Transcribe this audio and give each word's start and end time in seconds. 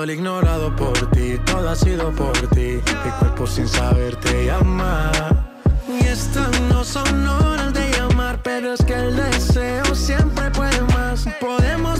todo 0.00 0.04
el 0.04 0.16
ignorado 0.16 0.74
por 0.76 1.10
ti, 1.10 1.36
todo 1.44 1.68
ha 1.68 1.76
sido 1.76 2.10
por 2.12 2.32
ti. 2.54 2.80
Mi 3.04 3.10
cuerpo 3.18 3.46
sin 3.46 3.68
saber 3.68 4.16
te 4.16 4.46
llama. 4.46 5.12
Y 5.88 6.06
estas 6.06 6.58
no 6.72 6.82
son 6.84 7.28
horas 7.28 7.74
de 7.74 7.90
llamar, 7.90 8.40
pero 8.42 8.72
es 8.72 8.82
que 8.82 8.94
el 8.94 9.14
deseo 9.14 9.94
siempre 9.94 10.50
puede 10.52 10.80
más. 10.94 11.26
Podemos 11.38 11.99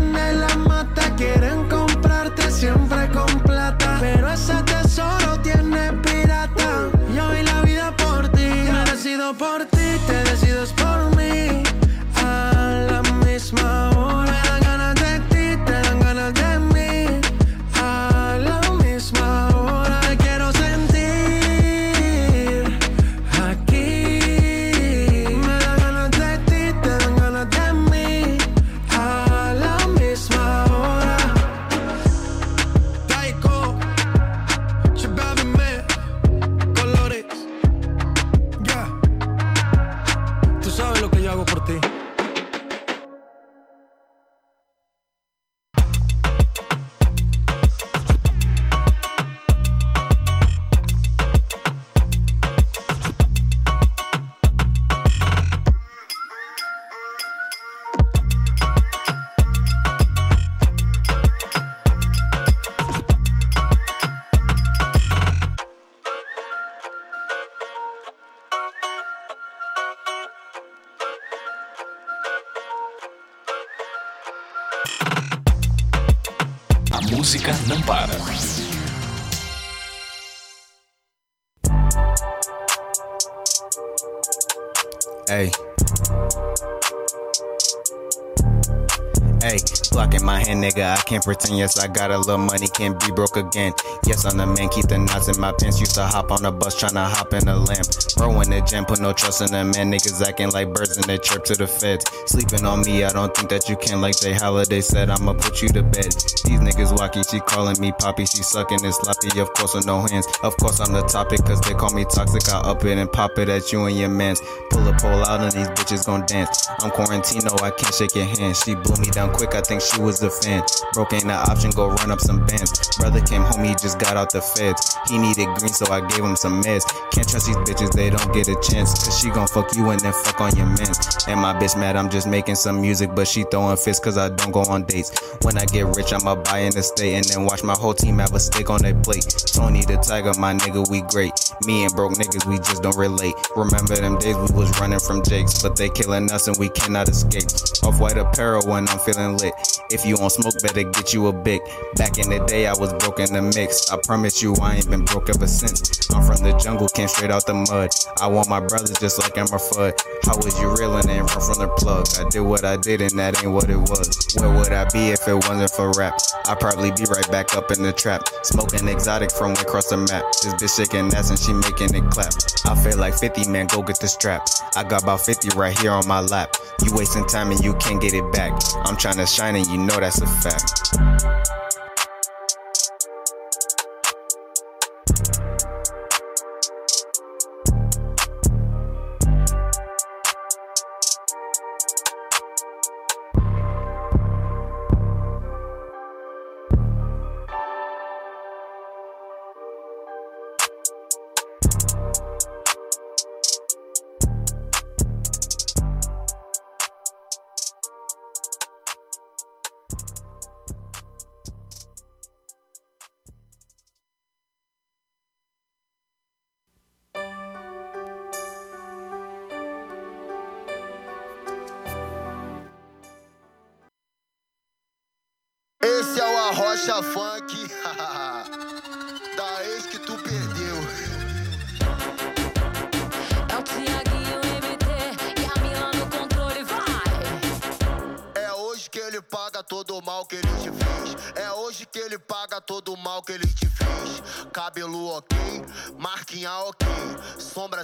can't 91.11 91.23
pretend. 91.25 91.57
Yes, 91.59 91.77
I 91.77 91.87
got 91.87 92.09
a 92.09 92.17
little 92.17 92.37
money, 92.37 92.67
can't 92.69 92.97
be 92.97 93.11
broke 93.11 93.35
again. 93.35 93.73
Yes, 94.07 94.23
I'm 94.23 94.37
the 94.37 94.47
man, 94.47 94.69
keep 94.69 94.87
the 94.87 94.97
knots 94.97 95.27
in 95.27 95.39
my 95.41 95.51
pants. 95.51 95.77
Used 95.77 95.95
to 95.95 96.03
hop 96.03 96.31
on 96.31 96.45
a 96.45 96.51
bus, 96.53 96.79
tryna 96.79 97.03
hop 97.03 97.33
in 97.33 97.49
a 97.49 97.57
lamp. 97.57 97.83
Bro 98.15 98.39
in 98.39 98.49
the 98.51 98.61
gym, 98.61 98.85
put 98.85 99.01
no 99.01 99.11
trust 99.11 99.41
in 99.41 99.51
the 99.51 99.63
man. 99.75 99.91
Niggas 99.91 100.23
acting 100.25 100.51
like 100.51 100.73
birds 100.73 100.95
in 100.95 101.03
the 101.03 101.17
chirp 101.17 101.43
to 101.45 101.55
the 101.55 101.67
feds. 101.67 102.05
Sleeping 102.27 102.63
on 102.65 102.81
me, 102.87 103.03
I 103.03 103.11
don't 103.11 103.35
think 103.35 103.49
that 103.49 103.67
you 103.67 103.75
can. 103.75 103.99
Like 103.99 104.15
Jay 104.15 104.31
Holiday 104.31 104.79
said, 104.79 105.09
I'ma 105.09 105.33
put 105.33 105.61
you 105.61 105.67
to 105.75 105.83
bed. 105.83 106.15
These 106.47 106.63
niggas 106.63 106.95
wacky, 106.95 107.27
she 107.29 107.41
calling 107.41 107.75
me 107.81 107.91
poppy, 107.91 108.23
she 108.25 108.41
sucking 108.41 108.79
and 108.79 108.93
sloppy. 108.95 109.37
Of 109.37 109.51
course, 109.51 109.75
with 109.75 109.85
no 109.85 110.07
hands. 110.07 110.27
Of 110.43 110.55
course, 110.55 110.79
I'm 110.79 110.93
the 110.93 111.03
topic, 111.03 111.43
cause 111.43 111.59
they 111.67 111.73
call 111.73 111.91
me 111.91 112.05
toxic. 112.05 112.47
I 112.47 112.71
up 112.71 112.85
it 112.85 112.97
and 112.97 113.11
pop 113.11 113.37
it 113.37 113.49
at 113.49 113.73
you 113.73 113.83
and 113.83 113.97
your 113.97 114.07
mans. 114.07 114.39
Pull 114.69 114.87
a 114.87 114.93
pole 114.95 115.27
out 115.27 115.41
and 115.41 115.51
these 115.51 115.67
bitches 115.75 116.05
gon' 116.05 116.25
dance. 116.25 116.69
I'm 116.79 116.91
Quarantino, 116.91 117.59
I 117.61 117.71
can't 117.71 117.93
shake 117.93 118.15
your 118.15 118.31
hand. 118.31 118.55
She 118.55 118.75
blew 118.75 118.95
me 118.95 119.11
down 119.11 119.33
quick, 119.33 119.55
I 119.55 119.61
think 119.61 119.81
she 119.81 119.99
was 119.99 120.23
a 120.23 120.29
fan. 120.29 120.63
Broke 121.01 121.13
ain't 121.13 121.23
an 121.23 121.31
option, 121.31 121.71
go 121.71 121.89
run 121.89 122.11
up 122.11 122.19
some 122.19 122.45
bands. 122.45 122.95
Brother 122.97 123.21
came 123.21 123.41
home, 123.41 123.63
he 123.63 123.71
just 123.73 123.97
got 123.97 124.17
out 124.17 124.31
the 124.31 124.39
feds. 124.39 124.95
He 125.09 125.17
needed 125.17 125.47
green, 125.57 125.73
so 125.73 125.91
I 125.91 126.05
gave 126.05 126.23
him 126.23 126.35
some 126.35 126.61
meds. 126.61 126.85
Can't 127.09 127.27
trust 127.27 127.47
these 127.47 127.57
bitches, 127.57 127.89
they 127.93 128.11
don't 128.11 128.31
get 128.35 128.47
a 128.47 128.55
chance. 128.61 128.93
Cause 129.03 129.19
she 129.19 129.31
gon' 129.31 129.47
fuck 129.47 129.75
you 129.75 129.89
and 129.89 129.99
then 129.99 130.13
fuck 130.13 130.39
on 130.39 130.55
your 130.55 130.67
mans. 130.67 131.25
And 131.27 131.41
my 131.41 131.57
bitch 131.57 131.75
mad, 131.75 131.95
I'm 131.95 132.07
just 132.07 132.27
making 132.27 132.53
some 132.53 132.79
music, 132.79 133.15
but 133.15 133.27
she 133.27 133.45
throwing 133.49 133.77
fists 133.77 133.99
cause 133.99 134.15
I 134.15 134.29
don't 134.29 134.51
go 134.51 134.61
on 134.61 134.83
dates. 134.83 135.09
When 135.41 135.57
I 135.57 135.65
get 135.65 135.87
rich, 135.97 136.13
I'ma 136.13 136.35
buy 136.35 136.59
an 136.59 136.77
estate 136.77 137.15
and 137.15 137.25
then 137.25 137.45
watch 137.45 137.63
my 137.63 137.73
whole 137.73 137.95
team 137.95 138.19
have 138.19 138.35
a 138.35 138.39
steak 138.39 138.69
on 138.69 138.83
their 138.83 138.93
plate. 138.93 139.25
Tony 139.47 139.81
the 139.81 139.97
Tiger, 139.97 140.37
my 140.37 140.53
nigga, 140.53 140.87
we 140.91 141.01
great. 141.01 141.33
Me 141.65 141.83
and 141.83 141.95
broke 141.95 142.13
niggas, 142.13 142.45
we 142.45 142.57
just 142.57 142.83
don't 142.83 142.95
relate. 142.95 143.33
Remember 143.55 143.95
them 143.95 144.19
days 144.19 144.35
we 144.37 144.53
was 144.53 144.69
running 144.79 144.99
from 144.99 145.23
Jakes, 145.23 145.63
but 145.63 145.75
they 145.75 145.89
killing 145.89 146.31
us 146.31 146.47
and 146.47 146.57
we 146.57 146.69
cannot 146.69 147.09
escape. 147.09 147.49
Off 147.81 147.99
white 147.99 148.17
apparel 148.17 148.61
when 148.69 148.87
I'm 148.87 148.99
feeling 148.99 149.37
lit. 149.37 149.53
If 149.89 150.05
you 150.05 150.15
on 150.17 150.29
smoke, 150.29 150.53
better 150.61 150.83
get 150.91 151.13
you 151.13 151.27
a 151.27 151.33
big. 151.33 151.61
Back 151.95 152.17
in 152.17 152.29
the 152.29 152.43
day, 152.47 152.67
I 152.67 152.73
was 152.73 152.93
broke 152.93 153.19
in 153.19 153.33
the 153.33 153.41
mix. 153.41 153.91
I 153.91 153.97
promise 153.97 154.41
you, 154.41 154.55
I 154.61 154.75
ain't 154.75 154.89
been 154.89 155.05
broke 155.05 155.29
ever 155.29 155.47
since. 155.47 156.09
I'm 156.11 156.23
from 156.23 156.43
the 156.43 156.57
jungle, 156.57 156.87
came 156.87 157.07
straight 157.07 157.31
out 157.31 157.45
the 157.45 157.53
mud. 157.53 157.89
I 158.19 158.27
want 158.27 158.49
my 158.49 158.59
brothers 158.59 158.97
just 158.99 159.19
like 159.19 159.37
I'm 159.37 159.45
a 159.45 159.59
fud. 159.59 159.93
How 160.25 160.35
was 160.37 160.59
you 160.59 160.73
reeling 160.75 161.09
and 161.09 161.29
run 161.29 161.41
from 161.41 161.59
the 161.59 161.69
plug? 161.77 162.07
I 162.19 162.29
did 162.29 162.41
what 162.41 162.65
I 162.65 162.77
did 162.77 163.01
and 163.01 163.17
that 163.19 163.43
ain't 163.43 163.51
what 163.51 163.69
it 163.69 163.77
was. 163.77 164.35
Where 164.37 164.51
would 164.51 164.71
I 164.71 164.85
be 164.89 165.09
if 165.09 165.27
it 165.27 165.35
wasn't 165.35 165.71
for 165.71 165.91
rap? 165.97 166.15
I'd 166.47 166.59
probably 166.59 166.91
be 166.91 167.05
right 167.05 167.29
back 167.31 167.55
up 167.55 167.71
in 167.71 167.81
the 167.83 167.93
trap. 167.93 168.23
Smoking 168.43 168.87
exotic 168.87 169.31
from 169.31 169.51
across 169.53 169.89
the 169.89 169.97
map. 169.97 170.23
This 170.43 170.53
bitch 170.55 170.75
shaking 170.77 171.13
ass 171.13 171.29
and 171.29 171.39
she 171.39 171.53
making 171.53 171.95
it 171.95 172.09
clap. 172.11 172.33
I 172.65 172.75
feel 172.75 172.97
like 172.97 173.17
50, 173.17 173.49
man, 173.49 173.67
go 173.67 173.81
get 173.81 173.99
the 173.99 174.07
strap. 174.07 174.47
I 174.75 174.83
got 174.83 175.03
about 175.03 175.21
50 175.21 175.57
right 175.57 175.77
here 175.79 175.91
on 175.91 176.07
my 176.07 176.21
lap. 176.21 176.55
You 176.83 176.93
wasting 176.95 177.25
time 177.27 177.51
and 177.51 177.63
you 177.63 177.73
can't 177.75 178.01
get 178.01 178.13
it 178.13 178.29
back. 178.33 178.53
I'm 178.85 178.97
trying 178.97 179.17
to 179.17 179.25
shine 179.25 179.55
and 179.55 179.67
you 179.67 179.77
know 179.77 179.99
that's 179.99 180.21
a 180.21 180.27
fact. 180.27 180.80
you 180.83 181.60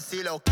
sobrancelha 0.08 0.34
ok, 0.34 0.52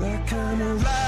That 0.00 0.28
kind 0.28 0.62
of 0.62 0.84
life 0.84 1.07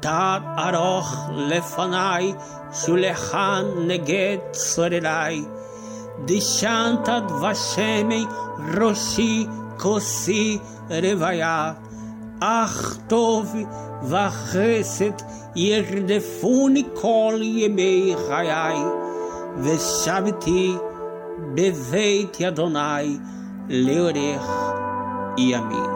תת 0.00 0.40
ארוך 0.58 1.16
לפניי, 1.36 2.34
שולחן 2.72 3.64
נגד 3.86 4.36
צורריי. 4.52 5.44
דשנת 6.24 7.08
דבשמי 7.28 8.26
ראשי 8.78 9.46
כוסי 9.78 10.58
רוויה. 10.90 11.72
אך 12.40 12.96
טוב 13.06 13.54
וחסד 14.02 15.22
ירדפוני 15.56 16.84
כל 16.94 17.38
ימי 17.42 18.14
חיי, 18.28 18.76
ושבתי 19.58 20.74
בבית 21.54 22.40
אדוני 22.40 23.18
לאורך 23.68 24.50
ימים. 25.38 25.95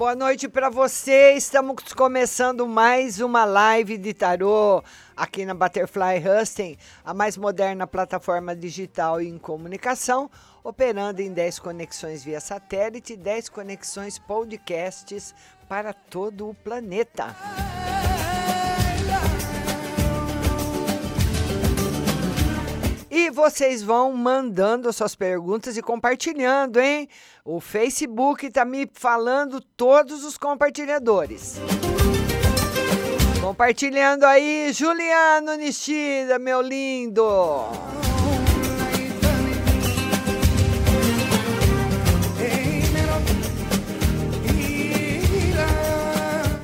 Boa 0.00 0.14
noite 0.14 0.48
para 0.48 0.70
você. 0.70 1.32
Estamos 1.32 1.92
começando 1.92 2.66
mais 2.66 3.20
uma 3.20 3.44
live 3.44 3.98
de 3.98 4.14
tarô 4.14 4.82
aqui 5.14 5.44
na 5.44 5.52
Butterfly 5.52 6.22
Husting, 6.26 6.78
a 7.04 7.12
mais 7.12 7.36
moderna 7.36 7.86
plataforma 7.86 8.56
digital 8.56 9.20
em 9.20 9.36
comunicação, 9.36 10.30
operando 10.64 11.20
em 11.20 11.30
10 11.30 11.58
conexões 11.58 12.24
via 12.24 12.40
satélite 12.40 13.12
e 13.12 13.16
10 13.18 13.50
conexões 13.50 14.18
podcasts 14.18 15.34
para 15.68 15.92
todo 15.92 16.48
o 16.48 16.54
planeta. 16.54 17.36
Vocês 23.32 23.82
vão 23.82 24.12
mandando 24.12 24.92
suas 24.92 25.14
perguntas 25.14 25.76
e 25.76 25.82
compartilhando, 25.82 26.80
hein? 26.80 27.08
O 27.44 27.60
Facebook 27.60 28.50
tá 28.50 28.64
me 28.64 28.90
falando 28.92 29.60
todos 29.60 30.24
os 30.24 30.36
compartilhadores. 30.36 31.56
Compartilhando 33.40 34.24
aí, 34.24 34.72
Juliano 34.72 35.54
Nishida, 35.54 36.38
meu 36.38 36.60
lindo. 36.60 37.24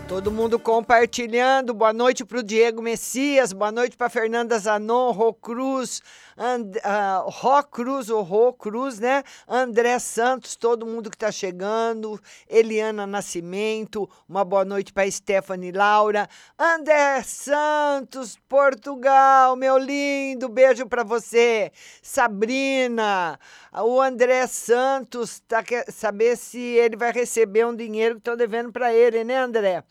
Todo 0.09 0.33
mundo 0.33 0.59
compartilhando. 0.59 1.75
Boa 1.75 1.93
noite 1.93 2.25
para 2.25 2.39
o 2.39 2.43
Diego 2.43 2.81
Messias, 2.81 3.53
boa 3.53 3.71
noite 3.71 3.97
para 3.97 4.09
Fernanda 4.09 4.59
Zanon, 4.59 5.11
Rô 5.13 5.33
Cruz, 5.33 6.03
And, 6.37 6.73
uh, 6.85 7.63
Cruz, 7.71 8.11
ou 8.11 8.23
Rô 8.23 8.53
Cruz, 8.53 8.99
né? 8.99 9.23
André 9.49 9.99
Santos, 9.99 10.55
todo 10.55 10.85
mundo 10.85 11.09
que 11.09 11.17
está 11.17 11.33
chegando, 11.33 12.21
Eliana 12.49 13.07
Nascimento, 13.07 14.09
uma 14.29 14.45
boa 14.45 14.65
noite 14.65 14.93
para 14.93 15.11
Stephanie 15.11 15.73
Laura, 15.73 16.29
André 16.59 17.23
Santos, 17.23 18.39
Portugal, 18.49 19.57
meu 19.57 19.79
lindo, 19.79 20.49
beijo 20.49 20.87
para 20.87 21.03
você, 21.03 21.73
Sabrina, 22.03 23.41
o 23.73 24.01
André 24.01 24.47
Santos, 24.47 25.41
tá 25.41 25.63
quer 25.63 25.91
saber 25.91 26.37
se 26.37 26.59
ele 26.59 26.97
vai 26.97 27.13
receber 27.13 27.67
um 27.67 27.75
dinheiro 27.75 28.17
que 28.17 28.21
estou 28.21 28.37
devendo 28.37 28.71
para 28.71 28.93
ele, 28.93 29.25
né, 29.25 29.39
André? 29.39 29.83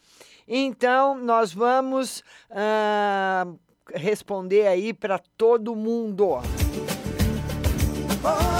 Então, 0.47 1.15
nós 1.15 1.51
vamos 1.51 2.19
uh, 2.51 3.59
responder 3.93 4.67
aí 4.67 4.93
para 4.93 5.19
todo 5.37 5.75
mundo. 5.75 6.41
E 8.11 8.54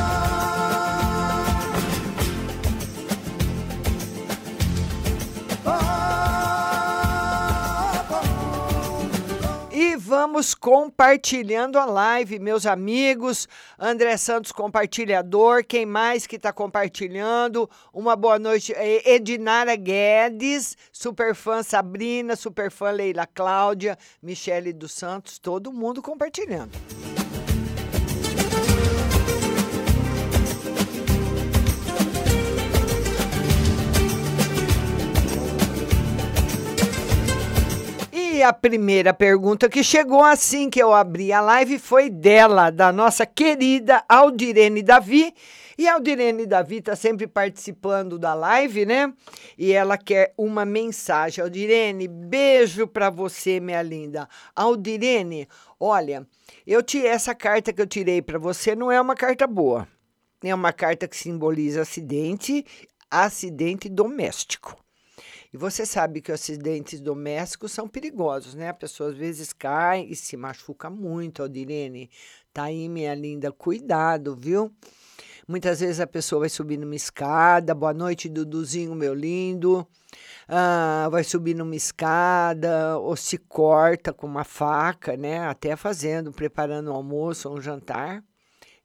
vamos 10.26 10.56
compartilhando 10.56 11.78
a 11.78 11.86
live, 11.86 12.40
meus 12.40 12.66
amigos. 12.66 13.48
André 13.78 14.18
Santos, 14.18 14.52
compartilhador. 14.52 15.64
Quem 15.64 15.86
mais 15.86 16.26
que 16.26 16.36
está 16.36 16.52
compartilhando? 16.52 17.70
Uma 17.94 18.16
boa 18.16 18.40
noite. 18.40 18.74
É, 18.74 19.14
Edinara 19.14 19.76
Guedes, 19.76 20.76
superfã 20.92 21.62
Sabrina, 21.62 22.36
superfã 22.36 22.90
Leila 22.90 23.28
Cláudia, 23.28 24.00
Michele 24.20 24.74
dos 24.74 24.94
Santos, 24.94 25.38
todo 25.38 25.72
mundo 25.72 26.02
compartilhando. 26.02 26.72
E 38.36 38.44
a 38.44 38.52
primeira 38.52 39.14
pergunta 39.14 39.70
que 39.70 39.82
chegou 39.82 40.22
assim 40.22 40.70
que 40.70 40.84
eu 40.84 40.94
abri 40.94 41.32
a 41.32 41.40
live 41.40 41.80
foi 41.80 42.10
dela, 42.10 42.70
da 42.70 42.92
nossa 42.92 43.26
querida 43.26 44.04
Aldirene 44.10 44.84
Davi. 44.84 45.34
E 45.78 45.88
a 45.88 45.94
Aldirene 45.94 46.46
Davi 46.46 46.80
está 46.80 46.98
sempre 46.98 47.28
participando 47.28 48.20
da 48.20 48.34
live, 48.34 48.86
né? 48.86 49.14
E 49.58 49.72
ela 49.72 49.98
quer 49.98 50.34
uma 50.38 50.66
mensagem. 50.66 51.42
Aldirene, 51.42 52.10
beijo 52.10 52.86
para 52.86 53.10
você, 53.10 53.62
minha 53.62 53.82
linda. 53.82 54.28
Aldirene, 54.54 55.48
olha, 55.80 56.28
eu 56.68 56.84
tirei 56.84 57.12
essa 57.12 57.34
carta 57.34 57.72
que 57.72 57.82
eu 57.82 57.88
tirei 57.88 58.22
para 58.22 58.38
você 58.38 58.76
não 58.76 58.92
é 58.92 59.00
uma 59.00 59.16
carta 59.16 59.48
boa. 59.48 59.88
É 60.44 60.54
uma 60.54 60.74
carta 60.74 61.08
que 61.08 61.16
simboliza 61.16 61.84
acidente, 61.84 62.66
acidente 63.10 63.88
doméstico. 63.88 64.76
E 65.56 65.58
você 65.58 65.86
sabe 65.86 66.20
que 66.20 66.34
os 66.34 66.42
acidentes 66.42 67.00
domésticos 67.00 67.72
são 67.72 67.88
perigosos, 67.88 68.56
né? 68.56 68.68
A 68.68 68.74
pessoa 68.74 69.12
às 69.12 69.16
vezes 69.16 69.54
cai 69.54 70.02
e 70.02 70.14
se 70.14 70.36
machuca 70.36 70.90
muito, 70.90 71.42
Aldirene. 71.42 72.10
Tá 72.52 72.64
aí, 72.64 72.90
minha 72.90 73.16
linda, 73.16 73.54
cuidado, 73.54 74.36
viu? 74.36 74.70
Muitas 75.48 75.80
vezes 75.80 76.02
a 76.02 76.08
pessoa 76.08 76.42
vai 76.42 76.50
subir 76.50 76.76
numa 76.76 76.94
escada, 76.94 77.74
boa 77.74 77.94
noite, 77.94 78.28
Duduzinho, 78.28 78.94
meu 78.96 79.14
lindo. 79.14 79.88
Ah, 80.46 81.08
vai 81.10 81.24
subir 81.24 81.56
numa 81.56 81.78
escada 81.78 82.98
ou 82.98 83.16
se 83.16 83.38
corta 83.38 84.12
com 84.12 84.28
uma 84.28 84.44
faca, 84.44 85.16
né? 85.16 85.40
Até 85.48 85.78
fazendo, 85.78 86.34
preparando 86.34 86.92
um 86.92 86.96
almoço 86.96 87.48
ou 87.48 87.56
um 87.56 87.62
jantar. 87.62 88.22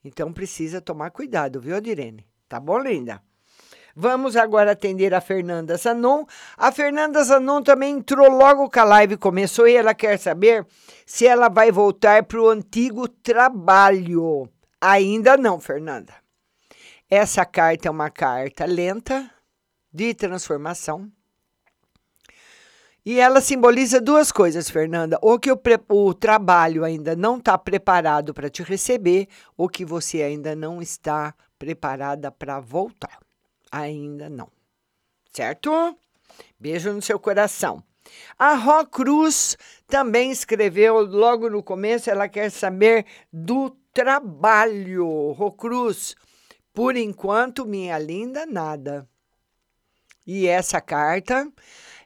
Então 0.04 0.32
precisa 0.32 0.80
tomar 0.80 1.10
cuidado, 1.10 1.60
viu, 1.60 1.74
Adirene? 1.74 2.24
Tá 2.48 2.60
bom, 2.60 2.78
linda? 2.78 3.20
Vamos 3.94 4.36
agora 4.36 4.72
atender 4.72 5.12
a 5.14 5.20
Fernanda 5.20 5.76
Zanon. 5.76 6.24
A 6.56 6.72
Fernanda 6.72 7.22
Zanon 7.22 7.62
também 7.62 7.96
entrou 7.96 8.30
logo 8.30 8.68
que 8.68 8.78
a 8.78 8.84
live 8.84 9.16
começou 9.16 9.66
e 9.68 9.76
ela 9.76 9.94
quer 9.94 10.18
saber 10.18 10.66
se 11.06 11.26
ela 11.26 11.48
vai 11.48 11.70
voltar 11.70 12.24
para 12.24 12.40
o 12.40 12.48
antigo 12.48 13.08
trabalho. 13.08 14.48
Ainda 14.80 15.36
não, 15.36 15.60
Fernanda. 15.60 16.14
Essa 17.08 17.44
carta 17.44 17.88
é 17.88 17.90
uma 17.90 18.10
carta 18.10 18.64
lenta 18.64 19.30
de 19.92 20.14
transformação. 20.14 21.10
E 23.04 23.18
ela 23.18 23.40
simboliza 23.40 24.00
duas 24.00 24.30
coisas, 24.30 24.68
Fernanda. 24.68 25.18
Ou 25.22 25.38
que 25.38 25.50
o, 25.50 25.60
o 25.88 26.14
trabalho 26.14 26.84
ainda 26.84 27.16
não 27.16 27.38
está 27.38 27.56
preparado 27.56 28.34
para 28.34 28.50
te 28.50 28.62
receber, 28.62 29.26
ou 29.56 29.68
que 29.68 29.84
você 29.84 30.22
ainda 30.22 30.54
não 30.54 30.80
está 30.82 31.34
preparada 31.58 32.30
para 32.30 32.60
voltar. 32.60 33.19
Ainda 33.70 34.28
não. 34.28 34.50
Certo? 35.32 35.96
Beijo 36.58 36.92
no 36.92 37.02
seu 37.02 37.18
coração. 37.18 37.82
A 38.38 38.54
Ró 38.54 38.84
Cruz 38.84 39.56
também 39.86 40.30
escreveu 40.30 41.00
logo 41.00 41.48
no 41.48 41.62
começo, 41.62 42.10
ela 42.10 42.28
quer 42.28 42.50
saber 42.50 43.06
do 43.32 43.70
trabalho. 43.92 45.32
Ró 45.32 45.50
Cruz, 45.50 46.16
por 46.72 46.96
enquanto, 46.96 47.66
minha 47.66 47.98
linda, 47.98 48.46
nada. 48.46 49.08
E 50.26 50.46
essa 50.46 50.80
carta, 50.80 51.50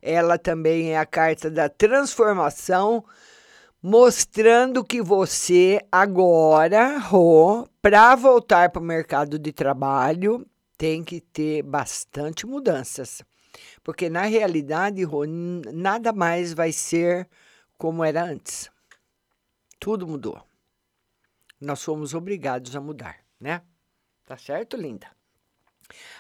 ela 0.01 0.39
também 0.39 0.93
é 0.93 0.99
a 0.99 1.07
carta 1.07 1.51
da 1.51 1.69
transformação, 1.69 3.05
mostrando 3.83 4.85
que 4.85 5.03
você 5.03 5.81
agora, 5.91 6.99
Rô, 6.99 7.69
para 7.83 8.15
voltar 8.15 8.71
para 8.71 8.81
o 8.81 8.85
mercado 8.85 9.39
de 9.39 9.53
trabalho, 9.53 10.47
tem 10.77 11.05
que 11.05 11.21
ter 11.21 11.63
bastante 11.63 12.47
mudanças. 12.47 13.23
Porque 13.83 14.11
na 14.11 14.23
realidade, 14.23 15.03
Rô, 15.05 15.25
nada 15.27 16.13
mais 16.13 16.53
vai 16.53 16.73
ser 16.73 17.29
como 17.79 18.03
era 18.03 18.25
antes. 18.25 18.71
Tudo 19.79 20.07
mudou. 20.07 20.43
Nós 21.61 21.83
fomos 21.83 22.15
obrigados 22.15 22.75
a 22.75 22.81
mudar, 22.81 23.25
né? 23.39 23.63
Tá 24.25 24.37
certo, 24.37 24.77
linda? 24.77 25.14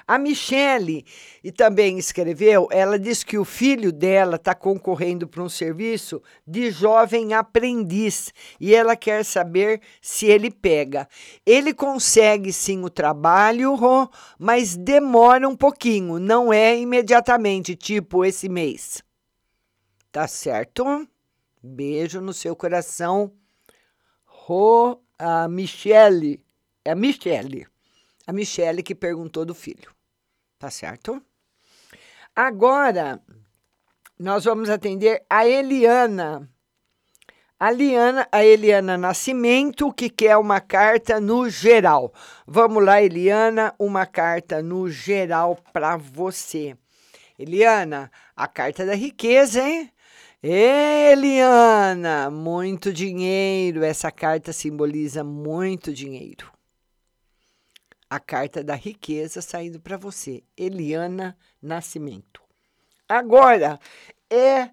A 0.06 0.18
Michele 0.18 1.04
e 1.42 1.50
também 1.50 1.98
escreveu, 1.98 2.68
ela 2.70 2.98
diz 2.98 3.24
que 3.24 3.38
o 3.38 3.44
filho 3.44 3.90
dela 3.90 4.36
está 4.36 4.54
concorrendo 4.54 5.26
para 5.26 5.42
um 5.42 5.48
serviço 5.48 6.22
de 6.46 6.70
jovem 6.70 7.32
aprendiz 7.32 8.32
e 8.60 8.74
ela 8.74 8.96
quer 8.96 9.24
saber 9.24 9.80
se 10.02 10.26
ele 10.26 10.50
pega. 10.50 11.08
Ele 11.46 11.72
consegue 11.72 12.52
sim 12.52 12.82
o 12.84 12.90
trabalho, 12.90 13.78
mas 14.38 14.76
demora 14.76 15.48
um 15.48 15.56
pouquinho, 15.56 16.18
não 16.18 16.52
é 16.52 16.76
imediatamente, 16.78 17.74
tipo 17.74 18.24
esse 18.24 18.48
mês. 18.48 19.02
Tá 20.12 20.28
certo? 20.28 20.84
Beijo 21.62 22.20
no 22.20 22.32
seu 22.32 22.54
coração. 22.54 23.32
Ro, 24.24 25.00
a 25.18 25.48
Michele, 25.48 26.44
é 26.84 26.90
a 26.90 26.94
Michele. 26.94 27.66
A 28.26 28.32
Michele 28.32 28.82
que 28.82 28.94
perguntou 28.94 29.44
do 29.44 29.54
filho. 29.54 29.92
Tá 30.58 30.70
certo? 30.70 31.22
Agora, 32.34 33.20
nós 34.18 34.44
vamos 34.44 34.70
atender 34.70 35.22
a 35.28 35.46
Eliana. 35.46 36.48
A, 37.60 37.68
a 38.32 38.44
Eliana 38.44 38.96
Nascimento, 38.96 39.92
que 39.92 40.08
quer 40.08 40.36
uma 40.36 40.60
carta 40.60 41.20
no 41.20 41.48
geral. 41.50 42.12
Vamos 42.46 42.82
lá, 42.82 43.02
Eliana, 43.02 43.74
uma 43.78 44.06
carta 44.06 44.62
no 44.62 44.88
geral 44.88 45.56
para 45.72 45.96
você. 45.96 46.76
Eliana, 47.38 48.10
a 48.34 48.48
carta 48.48 48.86
da 48.86 48.94
riqueza, 48.94 49.60
hein? 49.62 49.90
Eliana, 50.42 52.30
muito 52.30 52.92
dinheiro. 52.92 53.84
Essa 53.84 54.10
carta 54.10 54.52
simboliza 54.52 55.22
muito 55.22 55.92
dinheiro 55.92 56.53
a 58.14 58.20
carta 58.20 58.62
da 58.62 58.76
riqueza 58.76 59.42
saindo 59.42 59.80
para 59.80 59.96
você. 59.96 60.44
Eliana 60.56 61.36
Nascimento. 61.60 62.40
Agora 63.08 63.80
é 64.30 64.70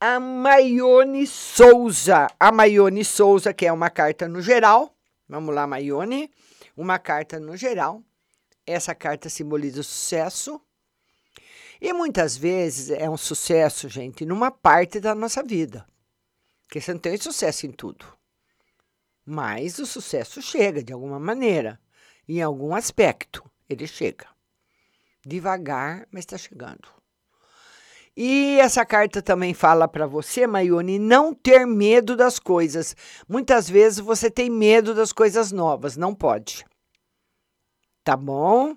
a 0.00 0.18
Maione 0.18 1.26
Souza. 1.26 2.26
A 2.40 2.50
Maione 2.50 3.04
Souza, 3.04 3.52
que 3.52 3.66
é 3.66 3.72
uma 3.72 3.90
carta 3.90 4.26
no 4.26 4.40
geral. 4.40 4.96
Vamos 5.28 5.54
lá, 5.54 5.66
Maione. 5.66 6.30
Uma 6.74 6.98
carta 6.98 7.38
no 7.38 7.54
geral. 7.54 8.02
Essa 8.66 8.94
carta 8.94 9.28
simboliza 9.28 9.82
o 9.82 9.84
sucesso. 9.84 10.58
E 11.78 11.92
muitas 11.92 12.34
vezes 12.34 12.88
é 12.88 13.10
um 13.10 13.16
sucesso, 13.18 13.90
gente, 13.90 14.24
numa 14.24 14.50
parte 14.50 15.00
da 15.00 15.14
nossa 15.14 15.42
vida. 15.42 15.86
Porque 16.62 16.80
você 16.80 16.94
não 16.94 17.00
tem 17.00 17.18
sucesso 17.18 17.66
em 17.66 17.72
tudo. 17.72 18.06
Mas 19.22 19.78
o 19.78 19.84
sucesso 19.84 20.40
chega 20.40 20.82
de 20.82 20.94
alguma 20.94 21.20
maneira 21.20 21.78
em 22.38 22.42
algum 22.42 22.74
aspecto, 22.74 23.44
ele 23.68 23.86
chega. 23.86 24.26
Devagar, 25.24 26.06
mas 26.10 26.22
está 26.22 26.38
chegando. 26.38 26.88
E 28.16 28.58
essa 28.60 28.84
carta 28.84 29.22
também 29.22 29.54
fala 29.54 29.86
para 29.86 30.06
você, 30.06 30.46
Maione, 30.46 30.98
não 30.98 31.32
ter 31.32 31.66
medo 31.66 32.16
das 32.16 32.38
coisas. 32.38 32.94
Muitas 33.28 33.68
vezes 33.68 33.98
você 33.98 34.30
tem 34.30 34.50
medo 34.50 34.94
das 34.94 35.12
coisas 35.12 35.52
novas, 35.52 35.96
não 35.96 36.14
pode. 36.14 36.64
Tá 38.04 38.16
bom? 38.16 38.76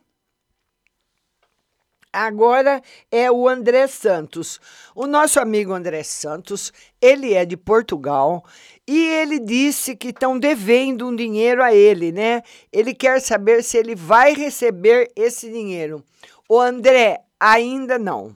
Agora 2.14 2.80
é 3.12 3.32
o 3.32 3.50
André 3.50 3.88
Santos. 3.88 4.62
O 4.94 5.08
nosso 5.08 5.40
amigo 5.40 5.74
André 5.74 6.04
Santos, 6.04 6.72
ele 7.02 7.34
é 7.34 7.44
de 7.44 7.58
Portugal 7.58 8.46
e 8.88 9.08
ele 9.08 9.40
disse 9.40 9.96
que 9.96 10.10
estão 10.10 10.38
devendo 10.38 11.08
um 11.08 11.16
dinheiro 11.16 11.64
a 11.64 11.74
ele, 11.74 12.12
né? 12.12 12.44
Ele 12.72 12.94
quer 12.94 13.22
saber 13.22 13.64
se 13.64 13.78
ele 13.78 13.96
vai 13.96 14.34
receber 14.34 15.12
esse 15.16 15.50
dinheiro. 15.50 16.04
O 16.50 16.60
André, 16.60 17.24
ainda 17.40 17.98
não. 17.98 18.36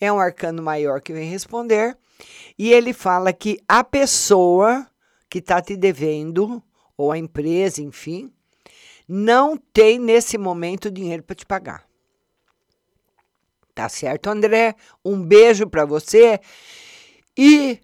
É 0.00 0.10
um 0.12 0.20
arcano 0.20 0.62
maior 0.62 1.00
que 1.00 1.12
vem 1.12 1.28
responder. 1.28 1.96
E 2.58 2.72
ele 2.72 2.92
fala 2.92 3.32
que 3.32 3.58
a 3.68 3.82
pessoa 3.82 4.86
que 5.28 5.38
está 5.38 5.60
te 5.60 5.76
devendo, 5.76 6.62
ou 6.96 7.10
a 7.10 7.18
empresa, 7.18 7.82
enfim, 7.82 8.32
não 9.08 9.56
tem 9.56 9.98
nesse 9.98 10.38
momento 10.38 10.90
dinheiro 10.90 11.22
para 11.22 11.34
te 11.34 11.44
pagar. 11.44 11.84
Tá 13.74 13.88
certo, 13.88 14.28
André? 14.28 14.76
Um 15.04 15.22
beijo 15.22 15.66
para 15.66 15.84
você 15.84 16.40
e 17.36 17.80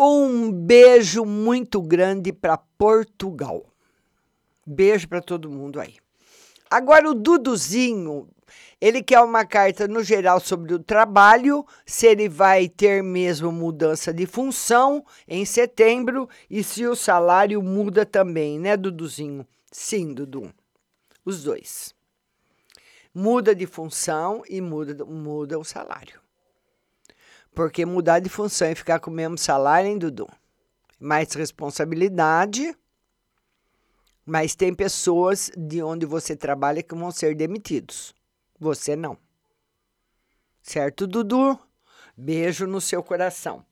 um 0.00 0.50
beijo 0.50 1.24
muito 1.24 1.80
grande 1.80 2.32
para 2.32 2.56
Portugal. 2.56 3.64
Beijo 4.66 5.08
para 5.08 5.20
todo 5.20 5.50
mundo 5.50 5.80
aí. 5.80 5.96
Agora 6.70 7.08
o 7.08 7.14
Duduzinho, 7.14 8.28
ele 8.80 9.02
quer 9.02 9.20
uma 9.20 9.44
carta 9.44 9.86
no 9.86 10.02
geral 10.02 10.40
sobre 10.40 10.74
o 10.74 10.78
trabalho, 10.78 11.64
se 11.86 12.06
ele 12.06 12.28
vai 12.28 12.68
ter 12.68 13.02
mesmo 13.02 13.52
mudança 13.52 14.12
de 14.12 14.26
função 14.26 15.04
em 15.28 15.44
setembro 15.44 16.28
e 16.50 16.64
se 16.64 16.86
o 16.86 16.96
salário 16.96 17.62
muda 17.62 18.04
também, 18.04 18.58
né, 18.58 18.76
Duduzinho? 18.76 19.46
Sim, 19.70 20.12
Dudu. 20.12 20.52
Os 21.24 21.44
dois. 21.44 21.94
Muda 23.14 23.54
de 23.54 23.66
função 23.66 24.42
e 24.48 24.60
muda, 24.60 25.04
muda 25.04 25.58
o 25.58 25.64
salário. 25.64 26.23
Porque 27.54 27.86
mudar 27.86 28.18
de 28.18 28.28
função 28.28 28.70
e 28.70 28.74
ficar 28.74 28.98
com 28.98 29.10
o 29.10 29.14
mesmo 29.14 29.38
salário, 29.38 29.88
hein, 29.88 29.98
Dudu? 29.98 30.28
Mais 30.98 31.32
responsabilidade. 31.34 32.76
Mas 34.26 34.54
tem 34.54 34.74
pessoas 34.74 35.50
de 35.56 35.82
onde 35.82 36.04
você 36.04 36.34
trabalha 36.34 36.82
que 36.82 36.94
vão 36.94 37.10
ser 37.10 37.34
demitidos. 37.36 38.14
Você 38.58 38.96
não. 38.96 39.16
Certo, 40.62 41.06
Dudu? 41.06 41.58
Beijo 42.16 42.66
no 42.66 42.80
seu 42.80 43.02
coração. 43.02 43.64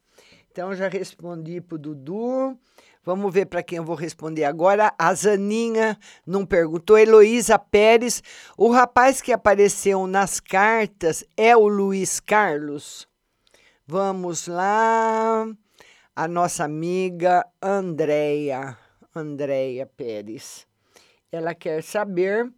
Então, 0.50 0.74
já 0.74 0.88
respondi 0.88 1.60
pro 1.60 1.78
Dudu. 1.78 2.58
Vamos 3.04 3.34
ver 3.34 3.46
para 3.46 3.62
quem 3.62 3.78
eu 3.78 3.84
vou 3.84 3.96
responder 3.96 4.44
agora. 4.44 4.94
A 4.96 5.12
Zaninha 5.14 5.98
não 6.24 6.46
perguntou. 6.46 6.98
Heloísa 6.98 7.58
Pérez. 7.58 8.22
O 8.56 8.70
rapaz 8.70 9.20
que 9.20 9.32
apareceu 9.32 10.06
nas 10.06 10.38
cartas 10.38 11.24
é 11.36 11.56
o 11.56 11.66
Luiz 11.66 12.20
Carlos? 12.20 13.10
Vamos 13.92 14.46
lá. 14.46 15.46
A 16.16 16.26
nossa 16.26 16.64
amiga 16.64 17.46
Andréia. 17.61 18.78
Andréia 19.14 19.85
Pérez. 19.85 20.66
Ela 21.31 21.55
quer 21.55 21.83
saber 21.83 22.50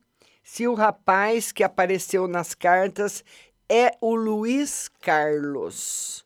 se 0.45 0.69
o 0.69 0.75
rapaz 0.75 1.51
que 1.51 1.65
apareceu 1.65 2.29
nas 2.29 2.55
cartas 2.55 3.25
é 3.69 3.99
o 4.01 4.15
Luiz 4.15 4.89
Carlos. 5.01 6.25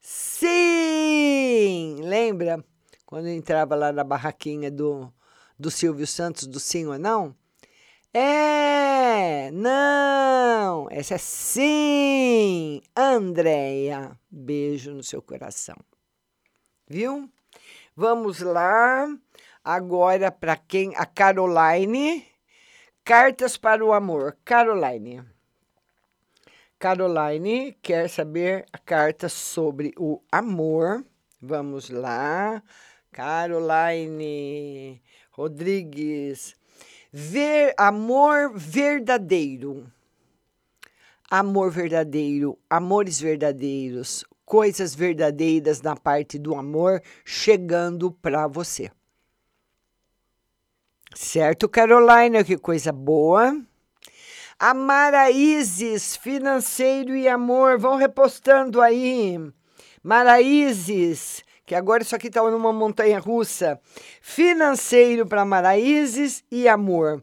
Sim! 0.00 1.96
Lembra 2.02 2.64
quando 3.04 3.26
entrava 3.26 3.74
lá 3.74 3.90
na 3.90 4.04
barraquinha 4.04 4.70
do, 4.70 5.12
do 5.58 5.68
Silvio 5.68 6.06
Santos, 6.06 6.46
do 6.46 6.60
sim 6.60 6.86
ou 6.86 6.96
não? 6.96 7.34
É, 8.16 9.50
não, 9.50 10.86
essa 10.88 11.16
é 11.16 11.18
sim, 11.18 12.80
Andréia. 12.96 14.16
Beijo 14.30 14.92
no 14.92 15.02
seu 15.02 15.20
coração. 15.20 15.74
Viu? 16.86 17.28
Vamos 17.96 18.38
lá 18.38 19.08
agora 19.64 20.30
para 20.30 20.56
quem? 20.56 20.94
A 20.94 21.04
Caroline. 21.04 22.24
Cartas 23.02 23.56
para 23.56 23.84
o 23.84 23.92
amor. 23.92 24.38
Caroline. 24.44 25.24
Caroline 26.78 27.72
quer 27.82 28.08
saber 28.08 28.64
a 28.72 28.78
carta 28.78 29.28
sobre 29.28 29.92
o 29.98 30.22
amor. 30.30 31.04
Vamos 31.42 31.90
lá. 31.90 32.62
Caroline 33.10 35.02
Rodrigues. 35.32 36.54
Ver 37.16 37.72
amor 37.78 38.50
verdadeiro. 38.56 39.86
Amor 41.30 41.70
verdadeiro, 41.70 42.58
amores 42.68 43.20
verdadeiros, 43.20 44.24
coisas 44.44 44.96
verdadeiras 44.96 45.80
na 45.80 45.94
parte 45.94 46.40
do 46.40 46.56
amor 46.56 47.00
chegando 47.24 48.10
para 48.10 48.48
você. 48.48 48.90
Certo, 51.14 51.68
Carolina? 51.68 52.42
Que 52.42 52.58
coisa 52.58 52.90
boa. 52.90 53.62
A 54.58 54.74
Maraízes, 54.74 56.16
financeiro 56.16 57.14
e 57.14 57.28
amor, 57.28 57.78
vão 57.78 57.94
repostando 57.94 58.82
aí. 58.82 59.38
Maraízes, 60.02 61.44
que 61.64 61.74
agora 61.74 62.02
isso 62.02 62.14
aqui 62.14 62.28
está 62.28 62.42
numa 62.42 62.72
montanha 62.72 63.18
russa. 63.18 63.80
Financeiro 64.20 65.26
para 65.26 65.44
Maraízes 65.44 66.44
e 66.50 66.68
amor. 66.68 67.22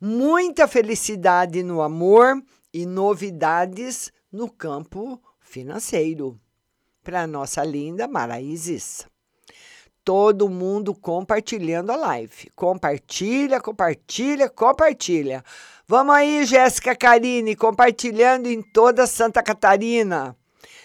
Muita 0.00 0.68
felicidade 0.68 1.62
no 1.62 1.82
amor 1.82 2.42
e 2.72 2.86
novidades 2.86 4.12
no 4.30 4.50
campo 4.50 5.20
financeiro. 5.40 6.38
Para 7.02 7.26
nossa 7.26 7.64
linda 7.64 8.06
Maraízes 8.06 9.06
todo 10.08 10.48
mundo 10.48 10.94
compartilhando 10.94 11.92
a 11.92 11.96
live. 11.96 12.50
Compartilha, 12.56 13.60
compartilha, 13.60 14.48
compartilha. 14.48 15.44
Vamos 15.86 16.14
aí, 16.14 16.46
Jéssica 16.46 16.96
Carine, 16.96 17.54
compartilhando 17.54 18.48
em 18.48 18.62
toda 18.62 19.06
Santa 19.06 19.42
Catarina, 19.42 20.34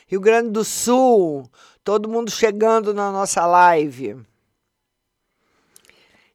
Rio 0.08 0.20
Grande 0.20 0.50
do 0.50 0.66
Sul, 0.66 1.50
todo 1.84 2.10
mundo 2.10 2.32
chegando 2.32 2.94
na 2.94 3.12
nossa 3.12 3.46
live. 3.46 4.18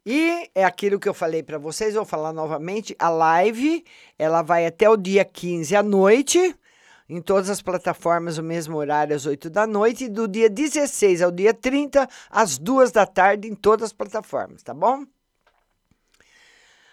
E 0.04 0.50
é 0.54 0.64
aquilo 0.64 0.98
que 0.98 1.08
eu 1.08 1.14
falei 1.14 1.42
para 1.42 1.58
vocês, 1.58 1.94
vou 1.94 2.04
falar 2.04 2.32
novamente, 2.32 2.96
a 2.98 3.10
live, 3.10 3.84
ela 4.18 4.42
vai 4.42 4.66
até 4.66 4.88
o 4.88 4.96
dia 4.96 5.24
15 5.24 5.76
à 5.76 5.82
noite 5.82 6.54
em 7.08 7.22
todas 7.22 7.48
as 7.48 7.62
plataformas, 7.62 8.36
o 8.36 8.42
mesmo 8.42 8.76
horário, 8.76 9.16
às 9.16 9.24
8 9.24 9.48
da 9.48 9.66
noite, 9.66 10.04
e 10.04 10.08
do 10.08 10.28
dia 10.28 10.50
16 10.50 11.22
ao 11.22 11.30
dia 11.30 11.54
30, 11.54 12.06
às 12.28 12.58
2 12.58 12.92
da 12.92 13.06
tarde, 13.06 13.48
em 13.48 13.54
todas 13.54 13.86
as 13.86 13.92
plataformas, 13.92 14.62
tá 14.62 14.74
bom? 14.74 15.06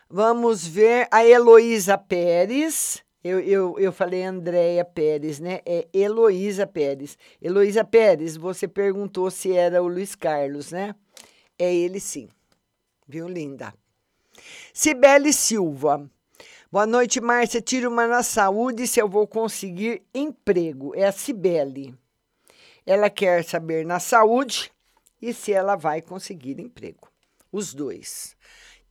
Vamos 0.10 0.66
ver 0.66 1.08
a 1.12 1.26
Heloísa 1.26 1.98
Pérez. 1.98 3.04
Eu, 3.28 3.40
eu, 3.40 3.80
eu 3.80 3.92
falei 3.92 4.24
Andréia 4.24 4.86
Pérez, 4.86 5.40
né? 5.40 5.60
É 5.66 5.88
Heloísa 5.92 6.68
Pérez. 6.68 7.18
Heloísa 7.42 7.84
Pérez, 7.84 8.38
você 8.38 8.68
perguntou 8.68 9.32
se 9.32 9.52
era 9.52 9.82
o 9.82 9.88
Luiz 9.88 10.14
Carlos, 10.14 10.72
né? 10.72 10.94
É 11.58 11.74
ele 11.74 12.00
sim. 12.00 12.30
Viu, 13.08 13.28
linda? 13.28 13.74
Cibele 14.72 15.34
Silva. 15.34 16.08
Boa 16.72 16.86
noite, 16.86 17.20
Márcia. 17.20 17.60
Tira 17.60 17.90
uma 17.90 18.06
na 18.06 18.22
saúde 18.22 18.86
se 18.86 19.02
eu 19.02 19.10
vou 19.10 19.26
conseguir 19.26 20.04
emprego. 20.14 20.94
É 20.96 21.08
a 21.08 21.12
Cibele. 21.12 21.96
Ela 22.86 23.10
quer 23.10 23.44
saber 23.44 23.88
na 23.88 24.00
saúde 24.00 24.72
e 25.20 25.34
se 25.34 25.52
ela 25.52 25.76
vai 25.76 26.00
conseguir 26.00 26.60
emprego. 26.60 27.10
Os 27.52 27.74
dois. 27.74 28.38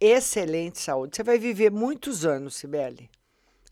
Excelente 0.01 0.81
saúde. 0.81 1.15
Você 1.15 1.23
vai 1.23 1.39
viver 1.39 1.71
muitos 1.71 2.27
anos, 2.27 2.57
Cibele. 2.57 3.09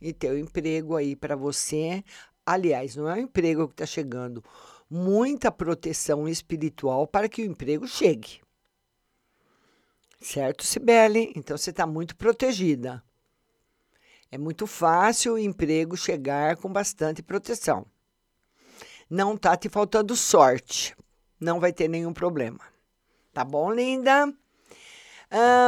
E 0.04 0.12
ter 0.12 0.32
um 0.32 0.38
emprego 0.38 0.96
aí 0.96 1.14
para 1.14 1.36
você. 1.36 2.02
Aliás, 2.44 2.96
não 2.96 3.08
é 3.08 3.14
um 3.14 3.18
emprego 3.18 3.68
que 3.68 3.74
está 3.74 3.86
chegando. 3.86 4.44
Muita 4.90 5.52
proteção 5.52 6.28
espiritual 6.28 7.06
para 7.06 7.28
que 7.28 7.40
o 7.40 7.44
emprego 7.44 7.86
chegue. 7.86 8.40
Certo, 10.20 10.64
Cibele? 10.64 11.32
Então 11.36 11.56
você 11.56 11.70
está 11.70 11.86
muito 11.86 12.16
protegida. 12.16 13.00
É 14.30 14.36
muito 14.36 14.66
fácil 14.66 15.34
o 15.34 15.38
emprego 15.38 15.96
chegar 15.96 16.56
com 16.56 16.72
bastante 16.72 17.22
proteção. 17.22 17.86
Não 19.08 19.36
tá 19.36 19.56
te 19.56 19.68
faltando 19.68 20.16
sorte. 20.16 20.96
Não 21.38 21.60
vai 21.60 21.72
ter 21.72 21.86
nenhum 21.86 22.12
problema. 22.12 22.60
Tá 23.32 23.44
bom, 23.44 23.72
linda? 23.72 24.34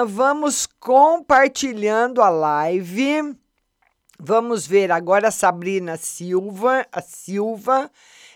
Vamos 0.08 0.66
compartilhando 0.66 2.20
a 2.20 2.30
live. 2.30 3.36
Vamos 4.18 4.66
ver 4.66 4.90
agora 4.92 5.28
a 5.28 5.32
Sabrina 5.32 5.96
Silva. 5.96 6.86
A 6.92 7.00
Silva, 7.00 7.90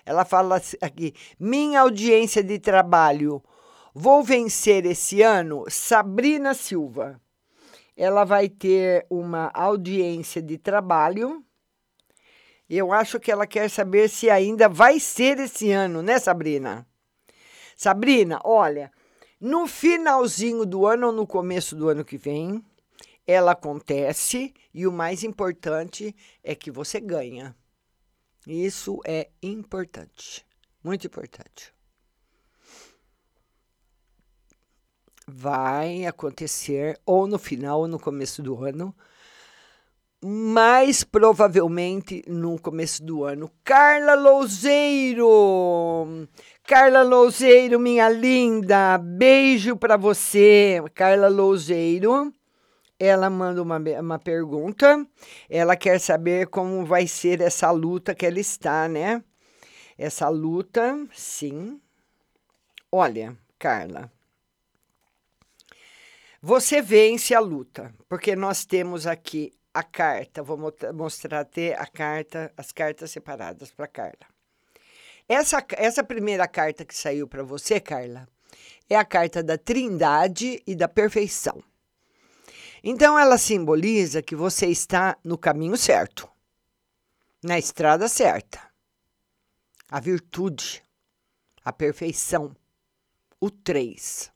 ela 0.04 0.24
fala 0.24 0.60
aqui: 0.80 1.14
minha 1.38 1.80
audiência 1.80 2.42
de 2.42 2.58
trabalho. 2.58 3.42
Vou 3.94 4.22
vencer 4.22 4.86
esse 4.86 5.22
ano? 5.22 5.64
Sabrina 5.68 6.54
Silva 6.54 7.20
ela 7.98 8.24
vai 8.24 8.48
ter 8.48 9.04
uma 9.10 9.50
audiência 9.52 10.40
de 10.40 10.56
trabalho. 10.56 11.44
Eu 12.70 12.92
acho 12.92 13.18
que 13.18 13.32
ela 13.32 13.44
quer 13.44 13.68
saber 13.68 14.08
se 14.08 14.30
ainda 14.30 14.68
vai 14.68 15.00
ser 15.00 15.40
esse 15.40 15.72
ano, 15.72 16.00
né, 16.00 16.16
Sabrina? 16.20 16.86
Sabrina, 17.76 18.40
olha, 18.44 18.92
no 19.40 19.66
finalzinho 19.66 20.64
do 20.64 20.86
ano 20.86 21.08
ou 21.08 21.12
no 21.12 21.26
começo 21.26 21.74
do 21.74 21.88
ano 21.88 22.04
que 22.04 22.16
vem, 22.16 22.64
ela 23.28 23.52
acontece 23.52 24.54
e 24.72 24.86
o 24.86 24.92
mais 24.92 25.22
importante 25.22 26.16
é 26.42 26.54
que 26.54 26.70
você 26.70 26.98
ganha. 26.98 27.54
Isso 28.46 29.00
é 29.04 29.28
importante, 29.42 30.46
muito 30.82 31.06
importante. 31.06 31.74
Vai 35.26 36.06
acontecer 36.06 36.98
ou 37.04 37.26
no 37.26 37.38
final 37.38 37.80
ou 37.80 37.88
no 37.88 38.00
começo 38.00 38.42
do 38.42 38.64
ano, 38.64 38.96
mais 40.24 41.04
provavelmente 41.04 42.24
no 42.26 42.58
começo 42.58 43.04
do 43.04 43.24
ano. 43.24 43.52
Carla 43.62 44.14
Louzeiro! 44.14 45.26
Carla 46.66 47.02
Louzeiro, 47.02 47.78
minha 47.78 48.08
linda, 48.08 48.96
beijo 48.96 49.76
para 49.76 49.98
você. 49.98 50.82
Carla 50.94 51.28
Louzeiro, 51.28 52.32
ela 52.98 53.30
manda 53.30 53.62
uma, 53.62 53.78
uma 53.78 54.18
pergunta. 54.18 55.06
Ela 55.48 55.76
quer 55.76 56.00
saber 56.00 56.48
como 56.48 56.84
vai 56.84 57.06
ser 57.06 57.40
essa 57.40 57.70
luta 57.70 58.14
que 58.14 58.26
ela 58.26 58.40
está, 58.40 58.88
né? 58.88 59.22
Essa 59.96 60.28
luta, 60.28 61.06
sim. 61.12 61.80
Olha, 62.90 63.36
Carla, 63.58 64.10
você 66.40 66.80
vence 66.80 67.34
a 67.34 67.40
luta, 67.40 67.92
porque 68.08 68.36
nós 68.36 68.64
temos 68.64 69.06
aqui 69.06 69.52
a 69.74 69.82
carta. 69.82 70.42
Vou 70.42 70.58
mostrar 70.94 71.40
até 71.40 71.74
a 71.74 71.86
carta, 71.86 72.52
as 72.56 72.72
cartas 72.72 73.10
separadas 73.10 73.70
para 73.70 73.86
Carla. 73.86 74.26
Essa, 75.28 75.64
essa 75.72 76.02
primeira 76.02 76.48
carta 76.48 76.84
que 76.84 76.94
saiu 76.94 77.28
para 77.28 77.42
você, 77.42 77.78
Carla, 77.78 78.26
é 78.88 78.96
a 78.96 79.04
carta 79.04 79.42
da 79.42 79.58
Trindade 79.58 80.62
e 80.66 80.74
da 80.74 80.88
perfeição. 80.88 81.62
Então 82.90 83.18
ela 83.18 83.36
simboliza 83.36 84.22
que 84.22 84.34
você 84.34 84.66
está 84.68 85.14
no 85.22 85.36
caminho 85.36 85.76
certo, 85.76 86.26
na 87.44 87.58
estrada 87.58 88.08
certa. 88.08 88.62
A 89.90 90.00
virtude, 90.00 90.82
a 91.62 91.70
perfeição, 91.70 92.56
o 93.38 93.50
três. 93.50 94.32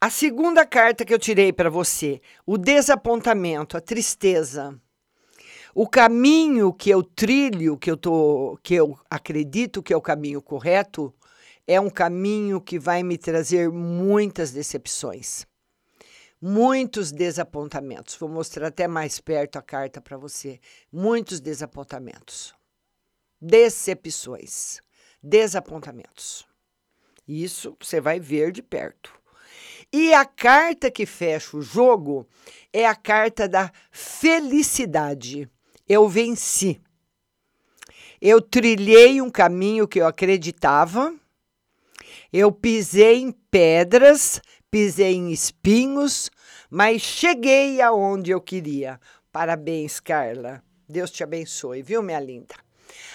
A 0.00 0.08
segunda 0.08 0.64
carta 0.64 1.04
que 1.04 1.12
eu 1.12 1.18
tirei 1.18 1.52
para 1.52 1.68
você, 1.68 2.18
o 2.46 2.56
desapontamento, 2.56 3.76
a 3.76 3.80
tristeza. 3.82 4.80
O 5.74 5.86
caminho 5.86 6.72
que 6.72 6.88
eu 6.88 7.02
trilho, 7.02 7.76
que 7.76 7.90
eu 7.90 7.98
tô, 7.98 8.58
que 8.62 8.72
eu 8.74 8.98
acredito 9.10 9.82
que 9.82 9.92
é 9.92 9.96
o 9.98 10.00
caminho 10.00 10.40
correto, 10.40 11.14
é 11.66 11.78
um 11.78 11.90
caminho 11.90 12.58
que 12.58 12.78
vai 12.78 13.02
me 13.02 13.18
trazer 13.18 13.70
muitas 13.70 14.50
decepções. 14.50 15.46
Muitos 16.46 17.10
desapontamentos. 17.10 18.16
Vou 18.16 18.28
mostrar 18.28 18.66
até 18.66 18.86
mais 18.86 19.18
perto 19.18 19.56
a 19.56 19.62
carta 19.62 19.98
para 19.98 20.18
você. 20.18 20.60
Muitos 20.92 21.40
desapontamentos. 21.40 22.54
Decepções. 23.40 24.78
Desapontamentos. 25.22 26.46
Isso 27.26 27.74
você 27.80 27.98
vai 27.98 28.20
ver 28.20 28.52
de 28.52 28.62
perto. 28.62 29.10
E 29.90 30.12
a 30.12 30.26
carta 30.26 30.90
que 30.90 31.06
fecha 31.06 31.56
o 31.56 31.62
jogo 31.62 32.28
é 32.74 32.86
a 32.86 32.94
carta 32.94 33.48
da 33.48 33.72
felicidade. 33.90 35.48
Eu 35.88 36.06
venci. 36.10 36.78
Eu 38.20 38.42
trilhei 38.42 39.22
um 39.22 39.30
caminho 39.30 39.88
que 39.88 39.98
eu 39.98 40.06
acreditava. 40.06 41.14
Eu 42.30 42.52
pisei 42.52 43.22
em 43.22 43.32
pedras, 43.32 44.42
pisei 44.74 45.14
em 45.14 45.30
espinhos, 45.30 46.28
mas 46.70 47.02
cheguei 47.02 47.80
aonde 47.80 48.30
eu 48.30 48.40
queria. 48.40 49.00
Parabéns, 49.32 50.00
Carla. 50.00 50.62
Deus 50.88 51.10
te 51.10 51.24
abençoe, 51.24 51.82
viu, 51.82 52.02
minha 52.02 52.20
linda? 52.20 52.54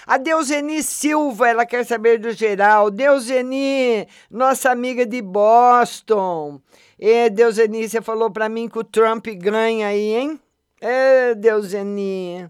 A 0.06 0.18
Deuseni 0.18 0.82
Silva, 0.82 1.50
ela 1.50 1.66
quer 1.66 1.86
saber 1.86 2.20
do 2.20 2.32
geral. 2.32 2.90
Deuseni, 2.90 4.08
nossa 4.30 4.72
amiga 4.72 5.06
de 5.06 5.22
Boston. 5.22 6.60
E 6.98 7.30
Deuseni, 7.30 7.88
você 7.88 8.02
falou 8.02 8.32
para 8.32 8.50
mim 8.50 8.68
que 8.68 8.80
o 8.80 8.84
Trump 8.84 9.28
ganha 9.28 9.88
aí, 9.88 10.16
hein? 10.16 10.40
É, 10.82 11.36
Deuseni. 11.36 12.50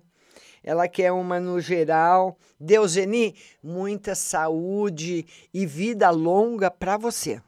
Ela 0.63 0.87
quer 0.87 1.11
uma 1.11 1.39
no 1.39 1.59
geral. 1.59 2.37
Deuseni, 2.59 3.35
muita 3.61 4.15
saúde 4.15 5.25
e 5.53 5.65
vida 5.65 6.09
longa 6.09 6.71
para 6.71 6.97
você. 6.97 7.41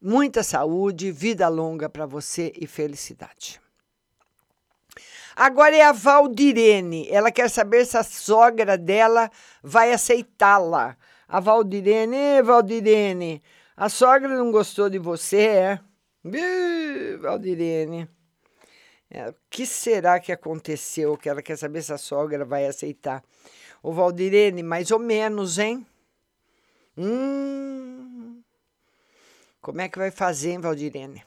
Muita 0.00 0.44
saúde, 0.44 1.10
vida 1.10 1.48
longa 1.48 1.88
para 1.88 2.06
você 2.06 2.52
e 2.56 2.66
felicidade. 2.66 3.60
Agora 5.34 5.74
é 5.76 5.82
a 5.82 5.92
Valdirene. 5.92 7.08
Ela 7.08 7.32
quer 7.32 7.50
saber 7.50 7.84
se 7.84 7.96
a 7.96 8.02
sogra 8.02 8.78
dela 8.78 9.30
vai 9.62 9.92
aceitá-la. 9.92 10.96
A 11.26 11.40
Valdirene, 11.40 12.42
Valdirene, 12.42 13.42
a 13.76 13.88
sogra 13.88 14.28
não 14.28 14.50
gostou 14.50 14.88
de 14.88 14.98
você, 14.98 15.46
é? 15.46 15.80
Ih, 16.24 17.16
Valdirene. 17.18 18.08
É, 19.10 19.30
o 19.30 19.34
que 19.50 19.66
será 19.66 20.20
que 20.20 20.32
aconteceu? 20.32 21.16
Que 21.16 21.28
ela 21.28 21.42
quer 21.42 21.56
saber 21.56 21.82
se 21.82 21.92
a 21.92 21.98
sogra 21.98 22.44
vai 22.44 22.66
aceitar. 22.66 23.22
O 23.82 23.92
Valdirene, 23.92 24.62
mais 24.62 24.90
ou 24.90 24.98
menos, 24.98 25.58
hein? 25.58 25.86
Hum. 26.96 27.97
Como 29.68 29.82
é 29.82 29.88
que 29.90 29.98
vai 29.98 30.10
fazer, 30.10 30.52
hein, 30.52 30.60
Valdirene? 30.60 31.22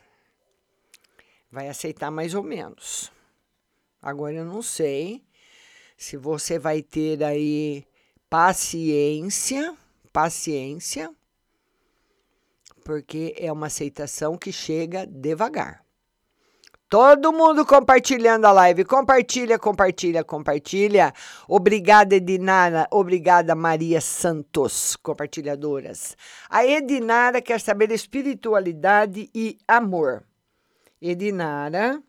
Vai 1.52 1.70
aceitar 1.70 2.10
mais 2.10 2.34
ou 2.34 2.42
menos. 2.42 3.12
Agora 4.02 4.34
eu 4.34 4.44
não 4.44 4.64
sei 4.64 5.24
se 5.96 6.18
você 6.18 6.58
vai 6.58 6.82
ter 6.82 7.24
aí 7.24 7.86
paciência, 8.28 9.78
paciência, 10.12 11.16
porque 12.84 13.36
é 13.38 13.52
uma 13.52 13.68
aceitação 13.68 14.36
que 14.36 14.52
chega 14.52 15.06
devagar. 15.06 15.86
Todo 16.92 17.32
mundo 17.32 17.66
compartilhando 17.66 18.46
a 18.46 18.52
live. 18.52 18.84
Compartilha, 18.84 19.58
compartilha, 19.58 20.26
compartilha. 20.26 21.14
Obrigada, 21.48 22.16
Edinara. 22.16 22.86
Obrigada, 22.92 23.56
Maria 23.56 24.02
Santos, 24.02 24.98
compartilhadoras. 24.98 26.18
A 26.50 26.66
Edinara 26.66 27.42
quer 27.42 27.62
saber 27.62 27.92
espiritualidade 27.92 29.30
e 29.34 29.58
amor. 29.66 30.26
Edinara 31.02 32.04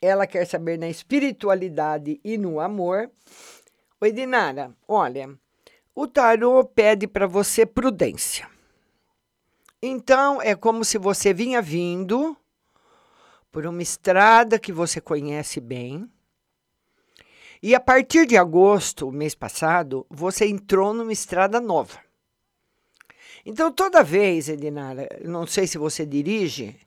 ela 0.00 0.28
quer 0.28 0.46
saber 0.46 0.78
na 0.78 0.88
espiritualidade 0.88 2.20
e 2.22 2.38
no 2.38 2.60
amor. 2.60 3.10
Oi, 4.00 4.12
Dinara, 4.12 4.72
olha, 4.86 5.28
o 5.92 6.06
tarô 6.06 6.64
pede 6.64 7.08
para 7.08 7.26
você 7.26 7.66
prudência. 7.66 8.51
Então, 9.84 10.40
é 10.40 10.54
como 10.54 10.84
se 10.84 10.96
você 10.96 11.34
vinha 11.34 11.60
vindo 11.60 12.36
por 13.50 13.66
uma 13.66 13.82
estrada 13.82 14.56
que 14.56 14.72
você 14.72 15.00
conhece 15.00 15.60
bem. 15.60 16.08
E 17.60 17.74
a 17.74 17.80
partir 17.80 18.24
de 18.24 18.36
agosto, 18.36 19.10
mês 19.10 19.34
passado, 19.34 20.06
você 20.08 20.46
entrou 20.46 20.94
numa 20.94 21.12
estrada 21.12 21.60
nova. 21.60 21.98
Então, 23.44 23.72
toda 23.72 24.04
vez, 24.04 24.48
Edinara, 24.48 25.08
não 25.24 25.48
sei 25.48 25.66
se 25.66 25.78
você 25.78 26.06
dirige, 26.06 26.78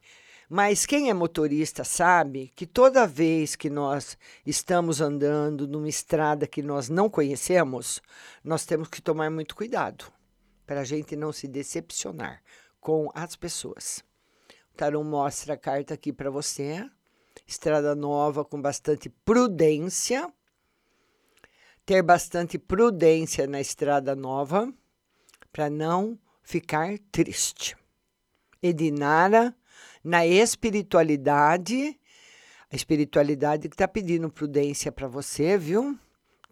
mas 0.50 0.86
quem 0.86 1.10
é 1.10 1.14
motorista 1.14 1.84
sabe 1.84 2.54
que 2.56 2.66
toda 2.66 3.06
vez 3.06 3.58
que 3.58 3.70
nós 3.70 4.18
estamos 4.46 5.02
andando 5.02 5.68
numa 5.68 5.90
estrada 5.90 6.48
que 6.48 6.62
nós 6.62 6.88
não 6.88 7.10
conhecemos, 7.10 8.02
nós 8.42 8.66
temos 8.66 8.88
que 8.88 9.02
tomar 9.02 9.30
muito 9.30 9.54
cuidado 9.54 10.06
para 10.66 10.80
a 10.80 10.86
gente 10.86 11.14
não 11.18 11.34
se 11.34 11.46
decepcionar 11.46 12.42
com 12.86 13.10
as 13.16 13.36
pessoas. 13.36 14.06
O 14.72 14.78
Tarô 14.78 15.04
mostra 15.04 15.56
a 15.56 15.58
carta 15.58 15.96
aqui 15.96 16.14
para 16.14 16.30
você. 16.30 16.88
Estrada 17.48 17.96
nova 17.96 18.46
com 18.46 18.62
bastante 18.62 19.10
prudência. 19.10 20.32
Ter 21.84 22.04
bastante 22.04 22.60
prudência 22.60 23.48
na 23.48 23.60
estrada 23.60 24.16
nova 24.16 24.72
para 25.52 25.68
não 25.68 26.16
ficar 26.44 27.00
triste. 27.12 27.76
Edinara 28.62 29.56
na 30.04 30.28
espiritualidade, 30.28 32.00
a 32.72 32.76
espiritualidade 32.76 33.68
que 33.68 33.74
está 33.74 33.88
pedindo 33.88 34.30
prudência 34.30 34.92
para 34.92 35.08
você, 35.08 35.58
viu? 35.58 35.98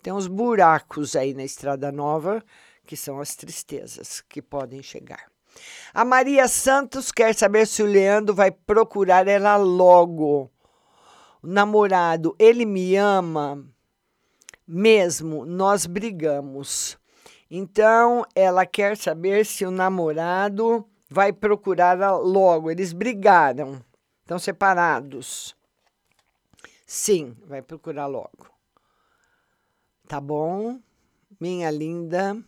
Tem 0.01 0.11
uns 0.11 0.25
buracos 0.25 1.15
aí 1.15 1.35
na 1.35 1.43
estrada 1.43 1.91
nova, 1.91 2.43
que 2.87 2.97
são 2.97 3.19
as 3.19 3.35
tristezas 3.35 4.19
que 4.21 4.41
podem 4.41 4.81
chegar. 4.81 5.32
A 5.93 6.03
Maria 6.03 6.47
Santos 6.47 7.11
quer 7.11 7.35
saber 7.35 7.67
se 7.67 7.83
o 7.83 7.85
Leandro 7.85 8.33
vai 8.33 8.51
procurar 8.51 9.27
ela 9.27 9.55
logo. 9.55 10.49
O 11.41 11.47
namorado, 11.47 12.35
ele 12.39 12.65
me 12.65 12.95
ama 12.95 13.63
mesmo, 14.67 15.45
nós 15.45 15.85
brigamos. 15.85 16.97
Então, 17.49 18.25
ela 18.33 18.65
quer 18.65 18.97
saber 18.97 19.45
se 19.45 19.65
o 19.65 19.71
namorado 19.71 20.87
vai 21.09 21.31
procurá-la 21.31 22.17
logo. 22.17 22.71
Eles 22.71 22.93
brigaram, 22.93 23.79
estão 24.21 24.39
separados. 24.39 25.55
Sim, 26.87 27.37
vai 27.45 27.61
procurar 27.61 28.07
logo. 28.07 28.49
Tá 30.07 30.19
bom? 30.19 30.79
Minha 31.39 31.69
linda. 31.69 32.43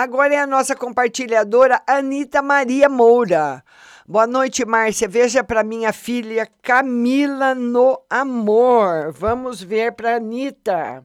Agora 0.00 0.32
é 0.32 0.38
a 0.38 0.46
nossa 0.46 0.76
compartilhadora 0.76 1.82
Anita 1.84 2.40
Maria 2.40 2.88
Moura. 2.88 3.64
Boa 4.06 4.28
noite, 4.28 4.64
Márcia. 4.64 5.08
Veja 5.08 5.42
para 5.42 5.64
minha 5.64 5.92
filha 5.92 6.48
Camila 6.62 7.52
no 7.52 8.00
amor. 8.08 9.10
Vamos 9.10 9.60
ver 9.60 9.94
para 9.94 10.14
Anita. 10.14 11.04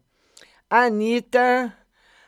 Anita, 0.69 1.75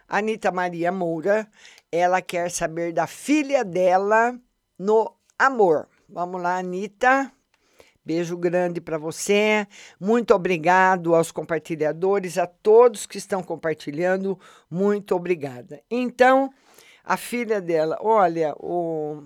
Anita 0.09 0.51
Maria 0.51 0.91
Moura, 0.91 1.47
ela 1.91 2.19
quer 2.19 2.49
saber 2.49 2.93
da 2.93 3.05
filha 3.05 3.63
dela 3.63 4.35
no 4.79 5.15
amor. 5.37 5.87
Vamos 6.09 6.41
lá, 6.41 6.57
Anita. 6.57 7.31
Beijo 8.05 8.37
grande 8.37 8.79
para 8.79 8.99
você. 8.99 9.67
Muito 9.99 10.35
obrigado 10.35 11.15
aos 11.15 11.31
compartilhadores, 11.31 12.37
a 12.37 12.45
todos 12.45 13.07
que 13.07 13.17
estão 13.17 13.41
compartilhando. 13.41 14.39
Muito 14.69 15.15
obrigada. 15.15 15.81
Então, 15.89 16.53
a 17.03 17.17
filha 17.17 17.59
dela, 17.59 17.97
olha, 17.99 18.53
o, 18.59 19.23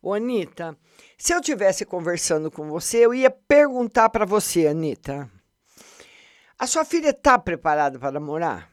o 0.00 0.14
Anitta, 0.14 0.74
se 1.18 1.34
eu 1.34 1.40
tivesse 1.42 1.84
conversando 1.84 2.50
com 2.50 2.66
você, 2.66 3.04
eu 3.04 3.12
ia 3.12 3.30
perguntar 3.30 4.08
para 4.08 4.24
você, 4.24 4.66
Anitta. 4.66 5.30
A 6.58 6.66
sua 6.66 6.86
filha 6.86 7.10
está 7.10 7.38
preparada 7.38 7.98
para 7.98 8.12
namorar? 8.12 8.71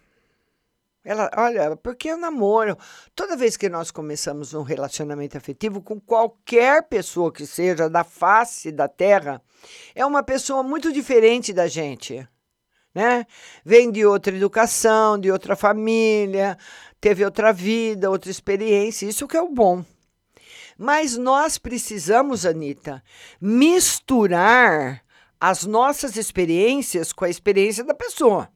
Ela, 1.09 1.27
olha, 1.35 1.75
porque 1.75 2.07
eu 2.07 2.17
namoro. 2.17 2.77
Toda 3.15 3.35
vez 3.35 3.57
que 3.57 3.67
nós 3.67 3.89
começamos 3.89 4.53
um 4.53 4.61
relacionamento 4.61 5.35
afetivo 5.35 5.81
com 5.81 5.99
qualquer 5.99 6.87
pessoa 6.87 7.33
que 7.33 7.47
seja 7.47 7.89
da 7.89 8.03
face 8.03 8.71
da 8.71 8.87
terra, 8.87 9.41
é 9.95 10.05
uma 10.05 10.21
pessoa 10.21 10.61
muito 10.61 10.93
diferente 10.93 11.51
da 11.51 11.67
gente. 11.67 12.29
Né? 12.93 13.25
Vem 13.65 13.89
de 13.89 14.05
outra 14.05 14.35
educação, 14.35 15.17
de 15.17 15.31
outra 15.31 15.55
família, 15.55 16.55
teve 17.01 17.25
outra 17.25 17.51
vida, 17.51 18.11
outra 18.11 18.29
experiência, 18.29 19.07
isso 19.07 19.27
que 19.27 19.35
é 19.35 19.41
o 19.41 19.49
bom. 19.49 19.83
Mas 20.77 21.17
nós 21.17 21.57
precisamos, 21.57 22.45
Anitta, 22.45 23.03
misturar 23.41 25.03
as 25.41 25.65
nossas 25.65 26.15
experiências 26.17 27.11
com 27.11 27.25
a 27.25 27.29
experiência 27.29 27.83
da 27.83 27.95
pessoa. 27.95 28.47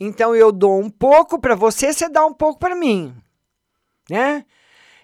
Então 0.00 0.34
eu 0.34 0.52
dou 0.52 0.80
um 0.80 0.90
pouco 0.90 1.40
para 1.40 1.54
você, 1.54 1.92
você 1.92 2.08
dá 2.08 2.24
um 2.24 2.32
pouco 2.32 2.58
para 2.58 2.74
mim, 2.74 3.14
né? 4.08 4.44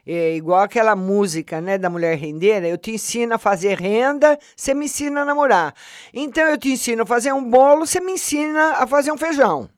É 0.06 0.36
igual 0.36 0.60
aquela 0.60 0.94
música, 0.94 1.62
né, 1.62 1.78
da 1.78 1.88
mulher 1.88 2.18
rendeira, 2.18 2.68
eu 2.68 2.76
te 2.76 2.90
ensino 2.90 3.34
a 3.34 3.38
fazer 3.38 3.78
renda, 3.78 4.38
você 4.54 4.74
me 4.74 4.84
ensina 4.84 5.22
a 5.22 5.24
namorar. 5.24 5.74
Então 6.12 6.44
eu 6.44 6.58
te 6.58 6.70
ensino 6.70 7.04
a 7.04 7.06
fazer 7.06 7.32
um 7.32 7.48
bolo, 7.48 7.86
você 7.86 8.00
me 8.00 8.12
ensina 8.12 8.72
a 8.72 8.86
fazer 8.86 9.10
um 9.10 9.16
feijão. 9.16 9.68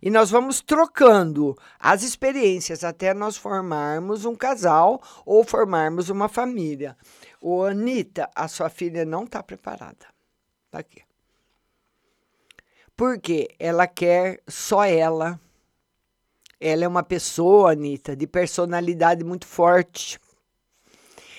E 0.00 0.10
nós 0.10 0.30
vamos 0.30 0.60
trocando 0.62 1.56
as 1.78 2.02
experiências 2.02 2.82
até 2.82 3.12
nós 3.12 3.36
formarmos 3.36 4.24
um 4.24 4.34
casal 4.34 5.02
ou 5.26 5.44
formarmos 5.44 6.08
uma 6.08 6.28
família. 6.28 6.96
Ô, 7.40 7.64
Anitta, 7.64 8.30
a 8.34 8.48
sua 8.48 8.70
filha 8.70 9.04
não 9.04 9.24
está 9.24 9.42
preparada. 9.42 10.06
Tá 10.70 10.78
aqui. 10.78 11.07
Porque 12.98 13.54
ela 13.60 13.86
quer 13.86 14.42
só 14.48 14.84
ela. 14.84 15.38
Ela 16.58 16.82
é 16.84 16.88
uma 16.88 17.04
pessoa, 17.04 17.70
Anitta, 17.70 18.16
de 18.16 18.26
personalidade 18.26 19.22
muito 19.22 19.46
forte. 19.46 20.18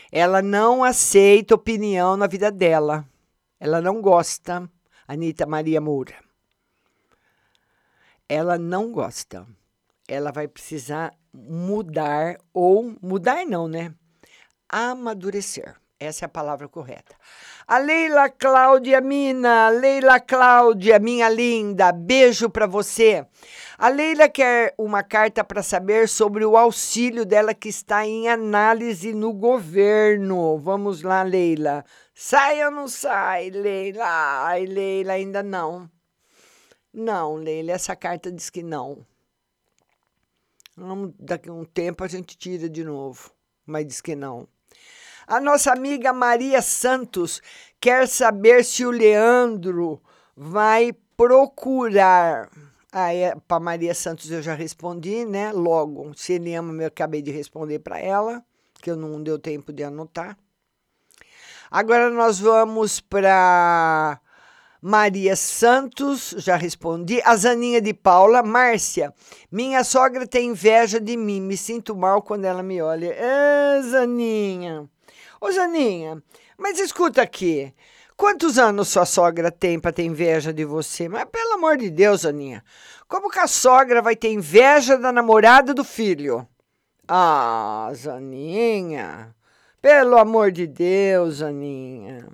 Ela 0.09 0.41
não 0.41 0.85
aceita 0.85 1.55
opinião 1.55 2.15
na 2.15 2.27
vida 2.27 2.49
dela. 2.49 3.05
Ela 3.59 3.81
não 3.81 4.01
gosta, 4.01 4.71
Anitta 5.05 5.45
Maria 5.45 5.81
Moura. 5.81 6.15
Ela 8.29 8.57
não 8.57 8.93
gosta. 8.93 9.45
Ela 10.07 10.31
vai 10.31 10.47
precisar 10.47 11.13
mudar, 11.33 12.37
ou 12.53 12.95
mudar 13.01 13.45
não, 13.45 13.67
né? 13.67 13.93
Amadurecer. 14.69 15.75
Essa 15.99 16.23
é 16.23 16.27
a 16.27 16.29
palavra 16.29 16.69
correta. 16.69 17.13
A 17.71 17.77
Leila 17.77 18.31
Cláudia 18.31 18.99
Mina, 18.99 19.69
Leila 19.69 20.19
Cláudia, 20.19 20.97
minha 20.97 21.29
linda, 21.29 21.91
beijo 21.91 22.49
para 22.49 22.65
você. 22.65 23.23
A 23.77 23.89
Leila 23.89 24.27
quer 24.27 24.73
uma 24.75 25.03
carta 25.03 25.43
para 25.43 25.61
saber 25.61 26.09
sobre 26.09 26.43
o 26.43 26.57
auxílio 26.57 27.23
dela 27.27 27.53
que 27.53 27.69
está 27.69 28.07
em 28.07 28.27
análise 28.27 29.13
no 29.13 29.31
governo. 29.31 30.57
Vamos 30.57 31.03
lá, 31.03 31.21
Leila. 31.21 31.85
Sai 32.11 32.65
ou 32.65 32.71
não 32.71 32.87
sai, 32.87 33.51
Leila? 33.51 34.03
Ai, 34.47 34.65
Leila, 34.65 35.13
ainda 35.13 35.43
não. 35.43 35.87
Não, 36.91 37.35
Leila, 37.35 37.73
essa 37.73 37.95
carta 37.95 38.31
diz 38.31 38.49
que 38.49 38.63
não. 38.63 39.05
Daqui 41.19 41.49
a 41.49 41.53
um 41.53 41.65
tempo 41.65 42.03
a 42.03 42.07
gente 42.07 42.35
tira 42.35 42.67
de 42.67 42.83
novo, 42.83 43.29
mas 43.63 43.85
diz 43.85 44.01
que 44.01 44.15
não. 44.15 44.47
A 45.29 45.39
nossa 45.39 45.71
amiga 45.71 46.11
Maria 46.11 46.59
Santos 46.59 47.39
quer 47.79 48.07
saber 48.07 48.65
se 48.65 48.83
o 48.83 48.89
Leandro 48.89 50.01
vai 50.35 50.91
procurar. 51.15 52.49
Ah, 52.91 53.13
é, 53.13 53.35
para 53.47 53.59
Maria 53.59 53.93
Santos 53.93 54.31
eu 54.31 54.41
já 54.41 54.55
respondi, 54.55 55.25
né? 55.25 55.51
Logo, 55.51 56.11
se 56.15 56.33
ele 56.33 56.55
ama, 56.55 56.81
eu 56.81 56.87
acabei 56.87 57.21
de 57.21 57.29
responder 57.29 57.77
para 57.77 57.99
ela, 57.99 58.43
que 58.81 58.89
eu 58.89 58.95
não 58.95 59.21
deu 59.21 59.37
tempo 59.37 59.71
de 59.71 59.83
anotar. 59.83 60.35
Agora 61.69 62.09
nós 62.09 62.39
vamos 62.39 62.99
para 62.99 64.19
Maria 64.81 65.35
Santos, 65.35 66.33
já 66.39 66.55
respondi. 66.55 67.21
A 67.23 67.35
Zaninha 67.35 67.79
de 67.79 67.93
Paula. 67.93 68.41
Márcia, 68.41 69.13
minha 69.51 69.83
sogra 69.83 70.25
tem 70.25 70.49
inveja 70.49 70.99
de 70.99 71.15
mim. 71.15 71.39
Me 71.39 71.55
sinto 71.55 71.95
mal 71.95 72.23
quando 72.23 72.45
ela 72.45 72.63
me 72.63 72.81
olha. 72.81 73.15
Ah, 73.15 73.79
Zaninha. 73.83 74.89
Ô, 75.41 75.51
Zaninha, 75.51 76.21
mas 76.57 76.79
escuta 76.79 77.21
aqui. 77.21 77.73
Quantos 78.17 78.57
anos 78.57 78.89
sua 78.89 79.05
sogra 79.05 79.49
tem 79.49 79.79
para 79.79 79.93
ter 79.93 80.03
inveja 80.03 80.51
de 80.51 80.65
você? 80.65 81.07
Mas 81.07 81.23
pelo 81.31 81.53
amor 81.53 81.77
de 81.77 81.89
Deus, 81.89 82.25
Aninha, 82.25 82.61
como 83.07 83.29
que 83.29 83.39
a 83.39 83.47
sogra 83.47 84.01
vai 84.01 84.13
ter 84.13 84.33
inveja 84.33 84.97
da 84.97 85.09
namorada 85.09 85.73
do 85.73 85.85
filho? 85.85 86.45
Ah, 87.07 87.89
Zaninha, 87.95 89.33
pelo 89.81 90.17
amor 90.17 90.51
de 90.51 90.67
Deus, 90.67 91.41
Aninha. 91.41 92.27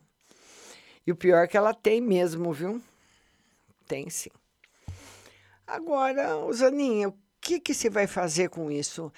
E 1.06 1.12
o 1.12 1.16
pior 1.16 1.44
é 1.44 1.48
que 1.48 1.56
ela 1.56 1.76
tem 1.76 2.02
mesmo, 2.02 2.52
viu? 2.52 2.82
Tem 3.88 4.10
sim. 4.10 4.32
Agora, 5.68 6.52
Zaninha, 6.52 7.10
o 7.10 7.18
que, 7.40 7.60
que 7.60 7.76
você 7.76 7.92
vai 7.92 8.08
fazer 8.08 8.50
com 8.50 8.72
isso? 8.72 9.14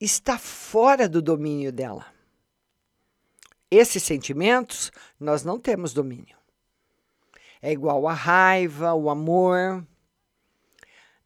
Está 0.00 0.38
fora 0.38 1.08
do 1.08 1.20
domínio 1.20 1.72
dela. 1.72 2.13
Esses 3.70 4.02
sentimentos 4.02 4.92
nós 5.18 5.44
não 5.44 5.58
temos 5.58 5.92
domínio. 5.92 6.36
É 7.60 7.72
igual 7.72 8.06
a 8.06 8.12
raiva, 8.12 8.92
o 8.94 9.08
amor. 9.08 9.86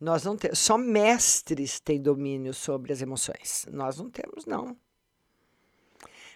Nós 0.00 0.22
não 0.22 0.36
temos, 0.36 0.58
só 0.58 0.78
mestres 0.78 1.80
têm 1.80 2.00
domínio 2.00 2.54
sobre 2.54 2.92
as 2.92 3.02
emoções. 3.02 3.66
Nós 3.70 3.98
não 3.98 4.08
temos, 4.08 4.46
não. 4.46 4.76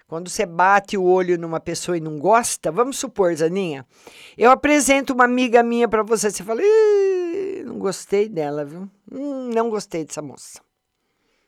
Quando 0.09 0.29
você 0.29 0.45
bate 0.45 0.97
o 0.99 1.05
olho 1.05 1.39
numa 1.39 1.61
pessoa 1.61 1.97
e 1.97 2.01
não 2.01 2.19
gosta, 2.19 2.71
vamos 2.71 2.99
supor, 2.99 3.35
Zaninha, 3.35 3.87
eu 4.37 4.51
apresento 4.51 5.15
uma 5.15 5.25
amiga 5.25 5.63
minha 5.63 5.89
para 5.89 6.03
você, 6.03 6.31
você 6.31 6.43
fala, 6.43 6.61
não 7.65 7.79
gostei 7.79 8.29
dela, 8.29 8.65
viu? 8.65 8.91
Hum, 9.11 9.49
não 9.55 9.71
gostei 9.71 10.05
dessa 10.05 10.21
moça. 10.21 10.61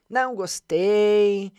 Não 0.09 0.35
gostei. 0.35 1.53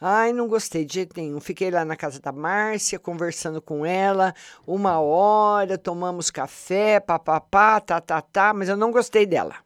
Ai, 0.00 0.30
não 0.32 0.46
gostei 0.46 0.84
de 0.84 0.94
jeito 0.94 1.18
nenhum. 1.18 1.40
Fiquei 1.40 1.70
lá 1.70 1.84
na 1.84 1.96
casa 1.96 2.20
da 2.20 2.30
Márcia, 2.30 2.98
conversando 2.98 3.62
com 3.62 3.84
ela, 3.86 4.34
uma 4.66 5.00
hora, 5.00 5.78
tomamos 5.78 6.30
café, 6.30 7.00
papapá, 7.00 7.80
tá, 7.80 8.00
tá, 8.00 8.20
tá, 8.20 8.52
mas 8.52 8.68
eu 8.68 8.76
não 8.76 8.90
gostei 8.92 9.24
dela. 9.24 9.56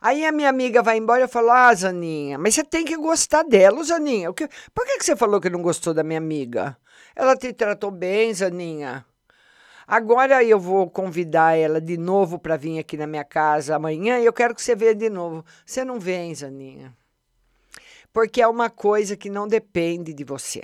Aí 0.00 0.24
a 0.26 0.32
minha 0.32 0.50
amiga 0.50 0.82
vai 0.82 0.98
embora 0.98 1.20
e 1.20 1.24
eu 1.24 1.28
falo, 1.28 1.50
ah, 1.50 1.72
Zaninha, 1.74 2.36
mas 2.36 2.54
você 2.54 2.64
tem 2.64 2.84
que 2.84 2.96
gostar 2.96 3.44
dela, 3.44 3.82
Zaninha. 3.84 4.28
O 4.30 4.34
que, 4.34 4.48
por 4.74 4.84
que, 4.84 4.98
que 4.98 5.04
você 5.04 5.16
falou 5.16 5.40
que 5.40 5.48
não 5.48 5.62
gostou 5.62 5.94
da 5.94 6.02
minha 6.02 6.18
amiga? 6.18 6.76
Ela 7.16 7.36
te 7.36 7.52
tratou 7.52 7.90
bem, 7.92 8.34
Zaninha. 8.34 9.06
Agora 9.86 10.42
eu 10.42 10.58
vou 10.58 10.90
convidar 10.90 11.56
ela 11.56 11.80
de 11.80 11.96
novo 11.96 12.38
para 12.38 12.56
vir 12.56 12.78
aqui 12.80 12.96
na 12.96 13.06
minha 13.06 13.24
casa 13.24 13.76
amanhã 13.76 14.18
e 14.18 14.26
eu 14.26 14.32
quero 14.32 14.54
que 14.54 14.62
você 14.62 14.74
veja 14.74 14.94
de 14.96 15.10
novo. 15.10 15.44
Você 15.64 15.84
não 15.84 16.00
vem, 16.00 16.34
Zaninha 16.34 16.94
porque 18.14 18.40
é 18.40 18.46
uma 18.46 18.70
coisa 18.70 19.16
que 19.16 19.28
não 19.28 19.48
depende 19.48 20.14
de 20.14 20.22
você. 20.22 20.62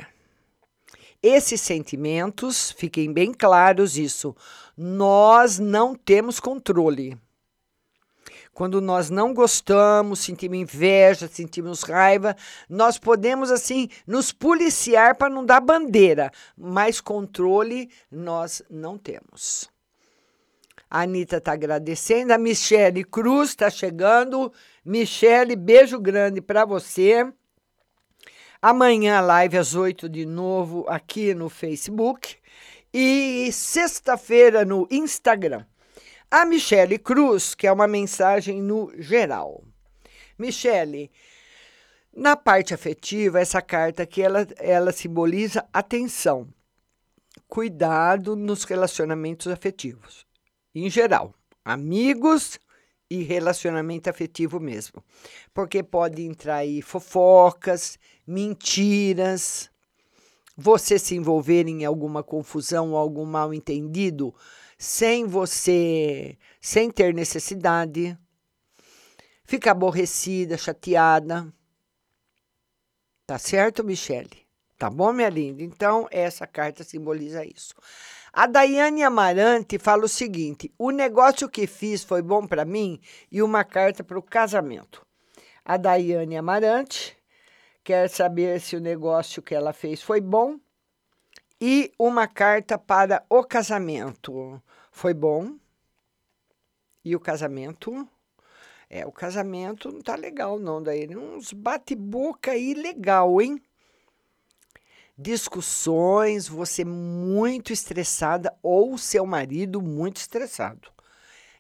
Esses 1.20 1.60
sentimentos, 1.60 2.70
fiquem 2.70 3.12
bem 3.12 3.34
claros 3.34 3.98
isso, 3.98 4.34
nós 4.76 5.58
não 5.58 5.94
temos 5.94 6.38
controle. 6.38 7.18
Quando 8.54 8.80
nós 8.80 9.10
não 9.10 9.34
gostamos, 9.34 10.20
sentimos 10.20 10.58
inveja, 10.58 11.26
sentimos 11.26 11.82
raiva, 11.82 12.36
nós 12.68 12.98
podemos 12.98 13.50
assim 13.50 13.88
nos 14.06 14.32
policiar 14.32 15.16
para 15.16 15.32
não 15.32 15.44
dar 15.44 15.60
bandeira, 15.60 16.30
mas 16.56 17.00
controle 17.00 17.90
nós 18.10 18.62
não 18.70 18.96
temos. 18.96 19.68
A 20.88 21.02
Anitta 21.02 21.38
está 21.38 21.52
agradecendo, 21.52 22.32
a 22.32 22.38
Michele 22.38 23.04
Cruz 23.04 23.50
está 23.50 23.70
chegando. 23.70 24.52
Michele, 24.84 25.54
beijo 25.54 26.00
grande 26.00 26.40
para 26.40 26.64
você. 26.64 27.32
Amanhã, 28.62 29.22
live 29.22 29.56
às 29.56 29.74
8 29.74 30.06
de 30.06 30.26
novo 30.26 30.84
aqui 30.86 31.32
no 31.32 31.48
Facebook. 31.48 32.36
E 32.92 33.50
sexta-feira 33.52 34.66
no 34.66 34.86
Instagram. 34.90 35.64
A 36.30 36.44
Michele 36.44 36.98
Cruz, 36.98 37.54
que 37.54 37.66
é 37.66 37.72
uma 37.72 37.88
mensagem 37.88 38.60
no 38.60 38.92
geral. 38.98 39.64
Michele, 40.38 41.10
na 42.14 42.36
parte 42.36 42.74
afetiva, 42.74 43.40
essa 43.40 43.62
carta 43.62 44.02
aqui 44.02 44.20
ela, 44.20 44.46
ela 44.58 44.92
simboliza 44.92 45.66
atenção, 45.72 46.46
cuidado 47.48 48.36
nos 48.36 48.64
relacionamentos 48.64 49.46
afetivos. 49.46 50.26
Em 50.74 50.90
geral, 50.90 51.34
amigos 51.64 52.60
e 53.10 53.24
relacionamento 53.24 54.08
afetivo 54.08 54.60
mesmo. 54.60 55.02
Porque 55.52 55.82
pode 55.82 56.22
entrar 56.22 56.56
aí 56.56 56.80
fofocas, 56.80 57.98
mentiras, 58.24 59.68
você 60.56 60.98
se 60.98 61.16
envolver 61.16 61.66
em 61.66 61.84
alguma 61.84 62.22
confusão 62.22 62.92
ou 62.92 62.96
algum 62.96 63.24
mal 63.24 63.52
entendido 63.52 64.34
sem 64.78 65.26
você, 65.26 66.38
sem 66.60 66.90
ter 66.90 67.12
necessidade, 67.12 68.16
fica 69.44 69.72
aborrecida, 69.72 70.56
chateada. 70.56 71.52
Tá 73.26 73.38
certo, 73.38 73.84
Michele? 73.84 74.46
Tá 74.78 74.88
bom, 74.88 75.12
minha 75.12 75.28
linda? 75.28 75.62
Então, 75.62 76.08
essa 76.10 76.46
carta 76.46 76.82
simboliza 76.82 77.44
isso. 77.44 77.74
A 78.32 78.46
Daiane 78.46 79.02
Amarante 79.02 79.78
fala 79.78 80.04
o 80.04 80.08
seguinte: 80.08 80.72
o 80.78 80.90
negócio 80.90 81.48
que 81.48 81.66
fiz 81.66 82.04
foi 82.04 82.22
bom 82.22 82.46
para 82.46 82.64
mim 82.64 83.00
e 83.30 83.42
uma 83.42 83.64
carta 83.64 84.04
para 84.04 84.18
o 84.18 84.22
casamento. 84.22 85.04
A 85.64 85.76
Daiane 85.76 86.36
Amarante 86.36 87.16
quer 87.82 88.08
saber 88.08 88.60
se 88.60 88.76
o 88.76 88.80
negócio 88.80 89.42
que 89.42 89.54
ela 89.54 89.72
fez 89.72 90.00
foi 90.00 90.20
bom 90.20 90.58
e 91.60 91.92
uma 91.98 92.28
carta 92.28 92.78
para 92.78 93.24
o 93.28 93.42
casamento. 93.42 94.62
Foi 94.92 95.12
bom? 95.12 95.56
E 97.04 97.16
o 97.16 97.20
casamento? 97.20 98.08
É, 98.88 99.06
o 99.06 99.12
casamento 99.12 99.92
não 99.92 100.00
tá 100.00 100.16
legal 100.16 100.58
não, 100.58 100.82
daí 100.82 101.08
uns 101.16 101.52
bate-boca 101.52 102.52
aí 102.52 102.74
legal, 102.74 103.40
hein? 103.40 103.62
Discussões, 105.22 106.48
você 106.48 106.82
muito 106.82 107.74
estressada 107.74 108.56
ou 108.62 108.96
seu 108.96 109.26
marido 109.26 109.82
muito 109.82 110.16
estressado. 110.16 110.88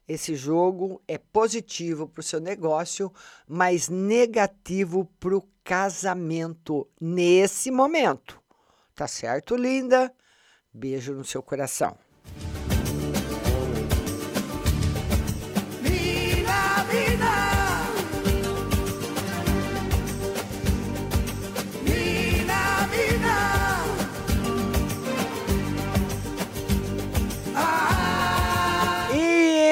Esse 0.08 0.34
jogo 0.34 1.02
é 1.06 1.18
positivo 1.18 2.08
para 2.08 2.20
o 2.20 2.22
seu 2.22 2.40
negócio, 2.40 3.12
mas 3.46 3.90
negativo 3.90 5.04
para 5.20 5.36
o 5.36 5.46
casamento 5.62 6.88
nesse 6.98 7.70
momento. 7.70 8.40
Tá 8.94 9.06
certo, 9.06 9.56
linda? 9.56 10.10
Beijo 10.72 11.12
no 11.12 11.22
seu 11.22 11.42
coração. 11.42 11.98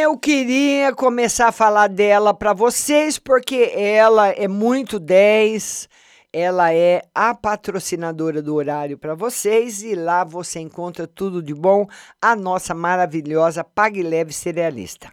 Eu 0.09 0.17
queria 0.17 0.95
começar 0.95 1.49
a 1.49 1.53
falar 1.53 1.87
dela 1.87 2.33
para 2.33 2.55
vocês, 2.55 3.19
porque 3.19 3.71
ela 3.75 4.31
é 4.31 4.49
muito 4.49 4.99
10. 4.99 5.87
Ela 6.33 6.73
é 6.73 7.03
a 7.15 7.35
patrocinadora 7.35 8.41
do 8.41 8.55
horário 8.55 8.97
para 8.97 9.15
vocês 9.15 9.83
e 9.83 9.95
lá 9.95 10.25
você 10.25 10.61
encontra 10.61 11.07
tudo 11.07 11.43
de 11.43 11.53
bom, 11.53 11.87
a 12.23 12.35
nossa 12.35 12.75
maravilhosa 12.75 13.63
Pague 13.63 14.03
Leve 14.03 14.33
Cerealista. 14.33 15.13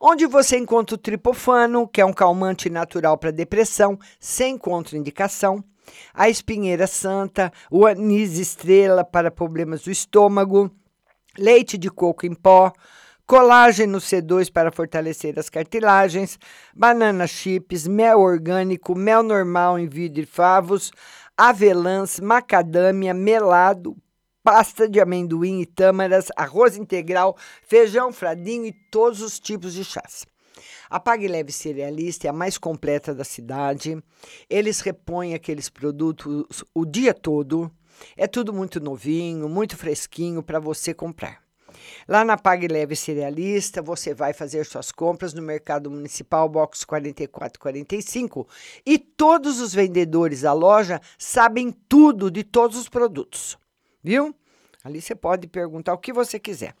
Onde 0.00 0.26
você 0.26 0.58
encontra 0.58 0.96
o 0.96 0.98
tripofano, 0.98 1.86
que 1.86 2.00
é 2.00 2.04
um 2.04 2.12
calmante 2.12 2.68
natural 2.68 3.16
para 3.16 3.30
depressão, 3.30 3.96
sem 4.18 4.58
contraindicação, 4.58 5.62
a 6.12 6.28
espinheira 6.28 6.88
santa, 6.88 7.52
o 7.70 7.86
anis 7.86 8.38
estrela 8.38 9.04
para 9.04 9.30
problemas 9.30 9.82
do 9.82 9.90
estômago, 9.92 10.68
leite 11.38 11.78
de 11.78 11.88
coco 11.88 12.26
em 12.26 12.34
pó, 12.34 12.72
colágeno 13.26 13.98
C2 13.98 14.50
para 14.50 14.72
fortalecer 14.72 15.38
as 15.38 15.48
cartilagens, 15.48 16.38
banana 16.74 17.26
chips, 17.26 17.86
mel 17.86 18.20
orgânico, 18.20 18.94
mel 18.94 19.22
normal 19.22 19.78
em 19.78 19.88
vidro 19.88 20.22
e 20.22 20.26
favos, 20.26 20.90
avelãs, 21.36 22.20
macadâmia, 22.20 23.14
melado, 23.14 23.96
pasta 24.42 24.88
de 24.88 25.00
amendoim 25.00 25.60
e 25.60 25.66
tâmaras, 25.66 26.28
arroz 26.36 26.76
integral, 26.76 27.36
feijão 27.62 28.12
fradinho 28.12 28.66
e 28.66 28.72
todos 28.90 29.22
os 29.22 29.38
tipos 29.38 29.72
de 29.72 29.84
chás. 29.84 30.26
A 30.90 31.00
Pague 31.00 31.26
Leve 31.26 31.52
Cerealista 31.52 32.26
é 32.26 32.30
a 32.30 32.34
mais 32.34 32.58
completa 32.58 33.14
da 33.14 33.24
cidade. 33.24 33.96
Eles 34.48 34.80
repõem 34.80 35.32
aqueles 35.32 35.70
produtos 35.70 36.64
o 36.74 36.84
dia 36.84 37.14
todo. 37.14 37.70
É 38.14 38.26
tudo 38.26 38.52
muito 38.52 38.78
novinho, 38.78 39.48
muito 39.48 39.76
fresquinho 39.76 40.42
para 40.42 40.60
você 40.60 40.92
comprar. 40.92 41.41
Lá 42.08 42.24
na 42.24 42.36
Pague 42.36 42.68
Leve 42.68 42.96
Cerealista, 42.96 43.82
você 43.82 44.14
vai 44.14 44.32
fazer 44.32 44.64
suas 44.64 44.92
compras 44.92 45.32
no 45.34 45.42
Mercado 45.42 45.90
Municipal 45.90 46.48
Box 46.48 46.84
4445 46.84 48.46
e 48.84 48.98
todos 48.98 49.60
os 49.60 49.74
vendedores 49.74 50.42
da 50.42 50.52
loja 50.52 51.00
sabem 51.18 51.70
tudo 51.88 52.30
de 52.30 52.44
todos 52.44 52.76
os 52.76 52.88
produtos. 52.88 53.58
Viu? 54.02 54.34
Ali 54.84 55.00
você 55.00 55.14
pode 55.14 55.46
perguntar 55.46 55.94
o 55.94 55.98
que 55.98 56.12
você 56.12 56.38
quiser. 56.38 56.74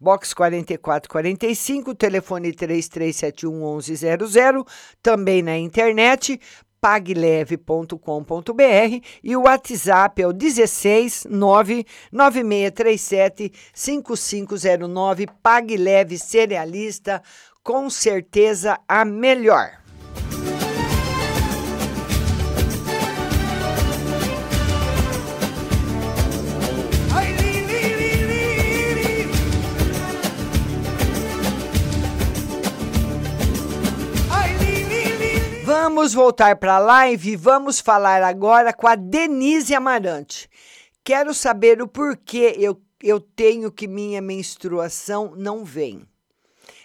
Box 0.00 0.34
4445, 0.34 1.94
telefone 1.94 2.52
3371 2.52 3.76
1100, 3.76 4.64
também 5.02 5.42
na 5.42 5.56
internet 5.56 6.40
pagleve.com.br 6.80 9.04
e 9.22 9.36
o 9.36 9.42
WhatsApp 9.42 10.22
é 10.22 10.26
o 10.26 10.32
16 10.32 11.26
99637 11.30 13.52
5509 13.72 15.26
Pagleve 15.42 16.18
Cerealista, 16.18 17.22
com 17.62 17.90
certeza 17.90 18.80
a 18.88 19.04
melhor. 19.04 19.77
Vamos 35.98 36.14
voltar 36.14 36.54
para 36.54 36.76
a 36.76 36.78
live 36.78 37.32
e 37.32 37.36
vamos 37.36 37.80
falar 37.80 38.22
agora 38.22 38.72
com 38.72 38.86
a 38.86 38.94
Denise 38.94 39.74
Amarante. 39.74 40.48
Quero 41.02 41.34
saber 41.34 41.82
o 41.82 41.88
porquê 41.88 42.54
eu, 42.56 42.80
eu 43.02 43.18
tenho 43.18 43.72
que 43.72 43.88
minha 43.88 44.22
menstruação 44.22 45.34
não 45.34 45.64
vem. 45.64 46.06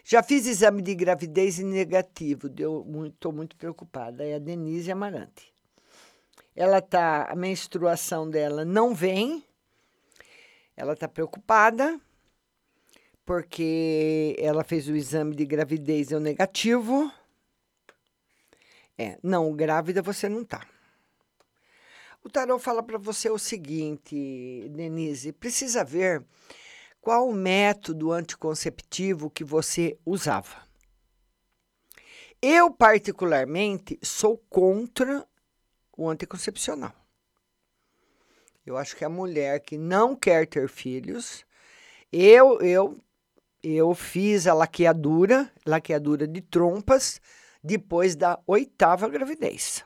Já 0.04 0.24
fiz 0.24 0.48
exame 0.48 0.82
de 0.82 0.96
gravidez 0.96 1.60
e 1.60 1.64
negativo, 1.64 2.48
estou 2.48 2.84
muito, 2.84 3.32
muito 3.32 3.56
preocupada. 3.56 4.26
É 4.26 4.34
a 4.34 4.40
Denise 4.40 4.92
Amarante. 4.92 5.54
Ela 6.56 6.82
tá, 6.82 7.28
a 7.30 7.36
menstruação 7.36 8.28
dela 8.28 8.66
não 8.66 8.96
vem, 8.96 9.44
ela 10.76 10.94
está 10.94 11.08
preocupada, 11.08 12.02
porque 13.24 14.36
ela 14.40 14.64
fez 14.64 14.88
o 14.88 14.96
exame 14.96 15.36
de 15.36 15.46
gravidez 15.46 16.10
e 16.10 16.16
o 16.16 16.20
negativo. 16.20 17.12
É, 18.98 19.18
não, 19.24 19.54
grávida 19.54 20.02
você 20.02 20.30
não 20.30 20.44
tá. 20.44 20.68
O 22.24 22.30
tarot 22.30 22.64
fala 22.64 22.82
para 22.82 22.98
você 22.98 23.30
o 23.30 23.38
seguinte, 23.38 24.70
Denise, 24.70 25.34
precisa 25.34 25.84
ver 25.84 26.24
qual 27.02 27.28
o 27.28 27.34
método 27.34 28.12
anticonceptivo 28.12 29.30
que 29.30 29.44
você 29.44 29.98
usava. 30.06 30.64
Eu, 32.42 32.72
particularmente, 32.72 34.00
sou 34.02 34.38
contra 34.50 35.26
o 35.98 36.10
anticoncepcional. 36.10 36.94
Eu 38.66 38.78
acho 38.78 38.96
que 38.96 39.04
a 39.04 39.10
mulher 39.10 39.60
que 39.60 39.78
não 39.78 40.16
quer 40.16 40.48
ter 40.48 40.70
filhos, 40.70 41.46
eu, 42.12 42.62
eu 42.62 43.04
eu 43.64 43.96
fiz 43.96 44.46
a 44.46 44.54
laqueadura, 44.54 45.50
laqueadura 45.66 46.28
de 46.28 46.42
trompas, 46.42 47.22
depois 47.64 48.16
da 48.16 48.40
oitava 48.46 49.08
gravidez. 49.08 49.86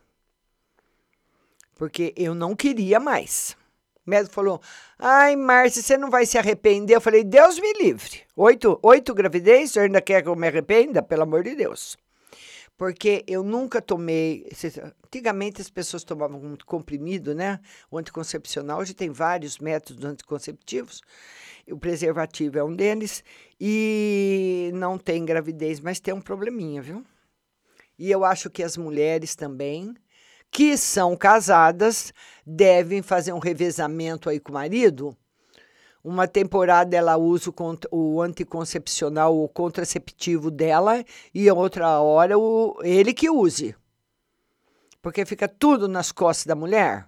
Porque 1.75 2.13
eu 2.17 2.33
não 2.33 2.55
queria 2.55 2.99
mais. 2.99 3.55
O 4.05 4.09
médico 4.09 4.33
falou: 4.33 4.61
Ai, 4.97 5.35
Márcia, 5.35 5.83
você 5.83 5.97
não 5.97 6.09
vai 6.09 6.25
se 6.25 6.37
arrepender? 6.37 6.95
Eu 6.95 7.01
falei: 7.01 7.23
Deus 7.23 7.59
me 7.59 7.73
livre. 7.73 8.21
Oito, 8.35 8.79
oito 8.81 9.13
gravidez, 9.13 9.71
você 9.71 9.81
ainda 9.81 10.01
quer 10.01 10.23
que 10.23 10.29
eu 10.29 10.35
me 10.35 10.47
arrependa? 10.47 11.03
Pelo 11.03 11.23
amor 11.23 11.43
de 11.43 11.55
Deus. 11.55 11.97
Porque 12.77 13.23
eu 13.27 13.43
nunca 13.43 13.81
tomei. 13.81 14.47
Antigamente 15.05 15.61
as 15.61 15.69
pessoas 15.69 16.03
tomavam 16.03 16.39
um 16.39 16.55
comprimido, 16.65 17.35
né? 17.35 17.59
O 17.91 17.97
anticoncepcional. 17.97 18.79
Hoje 18.79 18.93
tem 18.93 19.09
vários 19.09 19.57
métodos 19.57 20.05
anticonceptivos. 20.05 21.01
O 21.69 21.77
preservativo 21.77 22.57
é 22.57 22.63
um 22.63 22.75
deles. 22.75 23.23
E 23.59 24.71
não 24.73 24.97
tem 24.97 25.25
gravidez, 25.25 25.79
mas 25.79 25.99
tem 25.99 26.13
um 26.13 26.21
probleminha, 26.21 26.81
viu? 26.81 27.03
E 27.97 28.11
eu 28.11 28.23
acho 28.23 28.49
que 28.49 28.63
as 28.63 28.77
mulheres 28.77 29.35
também 29.35 29.95
que 30.51 30.77
são 30.77 31.15
casadas 31.15 32.13
devem 32.45 33.01
fazer 33.01 33.33
um 33.33 33.39
revezamento 33.39 34.29
aí 34.29 34.39
com 34.39 34.51
o 34.51 34.53
marido. 34.53 35.15
Uma 36.03 36.27
temporada 36.27 36.95
ela 36.95 37.17
usa 37.17 37.53
o, 37.91 38.21
anticoncepcional, 38.21 39.37
o 39.37 39.49
contraceptivo 39.49 40.49
dela, 40.49 41.03
e 41.33 41.51
outra 41.51 41.99
hora 41.99 42.37
o, 42.37 42.79
ele 42.81 43.13
que 43.13 43.29
use. 43.29 43.75
Porque 45.01 45.25
fica 45.25 45.47
tudo 45.47 45.87
nas 45.87 46.11
costas 46.11 46.45
da 46.45 46.55
mulher. 46.55 47.07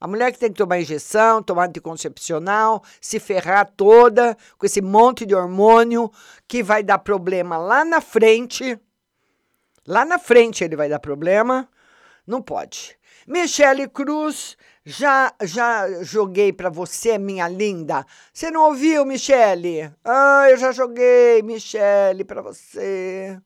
A 0.00 0.06
mulher 0.06 0.32
que 0.32 0.38
tem 0.38 0.50
que 0.50 0.58
tomar 0.58 0.80
injeção, 0.80 1.42
tomar 1.42 1.68
anticoncepcional, 1.68 2.82
se 3.00 3.18
ferrar 3.18 3.70
toda 3.76 4.36
com 4.56 4.64
esse 4.64 4.80
monte 4.80 5.26
de 5.26 5.34
hormônio 5.34 6.10
que 6.46 6.62
vai 6.62 6.82
dar 6.82 6.98
problema 6.98 7.58
lá 7.58 7.84
na 7.84 8.00
frente. 8.00 8.78
Lá 9.88 10.04
na 10.04 10.18
frente 10.18 10.62
ele 10.62 10.76
vai 10.76 10.88
dar 10.88 11.00
problema 11.00 11.66
não 12.28 12.42
pode. 12.42 12.94
Michele 13.26 13.88
Cruz, 13.88 14.54
já 14.84 15.32
já 15.42 16.02
joguei 16.02 16.52
para 16.52 16.68
você, 16.68 17.16
minha 17.16 17.48
linda. 17.48 18.04
Você 18.30 18.50
não 18.50 18.66
ouviu, 18.66 19.06
Michele? 19.06 19.90
Ah, 20.04 20.46
eu 20.50 20.58
já 20.58 20.72
joguei, 20.72 21.40
Michele, 21.42 22.22
para 22.22 22.42
você. 22.42 23.40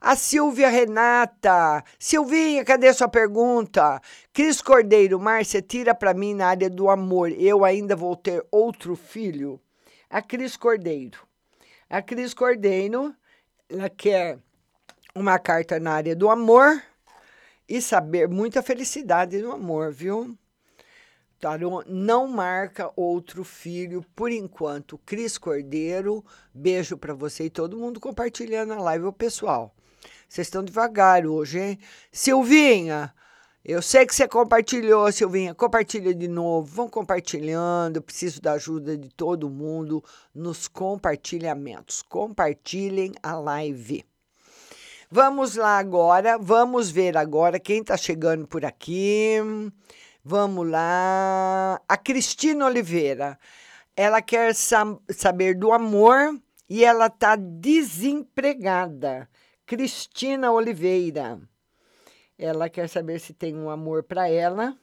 A 0.00 0.16
Silvia 0.16 0.70
Renata. 0.70 1.84
Silvinha, 1.98 2.64
cadê 2.64 2.90
sua 2.94 3.08
pergunta? 3.08 4.00
Cris 4.32 4.62
Cordeiro, 4.62 5.20
Márcia, 5.20 5.60
tira 5.60 5.94
para 5.94 6.14
mim 6.14 6.32
na 6.32 6.48
área 6.48 6.70
do 6.70 6.88
amor. 6.88 7.30
Eu 7.30 7.62
ainda 7.62 7.94
vou 7.94 8.16
ter 8.16 8.42
outro 8.50 8.96
filho? 8.96 9.60
A 10.08 10.22
Cris 10.22 10.56
Cordeiro. 10.56 11.18
A 11.90 12.00
Cris 12.00 12.32
Cordeiro, 12.32 13.14
ela 13.68 13.90
quer 13.90 14.38
uma 15.20 15.38
carta 15.38 15.80
na 15.80 15.92
área 15.92 16.14
do 16.14 16.30
amor 16.30 16.82
e 17.68 17.82
saber 17.82 18.28
muita 18.28 18.62
felicidade 18.62 19.38
no 19.38 19.52
amor, 19.52 19.92
viu? 19.92 20.36
Tarô 21.40 21.84
não 21.86 22.26
marca 22.26 22.90
outro 22.96 23.44
filho 23.44 24.04
por 24.16 24.30
enquanto. 24.32 24.98
Cris 24.98 25.38
Cordeiro, 25.38 26.24
beijo 26.52 26.96
para 26.96 27.14
você 27.14 27.44
e 27.44 27.50
todo 27.50 27.78
mundo 27.78 28.00
compartilhando 28.00 28.72
a 28.72 28.80
live, 28.80 29.06
o 29.06 29.12
pessoal. 29.12 29.74
Vocês 30.28 30.46
estão 30.46 30.64
devagar 30.64 31.24
hoje, 31.26 31.60
hein? 31.60 31.78
Silvinha, 32.10 33.14
eu 33.64 33.82
sei 33.82 34.06
que 34.06 34.14
você 34.14 34.26
compartilhou, 34.26 35.12
Silvinha. 35.12 35.54
Compartilha 35.54 36.14
de 36.14 36.26
novo. 36.26 36.66
Vão 36.74 36.88
compartilhando. 36.88 37.96
Eu 37.96 38.02
preciso 38.02 38.40
da 38.40 38.52
ajuda 38.52 38.96
de 38.96 39.10
todo 39.10 39.50
mundo 39.50 40.02
nos 40.34 40.66
compartilhamentos. 40.66 42.00
Compartilhem 42.00 43.12
a 43.22 43.34
live. 43.38 44.07
Vamos 45.10 45.56
lá 45.56 45.78
agora, 45.78 46.36
vamos 46.36 46.90
ver 46.90 47.16
agora 47.16 47.58
quem 47.58 47.80
está 47.80 47.96
chegando 47.96 48.46
por 48.46 48.62
aqui. 48.62 49.36
Vamos 50.22 50.68
lá. 50.68 51.80
A 51.88 51.96
Cristina 51.96 52.66
Oliveira. 52.66 53.38
Ela 53.96 54.20
quer 54.20 54.54
sa 54.54 54.84
saber 55.08 55.54
do 55.54 55.72
amor 55.72 56.38
e 56.68 56.84
ela 56.84 57.06
está 57.06 57.36
desempregada. 57.36 59.30
Cristina 59.64 60.52
Oliveira. 60.52 61.40
Ela 62.36 62.68
quer 62.68 62.86
saber 62.86 63.18
se 63.18 63.32
tem 63.32 63.56
um 63.56 63.70
amor 63.70 64.02
para 64.02 64.28
ela 64.28 64.76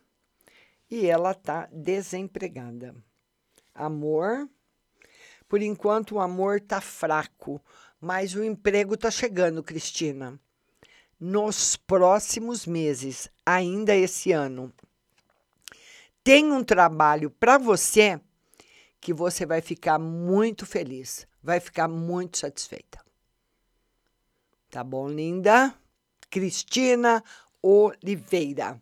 e 0.89 1.05
ela 1.05 1.33
está 1.33 1.69
desempregada. 1.71 2.95
Amor. 3.75 4.49
Por 5.47 5.61
enquanto 5.61 6.15
o 6.15 6.19
amor 6.19 6.57
está 6.57 6.81
fraco. 6.81 7.61
Mas 8.05 8.35
o 8.35 8.43
emprego 8.43 8.93
está 8.93 9.09
chegando, 9.09 9.63
Cristina. 9.63 10.39
Nos 11.19 11.75
próximos 11.75 12.67
meses, 12.67 13.31
ainda 13.43 13.95
esse 13.95 14.31
ano. 14.31 14.71
Tem 16.23 16.51
um 16.51 16.63
trabalho 16.63 17.31
para 17.31 17.57
você 17.57 18.21
que 19.01 19.11
você 19.11 19.43
vai 19.43 19.59
ficar 19.59 19.97
muito 19.97 20.67
feliz, 20.67 21.27
vai 21.41 21.59
ficar 21.59 21.87
muito 21.87 22.37
satisfeita. 22.37 23.03
Tá 24.69 24.83
bom, 24.83 25.09
linda? 25.09 25.73
Cristina 26.29 27.23
Oliveira. 27.59 28.79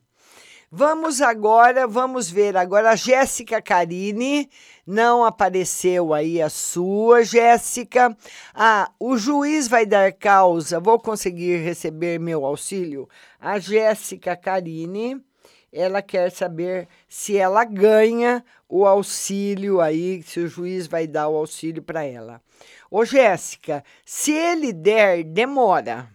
Vamos 0.76 1.21
agora, 1.21 1.86
vamos 1.86 2.32
ver 2.32 2.57
agora 2.57 2.89
a 2.89 2.95
Jéssica 2.95 3.61
Carini. 3.61 4.49
Não 4.88 5.24
apareceu 5.24 6.15
aí 6.15 6.41
a 6.41 6.49
sua, 6.49 7.24
Jéssica. 7.24 8.17
Ah, 8.55 8.91
o 8.99 9.15
juiz 9.15 9.67
vai 9.67 9.86
dar 9.86 10.11
causa. 10.13 10.80
Vou 10.80 10.99
conseguir 10.99 11.57
receber 11.57 12.19
meu 12.19 12.43
auxílio? 12.43 13.07
A 13.39 13.59
Jéssica 13.59 14.36
Carini, 14.36 15.24
ela 15.71 16.01
quer 16.01 16.32
saber 16.32 16.88
se 17.07 17.38
ela 17.38 17.63
ganha 17.65 18.43
o 18.67 18.88
auxílio 18.88 19.80
aí, 19.80 20.24
se 20.24 20.39
o 20.39 20.47
juiz 20.47 20.88
vai 20.88 21.05
dar 21.05 21.28
o 21.28 21.38
auxílio 21.38 21.84
para 21.84 22.03
ela. 22.03 22.41
Ô, 22.89 23.05
Jéssica, 23.05 23.84
se 24.03 24.32
ele 24.32 24.74
der, 24.74 25.24
demora. 25.24 26.09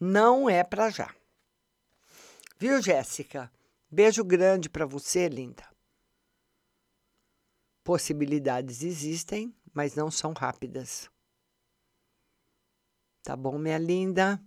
Não 0.00 0.48
é 0.48 0.64
para 0.64 0.88
já. 0.88 1.10
Viu, 2.58 2.80
Jéssica? 2.80 3.50
Beijo 3.90 4.22
grande 4.22 4.68
para 4.68 4.84
você, 4.84 5.28
linda. 5.28 5.66
Possibilidades 7.82 8.82
existem, 8.82 9.54
mas 9.72 9.94
não 9.94 10.10
são 10.10 10.34
rápidas. 10.34 11.10
Tá 13.22 13.34
bom, 13.34 13.58
minha 13.58 13.78
linda? 13.78 14.38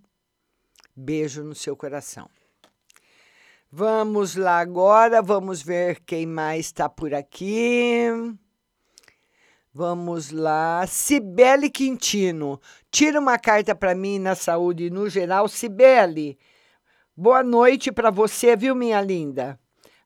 Beijo 0.95 1.43
no 1.43 1.55
seu 1.55 1.75
coração. 1.75 2.29
Vamos 3.71 4.35
lá 4.35 4.59
agora, 4.59 5.21
vamos 5.21 5.61
ver 5.61 6.01
quem 6.01 6.25
mais 6.25 6.67
está 6.67 6.87
por 6.87 7.13
aqui. 7.13 8.05
Vamos 9.73 10.31
lá. 10.31 10.85
Cibele 10.85 11.69
Quintino. 11.69 12.59
Tira 12.91 13.19
uma 13.19 13.39
carta 13.39 13.73
para 13.73 13.95
mim 13.95 14.19
na 14.19 14.35
saúde 14.35 14.89
no 14.89 15.09
geral. 15.09 15.47
Cibele, 15.47 16.37
Boa 17.23 17.43
noite 17.43 17.91
para 17.91 18.09
você, 18.09 18.55
viu, 18.55 18.73
minha 18.73 18.99
linda? 18.99 19.59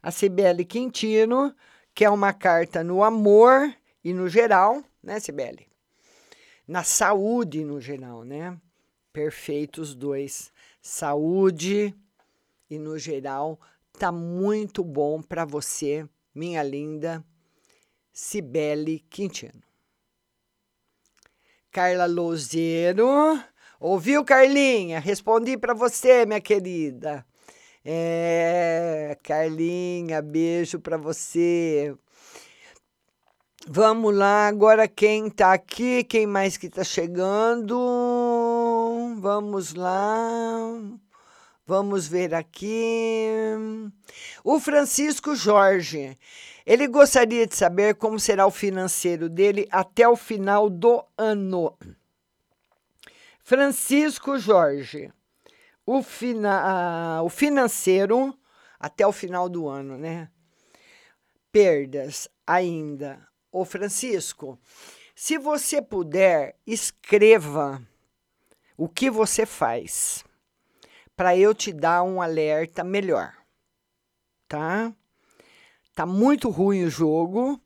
A 0.03 0.11
Cibele 0.11 0.65
Quintino, 0.65 1.55
que 1.93 2.03
é 2.03 2.09
uma 2.09 2.33
carta 2.33 2.83
no 2.83 3.01
amor 3.01 3.73
e 4.03 4.11
no 4.11 4.27
geral, 4.27 4.83
né, 5.01 5.17
Cibele? 5.21 5.65
Na 6.67 6.83
saúde 6.83 7.63
no 7.63 7.79
geral, 7.79 8.25
né? 8.25 8.59
Perfeitos 9.13 9.95
dois. 9.95 10.51
Saúde 10.81 11.95
e 12.69 12.77
no 12.77 12.99
geral 12.99 13.61
tá 13.97 14.11
muito 14.11 14.83
bom 14.83 15.21
para 15.21 15.45
você, 15.45 16.05
minha 16.33 16.61
linda 16.61 17.23
Cibele 18.11 18.99
Quintino. 19.09 19.63
Carla 21.71 22.07
Lozeiro 22.07 23.41
Ouviu, 23.79 24.23
Carlinha? 24.23 24.99
Respondi 24.99 25.57
para 25.57 25.73
você, 25.73 26.25
minha 26.25 26.41
querida. 26.41 27.25
É, 27.83 29.17
Carlinha, 29.21 30.21
beijo 30.21 30.79
para 30.79 30.97
você. 30.97 31.95
Vamos 33.67 34.15
lá, 34.15 34.47
agora 34.47 34.87
quem 34.87 35.29
tá 35.29 35.53
aqui, 35.53 36.03
quem 36.03 36.27
mais 36.27 36.55
que 36.55 36.69
tá 36.69 36.83
chegando? 36.83 37.75
Vamos 39.19 39.73
lá. 39.73 40.79
Vamos 41.67 42.07
ver 42.07 42.35
aqui. 42.35 43.27
O 44.43 44.59
Francisco 44.59 45.35
Jorge. 45.35 46.17
Ele 46.63 46.87
gostaria 46.87 47.47
de 47.47 47.55
saber 47.55 47.95
como 47.95 48.19
será 48.19 48.45
o 48.45 48.51
financeiro 48.51 49.27
dele 49.27 49.67
até 49.71 50.07
o 50.07 50.15
final 50.15 50.69
do 50.69 51.03
ano. 51.17 51.75
Francisco 53.47 54.39
Jorge, 54.39 55.13
o, 55.85 56.01
fina, 56.01 57.21
o 57.21 57.29
financeiro 57.29 58.35
até 58.79 59.05
o 59.05 59.11
final 59.11 59.47
do 59.47 59.67
ano, 59.67 59.99
né? 59.99 60.31
Perdas 61.51 62.27
ainda. 62.47 63.23
Ô 63.51 63.63
Francisco, 63.63 64.59
Se 65.13 65.37
você 65.37 65.79
puder, 65.79 66.57
escreva 66.65 67.87
o 68.75 68.89
que 68.89 69.11
você 69.11 69.45
faz 69.45 70.25
para 71.15 71.37
eu 71.37 71.53
te 71.53 71.71
dar 71.71 72.01
um 72.01 72.23
alerta 72.23 72.83
melhor. 72.83 73.31
Tá? 74.47 74.91
Tá 75.93 76.03
muito 76.03 76.49
ruim 76.49 76.83
o 76.83 76.89
jogo. 76.89 77.61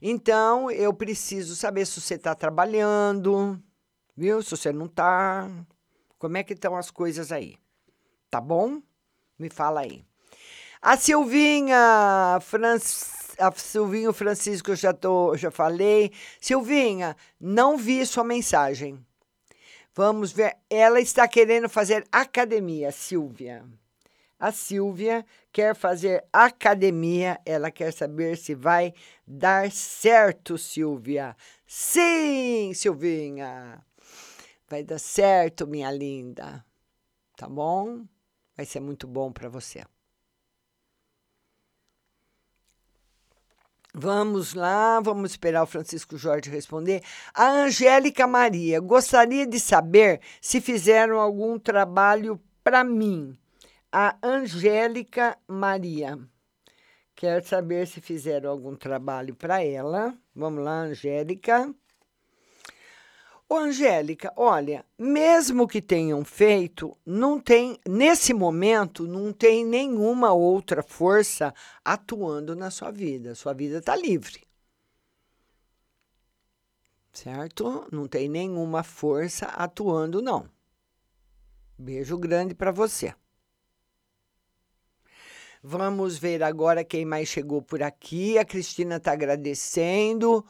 Então 0.00 0.70
eu 0.70 0.94
preciso 0.94 1.56
saber 1.56 1.84
se 1.86 2.00
você 2.00 2.14
está 2.14 2.36
trabalhando, 2.36 3.60
viu? 4.16 4.42
Se 4.42 4.50
você 4.50 4.72
não 4.72 4.86
está, 4.86 5.48
como 6.18 6.36
é 6.36 6.42
que 6.42 6.52
estão 6.52 6.76
as 6.76 6.90
coisas 6.90 7.32
aí? 7.32 7.56
Tá 8.30 8.40
bom? 8.40 8.80
Me 9.38 9.48
fala 9.50 9.80
aí. 9.80 10.04
A 10.80 10.96
Silvinha, 10.96 12.38
Francis, 12.42 13.34
a 13.38 13.50
Silvinho 13.52 14.12
Francisco, 14.12 14.70
eu 14.70 14.76
já, 14.76 14.92
tô, 14.92 15.36
já 15.36 15.50
falei. 15.50 16.12
Silvinha, 16.40 17.16
não 17.40 17.76
vi 17.76 18.04
sua 18.04 18.22
mensagem. 18.22 19.04
Vamos 19.94 20.32
ver. 20.32 20.56
Ela 20.68 21.00
está 21.00 21.26
querendo 21.28 21.68
fazer 21.68 22.04
academia, 22.10 22.90
Silvia. 22.92 23.64
A 24.38 24.52
Silvia 24.52 25.24
quer 25.52 25.74
fazer 25.74 26.24
academia. 26.32 27.40
Ela 27.46 27.70
quer 27.70 27.92
saber 27.92 28.36
se 28.36 28.54
vai 28.54 28.92
dar 29.26 29.70
certo, 29.70 30.58
Silvia. 30.58 31.36
Sim, 31.66 32.72
Silvinha. 32.74 33.82
Vai 34.68 34.82
dar 34.82 34.98
certo, 34.98 35.66
minha 35.66 35.90
linda. 35.90 36.64
Tá 37.36 37.48
bom? 37.48 38.04
Vai 38.56 38.64
ser 38.64 38.80
muito 38.80 39.06
bom 39.06 39.32
para 39.32 39.48
você. 39.48 39.84
Vamos 43.96 44.54
lá, 44.54 44.98
vamos 45.00 45.30
esperar 45.30 45.62
o 45.62 45.66
Francisco 45.66 46.16
Jorge 46.16 46.50
responder. 46.50 47.00
A 47.32 47.48
Angélica 47.48 48.26
Maria, 48.26 48.80
gostaria 48.80 49.46
de 49.46 49.60
saber 49.60 50.20
se 50.40 50.60
fizeram 50.60 51.20
algum 51.20 51.60
trabalho 51.60 52.40
para 52.64 52.82
mim. 52.82 53.38
A 53.92 54.16
Angélica 54.20 55.38
Maria 55.46 56.18
quer 57.14 57.44
saber 57.44 57.86
se 57.86 58.00
fizeram 58.00 58.50
algum 58.50 58.74
trabalho 58.74 59.36
para 59.36 59.62
ela. 59.62 60.18
Vamos 60.34 60.64
lá, 60.64 60.80
Angélica. 60.80 61.72
Ô, 63.48 63.56
Angélica, 63.56 64.32
olha, 64.36 64.84
mesmo 64.98 65.68
que 65.68 65.82
tenham 65.82 66.24
feito, 66.24 66.96
não 67.04 67.38
tem, 67.38 67.78
nesse 67.86 68.32
momento, 68.32 69.06
não 69.06 69.32
tem 69.32 69.64
nenhuma 69.64 70.32
outra 70.32 70.82
força 70.82 71.54
atuando 71.84 72.56
na 72.56 72.70
sua 72.70 72.90
vida. 72.90 73.34
Sua 73.34 73.52
vida 73.52 73.78
está 73.78 73.94
livre. 73.94 74.42
Certo? 77.12 77.86
Não 77.92 78.08
tem 78.08 78.28
nenhuma 78.28 78.82
força 78.82 79.46
atuando, 79.46 80.22
não. 80.22 80.48
Beijo 81.78 82.16
grande 82.16 82.54
para 82.54 82.72
você. 82.72 83.14
Vamos 85.62 86.18
ver 86.18 86.42
agora 86.42 86.84
quem 86.84 87.04
mais 87.04 87.28
chegou 87.28 87.62
por 87.62 87.82
aqui. 87.82 88.38
A 88.38 88.44
Cristina 88.44 88.96
está 88.96 89.12
agradecendo. 89.12 90.44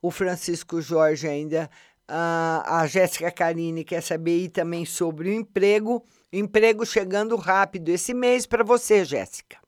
O 0.00 0.10
Francisco 0.10 0.80
Jorge 0.80 1.26
ainda 1.26 1.70
a, 2.08 2.80
a 2.80 2.86
Jéssica 2.86 3.30
Carine 3.30 3.84
quer 3.84 4.00
saber 4.00 4.38
e 4.38 4.48
também 4.48 4.84
sobre 4.84 5.28
o 5.28 5.32
emprego. 5.32 6.04
Emprego 6.32 6.84
chegando 6.84 7.36
rápido 7.36 7.88
esse 7.88 8.12
mês 8.14 8.46
para 8.46 8.64
você, 8.64 9.04
Jéssica. 9.04 9.58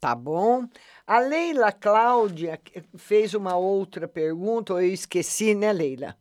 Tá 0.00 0.14
bom? 0.14 0.66
A 1.06 1.20
Leila 1.20 1.70
Cláudia 1.70 2.60
fez 2.96 3.34
uma 3.34 3.56
outra 3.56 4.08
pergunta, 4.08 4.72
eu 4.72 4.82
esqueci, 4.82 5.54
né, 5.54 5.72
Leila? 5.72 6.16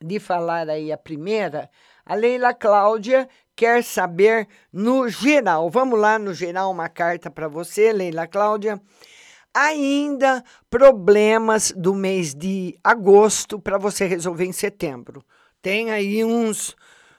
De 0.00 0.18
falar 0.18 0.68
aí 0.68 0.90
a 0.90 0.98
primeira. 0.98 1.70
A 2.04 2.14
Leila 2.14 2.52
Cláudia 2.52 3.28
quer 3.54 3.84
saber 3.84 4.48
no 4.72 5.08
geral. 5.08 5.70
Vamos 5.70 5.98
lá 5.98 6.18
no 6.18 6.34
geral, 6.34 6.72
uma 6.72 6.88
carta 6.88 7.30
para 7.30 7.46
você, 7.46 7.92
Leila 7.92 8.26
Cláudia 8.26 8.80
ainda 9.54 10.42
problemas 10.70 11.72
do 11.76 11.94
mês 11.94 12.34
de 12.34 12.78
agosto 12.82 13.58
para 13.58 13.78
você 13.78 14.06
resolver 14.06 14.44
em 14.44 14.52
setembro. 14.52 15.24
Tem 15.60 15.90
aí 15.90 16.24
uns 16.24 16.76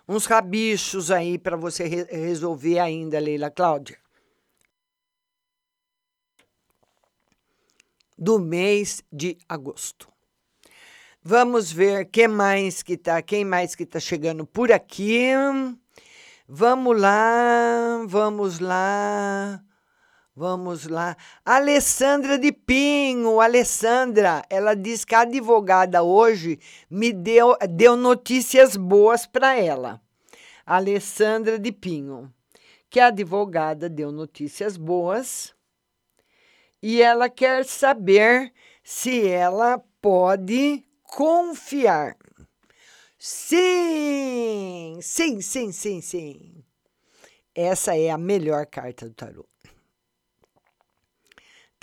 uns 0.08 0.26
rabichos 0.26 1.12
aí 1.12 1.38
para 1.38 1.56
você 1.56 1.86
re 1.86 2.04
resolver 2.04 2.80
ainda, 2.80 3.20
Leila 3.20 3.50
Cláudia. 3.50 3.98
Do 8.18 8.40
mês 8.40 9.02
de 9.12 9.38
agosto. 9.48 10.12
Vamos 11.22 11.72
ver 11.72 12.06
quem 12.06 12.28
mais 12.28 12.84
que 12.84 12.98
tá, 12.98 13.22
quem 13.22 13.46
mais 13.46 13.76
que 13.76 13.86
tá 13.86 14.00
chegando 14.00 14.46
por 14.46 14.72
aqui. 14.72 15.30
Vamos 16.48 17.00
lá, 17.00 18.04
vamos 18.08 18.60
lá. 18.60 19.64
Vamos 20.36 20.88
lá. 20.88 21.16
Alessandra 21.46 22.40
de 22.40 22.52
Pinho, 22.52 23.40
Alessandra, 23.40 24.44
ela 24.50 24.76
diz 24.76 25.06
que 25.06 25.14
a 25.14 25.22
advogada 25.22 26.02
hoje 26.02 26.60
me 26.90 27.14
deu, 27.14 27.56
deu 27.70 27.96
notícias 27.96 28.76
boas 28.76 29.28
para 29.28 29.56
ela. 29.56 30.02
Alessandra 30.66 31.60
de 31.60 31.72
Pinho, 31.72 32.34
que 32.90 33.00
a 33.00 33.08
advogada 33.08 33.88
deu 33.88 34.12
notícias 34.12 34.76
boas 34.76 35.54
e 36.82 37.00
ela 37.00 37.30
quer 37.30 37.64
saber 37.64 38.52
se 38.84 39.28
ela 39.28 39.80
pode 40.02 40.84
confiar. 41.04 42.18
Sim, 43.20 44.98
sim, 45.00 45.42
sim, 45.42 45.72
sim, 45.72 46.02
sim. 46.02 46.64
Essa 47.54 47.96
é 47.96 48.10
a 48.10 48.18
melhor 48.18 48.66
carta 48.66 49.08
do 49.08 49.14
tarô. 49.14 49.53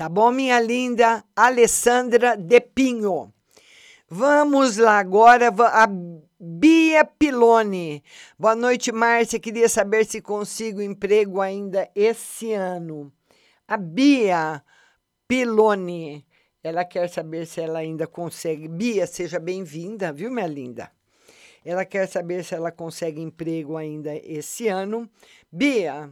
Tá 0.01 0.09
bom, 0.09 0.33
minha 0.33 0.59
linda 0.59 1.23
Alessandra 1.37 2.35
de 2.35 2.59
Pinho? 2.59 3.31
Vamos 4.09 4.79
lá 4.79 4.99
agora, 4.99 5.49
a 5.49 5.87
Bia 6.41 7.05
Pilone. 7.05 8.03
Boa 8.39 8.57
noite, 8.57 8.91
Márcia. 8.91 9.39
Queria 9.39 9.69
saber 9.69 10.07
se 10.07 10.23
consigo 10.23 10.81
emprego 10.81 11.39
ainda 11.39 11.87
esse 11.95 12.51
ano. 12.55 13.13
A 13.69 13.77
Bia 13.77 14.65
Pilone, 15.29 16.27
ela 16.65 16.83
quer 16.83 17.07
saber 17.11 17.47
se 17.47 17.61
ela 17.61 17.81
ainda 17.81 18.07
consegue. 18.07 18.69
Bia, 18.69 19.07
seja 19.07 19.39
bem-vinda, 19.39 20.15
viu, 20.15 20.31
minha 20.31 20.47
linda? 20.47 20.91
Ela 21.63 21.85
quer 21.85 22.09
saber 22.09 22.43
se 22.43 22.55
ela 22.55 22.73
consegue 22.73 23.21
emprego 23.21 23.77
ainda 23.77 24.17
esse 24.17 24.67
ano. 24.67 25.07
Bia, 25.53 26.11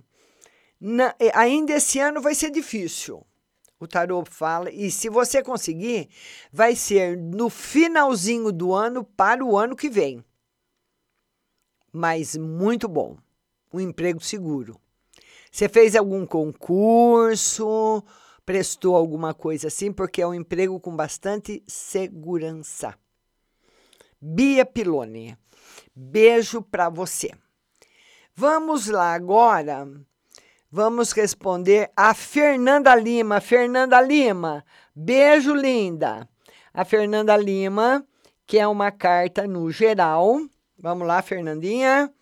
na, 0.79 1.15
ainda 1.33 1.73
esse 1.73 1.99
ano 1.99 2.21
vai 2.21 2.35
ser 2.35 2.51
difícil 2.51 3.27
o 3.81 3.87
tarô 3.87 4.25
fala, 4.25 4.71
e 4.71 4.91
se 4.91 5.09
você 5.09 5.43
conseguir, 5.43 6.09
vai 6.53 6.75
ser 6.75 7.17
no 7.17 7.49
finalzinho 7.49 8.51
do 8.53 8.75
ano 8.75 9.05
para 9.05 9.45
o 9.45 9.57
ano 9.57 9.77
que 9.77 9.89
vem. 9.89 10.25
Mas 11.93 12.37
muito 12.37 12.89
bom. 12.89 13.17
Um 13.73 13.81
emprego 13.81 14.21
seguro. 14.21 14.81
Você 15.51 15.69
fez 15.69 15.95
algum 15.95 16.27
concurso, 16.27 18.03
prestou 18.45 18.97
alguma 18.97 19.33
coisa 19.33 19.69
assim, 19.69 19.93
porque 19.93 20.23
é 20.23 20.27
um 20.27 20.35
emprego 20.35 20.81
com 20.81 20.95
bastante 20.95 21.63
segurança. 21.67 22.95
Bia 24.21 24.67
Pilone, 24.67 25.39
beijo 25.95 26.61
para 26.63 26.89
você. 26.89 27.31
Vamos 28.35 28.87
lá 28.87 29.15
agora 29.15 29.87
Vamos 30.71 31.13
responder 31.13 31.91
a 31.97 32.13
Fernanda 32.13 32.95
Lima. 32.95 33.41
Fernanda 33.41 33.99
Lima, 34.03 34.63
beijo 34.95 35.55
linda. 35.55 36.29
A 36.75 36.85
Fernanda 36.85 37.35
Lima, 37.39 38.07
que 38.47 38.59
é 38.59 38.67
uma 38.69 38.91
carta 38.91 39.47
no 39.47 39.71
geral. 39.71 40.39
Vamos 40.79 41.09
lá, 41.09 41.23
Fernandinha. 41.23 42.13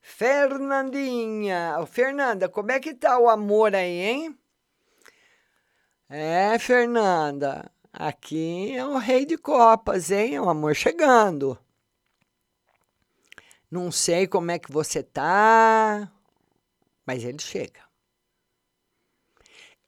Fernandinha, 0.00 1.74
Fernanda, 1.86 2.48
como 2.48 2.72
é 2.72 2.80
que 2.80 2.94
tá 2.94 3.18
o 3.18 3.28
amor 3.28 3.74
aí, 3.74 4.00
hein? 4.00 4.38
É, 6.08 6.58
Fernanda, 6.58 7.70
aqui 7.92 8.74
é 8.74 8.84
o 8.84 8.96
rei 8.96 9.26
de 9.26 9.36
copas, 9.36 10.10
hein? 10.10 10.40
O 10.40 10.48
amor 10.48 10.74
chegando. 10.74 11.58
Não 13.70 13.92
sei 13.92 14.26
como 14.26 14.50
é 14.50 14.58
que 14.58 14.72
você 14.72 15.02
tá, 15.02 16.10
mas 17.06 17.22
ele 17.22 17.38
chega. 17.38 17.89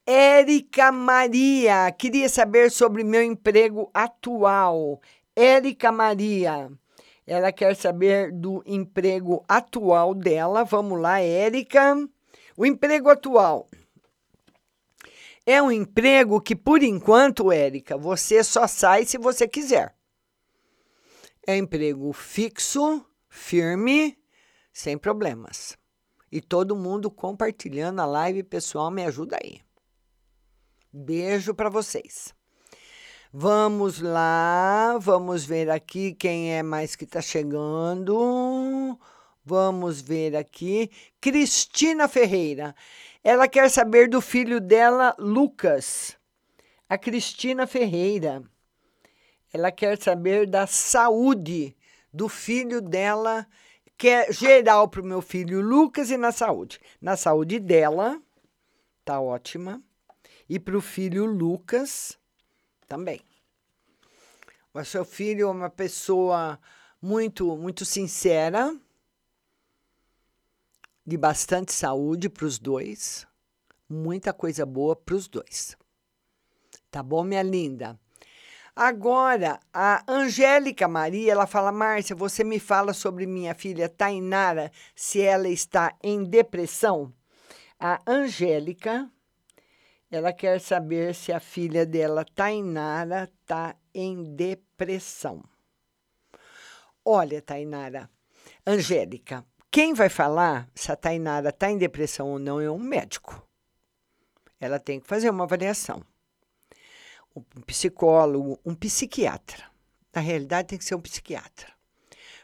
Érica 0.05 0.91
Maria, 0.91 1.93
queria 1.93 2.29
saber 2.29 2.73
sobre 2.73 3.05
meu 3.05 3.23
emprego 3.23 3.89
atual. 3.95 5.01
Érica 5.35 5.93
Maria, 5.93 6.71
ela 7.25 7.53
quer 7.53 7.77
saber 7.77 8.33
do 8.33 8.65
emprego 8.67 9.45
atual 9.47 10.13
dela. 10.13 10.65
Vamos 10.65 11.01
lá, 11.01 11.21
Érica. 11.21 11.97
O 12.57 12.67
emprego 12.67 13.11
atual. 13.11 13.69
É 15.47 15.63
um 15.63 15.71
emprego 15.71 16.41
que, 16.41 16.57
por 16.57 16.83
enquanto, 16.83 17.53
Érica, 17.53 17.97
você 17.97 18.43
só 18.43 18.67
sai 18.67 19.05
se 19.05 19.19
você 19.19 19.47
quiser. 19.47 19.95
É 21.47 21.57
emprego 21.57 22.13
fixo, 22.13 23.05
firme, 23.29 24.19
sem 24.73 24.99
problemas. 24.99 25.79
E 26.31 26.41
todo 26.41 26.75
mundo 26.75 27.11
compartilhando 27.11 28.01
a 28.01 28.07
live, 28.07 28.43
pessoal, 28.43 28.91
me 28.91 29.05
ajuda 29.05 29.39
aí. 29.43 29.61
Beijo 30.93 31.55
para 31.55 31.71
vocês. 31.71 32.35
Vamos 33.33 34.03
lá, 34.03 34.99
vamos 35.01 35.43
ver 35.43 35.71
aqui 35.71 36.13
quem 36.13 36.53
é 36.53 36.63
mais 36.63 36.95
que 36.95 37.05
está 37.05 37.23
chegando. 37.23 38.99
Vamos 39.43 40.03
ver 40.03 40.37
aqui. 40.37 40.91
Cristina 41.19 42.07
Ferreira. 42.09 42.75
Ela 43.25 43.49
quer 43.49 43.71
saber 43.71 44.07
do 44.07 44.21
filho 44.21 44.61
dela, 44.61 45.17
Lucas. 45.19 46.19
A 46.87 46.99
Cristina 46.99 47.67
Ferreira. 47.67 48.43
Ela 49.51 49.73
quer 49.73 49.97
saber 49.97 50.47
da 50.47 50.67
saúde 50.67 51.75
do 52.13 52.29
filho 52.29 52.83
dela, 52.83 53.47
que 53.97 54.09
é 54.09 54.31
geral 54.31 54.89
para 54.89 55.01
o 55.01 55.07
meu 55.07 55.23
filho 55.23 55.63
Lucas 55.63 56.11
e 56.11 56.19
na 56.19 56.33
saúde. 56.33 56.79
Na 57.01 57.17
saúde 57.17 57.59
dela, 57.59 58.21
tá 59.07 59.19
ótima. 59.19 59.83
E 60.53 60.61
para 60.61 60.77
o 60.77 60.83
filho 60.83 61.25
Lucas 61.25 62.19
também. 62.87 63.23
O 64.75 64.85
seu 64.85 65.03
filho 65.03 65.49
é 65.49 65.51
uma 65.51 65.71
pessoa 65.71 66.61
muito, 67.01 67.57
muito 67.57 67.87
sincera, 67.87 68.79
de 71.07 71.17
bastante 71.17 71.73
saúde 71.73 72.29
para 72.29 72.45
os 72.45 72.59
dois, 72.59 73.27
muita 73.89 74.35
coisa 74.35 74.67
boa 74.67 74.95
para 74.95 75.15
os 75.15 75.27
dois. 75.27 75.75
Tá 76.91 77.03
bom, 77.03 77.25
minha 77.25 77.43
linda? 77.43 77.99
Agora, 78.77 79.59
a 79.73 80.05
Angélica 80.07 80.87
Maria, 80.87 81.33
ela 81.33 81.47
fala: 81.47 81.73
Márcia, 81.73 82.15
você 82.15 82.45
me 82.45 82.61
fala 82.61 82.93
sobre 82.93 83.25
minha 83.25 83.55
filha 83.55 83.89
Tainara, 83.89 84.71
se 84.95 85.19
ela 85.19 85.49
está 85.49 85.97
em 86.03 86.23
depressão? 86.23 87.11
A 87.81 88.03
Angélica, 88.07 89.11
ela 90.13 90.31
quer 90.31 90.61
saber 90.61 91.15
se 91.15 91.33
a 91.33 91.41
filha 91.41 91.87
dela, 91.87 92.23
Tainara, 92.23 93.33
está 93.41 93.75
em 93.95 94.23
depressão. 94.35 95.43
Olha, 97.03 97.41
Tainara, 97.41 98.11
Angélica, 98.67 99.43
quem 99.71 99.95
vai 99.95 100.11
falar 100.11 100.69
se 100.75 100.93
a 100.93 100.97
Tainara 100.97 101.49
está 101.49 101.71
em 101.71 101.79
depressão 101.79 102.29
ou 102.29 102.39
não 102.39 102.61
é 102.61 102.71
um 102.71 102.79
médico. 102.79 103.43
Ela 104.61 104.79
tem 104.79 105.01
que 105.01 105.07
fazer 105.07 105.31
uma 105.31 105.45
avaliação. 105.45 106.05
Um 107.35 107.63
psicólogo, 107.63 108.61
um 108.67 108.75
psiquiatra. 108.75 109.65
Na 110.15 110.21
realidade, 110.21 110.69
tem 110.69 110.79
que 110.79 110.85
ser 110.85 110.95
um 110.95 111.01
psiquiatra. 111.01 111.73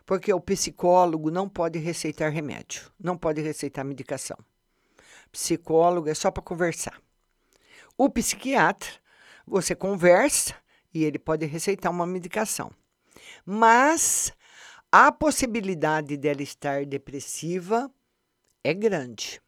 Porque 0.06 0.32
o 0.32 0.40
psicólogo 0.40 1.30
não 1.30 1.46
pode 1.46 1.78
receitar 1.78 2.32
remédio, 2.32 2.90
não 2.98 3.18
pode 3.18 3.42
receitar 3.42 3.84
medicação. 3.84 4.38
Psicólogo 5.30 6.08
é 6.08 6.14
só 6.14 6.30
para 6.30 6.42
conversar. 6.42 6.98
O 8.00 8.08
psiquiatra, 8.08 8.90
você 9.44 9.74
conversa 9.74 10.54
e 10.94 11.02
ele 11.02 11.18
pode 11.18 11.44
receitar 11.46 11.90
uma 11.90 12.06
medicação. 12.06 12.70
Mas 13.44 14.32
a 14.92 15.10
possibilidade 15.10 16.16
dela 16.16 16.40
estar 16.40 16.86
depressiva 16.86 17.92
é 18.62 18.72
grande. 18.72 19.42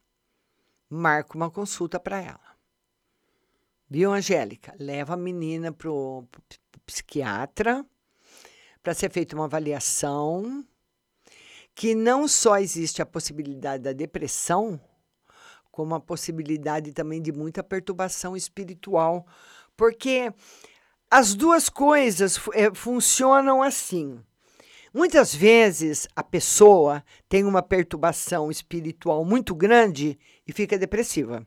Marca 0.88 1.36
uma 1.36 1.48
consulta 1.48 2.01
para 2.01 2.20
ela. 2.20 2.57
Viu, 3.88 4.12
Angélica? 4.12 4.74
Leva 4.80 5.14
a 5.14 5.16
menina 5.16 5.72
para 5.72 5.88
o 5.88 6.26
psiquiatra 6.84 7.86
para 8.82 8.94
ser 8.94 9.12
feita 9.12 9.36
uma 9.36 9.44
avaliação 9.44 10.66
que 11.72 11.94
não 11.94 12.26
só 12.26 12.59
existe 12.59 13.01
a 13.01 13.07
possibilidade 13.07 13.84
da 13.84 13.92
depressão, 13.92 14.80
como 15.81 15.95
a 15.95 16.01
possibilidade 16.01 16.93
também 16.93 17.22
de 17.22 17.33
muita 17.33 17.62
perturbação 17.62 18.37
espiritual, 18.37 19.26
porque 19.74 20.31
as 21.11 21.35
duas 21.35 21.70
coisas 21.70 22.39
é, 22.53 22.70
funcionam 22.74 23.62
assim. 23.62 24.20
Muitas 24.93 25.35
vezes 25.35 26.07
a 26.14 26.22
pessoa 26.22 27.03
tem 27.31 27.45
uma 27.45 27.62
perturbação 27.62 28.51
espiritual 28.51 29.24
muito 29.24 29.55
grande 29.55 30.18
e 30.47 30.53
fica 30.53 30.76
depressiva. 30.76 31.47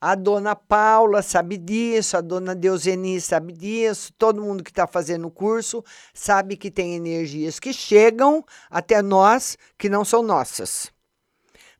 A 0.00 0.16
dona 0.16 0.56
Paula 0.56 1.22
sabe 1.22 1.56
disso, 1.56 2.16
a 2.16 2.20
dona 2.20 2.56
Deuseni 2.56 3.20
sabe 3.20 3.52
disso, 3.52 4.12
todo 4.18 4.42
mundo 4.42 4.64
que 4.64 4.70
está 4.72 4.84
fazendo 4.88 5.28
o 5.28 5.30
curso 5.30 5.84
sabe 6.12 6.56
que 6.56 6.72
tem 6.72 6.96
energias 6.96 7.60
que 7.60 7.72
chegam 7.72 8.44
até 8.68 9.00
nós 9.00 9.56
que 9.78 9.88
não 9.88 10.04
são 10.04 10.24
nossas. 10.24 10.90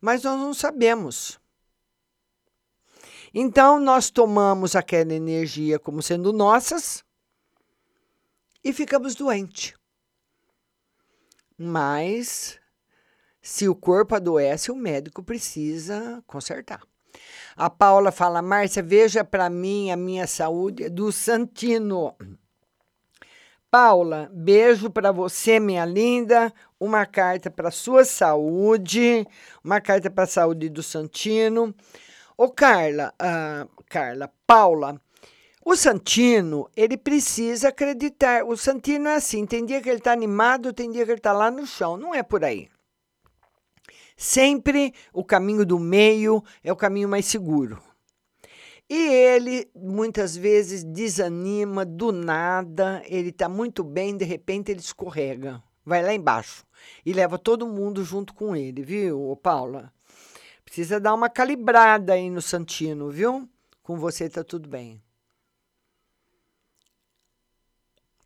Mas 0.03 0.25
nós 0.25 0.37
não 0.37 0.53
sabemos. 0.53 1.41
Então, 3.33 3.79
nós 3.79 4.11
tomamos 4.11 4.75
aquela 4.75 5.15
energia 5.15 5.79
como 5.79 6.03
sendo 6.03 6.33
nossas 6.33 7.05
e 8.65 8.73
ficamos 8.73 9.15
doentes. 9.15 9.75
Mas, 11.57 12.59
se 13.41 13.69
o 13.69 13.77
corpo 13.77 14.17
adoece, 14.17 14.73
o 14.73 14.77
médico 14.77 15.23
precisa 15.23 16.23
consertar. 16.27 16.83
A 17.55 17.71
Paula 17.71 18.11
fala: 18.11 18.43
Márcia, 18.43 18.83
veja 18.83 19.25
para 19.25 19.49
mim 19.49 19.93
a 19.93 19.97
minha 19.97 20.27
saúde 20.27 20.89
do 20.89 21.13
Santino. 21.13 22.17
Paula, 23.71 24.31
beijo 24.35 24.91
para 24.91 25.11
você, 25.13 25.59
minha 25.59 25.87
linda. 25.87 26.53
Uma 26.83 27.07
carta 27.07 27.49
para 27.49 27.70
sua 27.70 28.05
saúde, 28.05 29.24
uma 29.62 29.80
carta 29.80 30.11
para 30.11 30.24
a 30.24 30.26
saúde 30.26 30.68
do 30.68 30.83
Santino. 30.83 31.72
Ô, 32.37 32.51
Carla, 32.51 33.14
uh, 33.22 33.85
Carla, 33.89 34.28
Paula, 34.45 35.01
o 35.64 35.76
Santino, 35.76 36.68
ele 36.76 36.97
precisa 36.97 37.68
acreditar. 37.68 38.45
O 38.45 38.57
Santino 38.57 39.09
é 39.09 39.14
assim: 39.14 39.47
tem 39.47 39.64
dia 39.64 39.80
que 39.80 39.89
ele 39.89 39.99
está 39.99 40.11
animado, 40.11 40.72
tem 40.72 40.91
dia 40.91 41.05
que 41.05 41.12
ele 41.12 41.20
está 41.20 41.33
lá 41.33 41.53
no 41.53 41.64
chão. 41.64 41.97
Não 41.97 42.12
é 42.12 42.20
por 42.20 42.45
aí. 42.45 42.68
Sempre 44.16 44.93
o 45.12 45.22
caminho 45.22 45.64
do 45.64 45.78
meio 45.78 46.43
é 46.64 46.72
o 46.72 46.76
caminho 46.76 47.09
mais 47.09 47.26
seguro. 47.26 47.80
E 48.91 49.09
ele 49.09 49.70
muitas 49.72 50.37
vezes 50.37 50.83
desanima 50.83 51.85
do 51.85 52.11
nada, 52.11 53.05
ele 53.07 53.28
está 53.28 53.49
muito 53.49 53.85
bem, 53.85 54.16
de 54.16 54.24
repente 54.24 54.72
ele 54.72 54.80
escorrega, 54.80 55.62
vai 55.87 56.03
lá 56.03 56.12
embaixo 56.12 56.64
e 57.05 57.12
leva 57.12 57.39
todo 57.39 57.66
mundo 57.66 58.05
junto 58.05 58.35
com 58.35 58.55
ele, 58.55 58.83
viu, 58.83 59.39
Paula? 59.43 59.93
Precisa 60.64 60.99
dar 60.99 61.14
uma 61.14 61.28
calibrada 61.28 62.14
aí 62.14 62.30
no 62.30 62.41
Santino, 62.41 63.11
viu? 63.11 63.49
Com 63.83 63.97
você 63.97 64.28
tá 64.28 64.43
tudo 64.43 64.68
bem. 64.68 65.03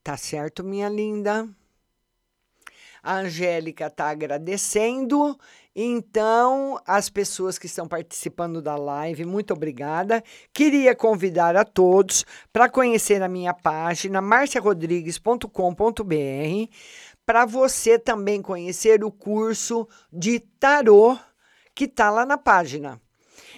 Tá 0.02 0.16
certo, 0.16 0.62
minha 0.62 0.88
linda? 0.88 1.48
A 3.02 3.18
Angélica 3.18 3.86
está 3.86 4.10
agradecendo. 4.10 5.38
Então, 5.74 6.80
as 6.86 7.10
pessoas 7.10 7.58
que 7.58 7.66
estão 7.66 7.86
participando 7.86 8.62
da 8.62 8.76
live, 8.76 9.24
muito 9.24 9.52
obrigada. 9.52 10.22
Queria 10.52 10.94
convidar 10.94 11.54
a 11.54 11.64
todos 11.64 12.24
para 12.52 12.68
conhecer 12.68 13.22
a 13.22 13.28
minha 13.28 13.52
página 13.52 14.20
marciarodrigues.com.br 14.20 16.70
para 17.26 17.44
você 17.44 17.98
também 17.98 18.40
conhecer 18.40 19.02
o 19.02 19.10
curso 19.10 19.88
de 20.12 20.38
tarô 20.38 21.18
que 21.74 21.84
está 21.84 22.08
lá 22.08 22.24
na 22.24 22.38
página. 22.38 23.00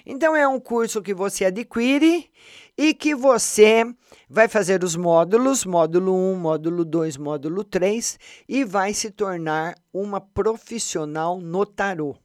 Então, 0.07 0.35
é 0.35 0.49
um 0.49 0.59
curso 0.59 1.03
que 1.03 1.13
você 1.13 1.45
adquire 1.45 2.31
e 2.77 2.95
que 2.95 3.15
você 3.15 3.85
vai 4.29 4.49
fazer 4.49 4.83
os 4.83 4.97
módulos, 4.97 5.67
módulo 5.67 6.15
1, 6.15 6.37
módulo 6.37 6.83
2, 6.83 7.19
módulo 7.19 7.63
3, 7.63 8.19
e 8.49 8.65
vai 8.65 8.95
se 8.95 9.11
tornar 9.11 9.75
uma 9.93 10.19
profissional 10.19 11.39
no 11.39 11.67
tarô, 11.67 12.17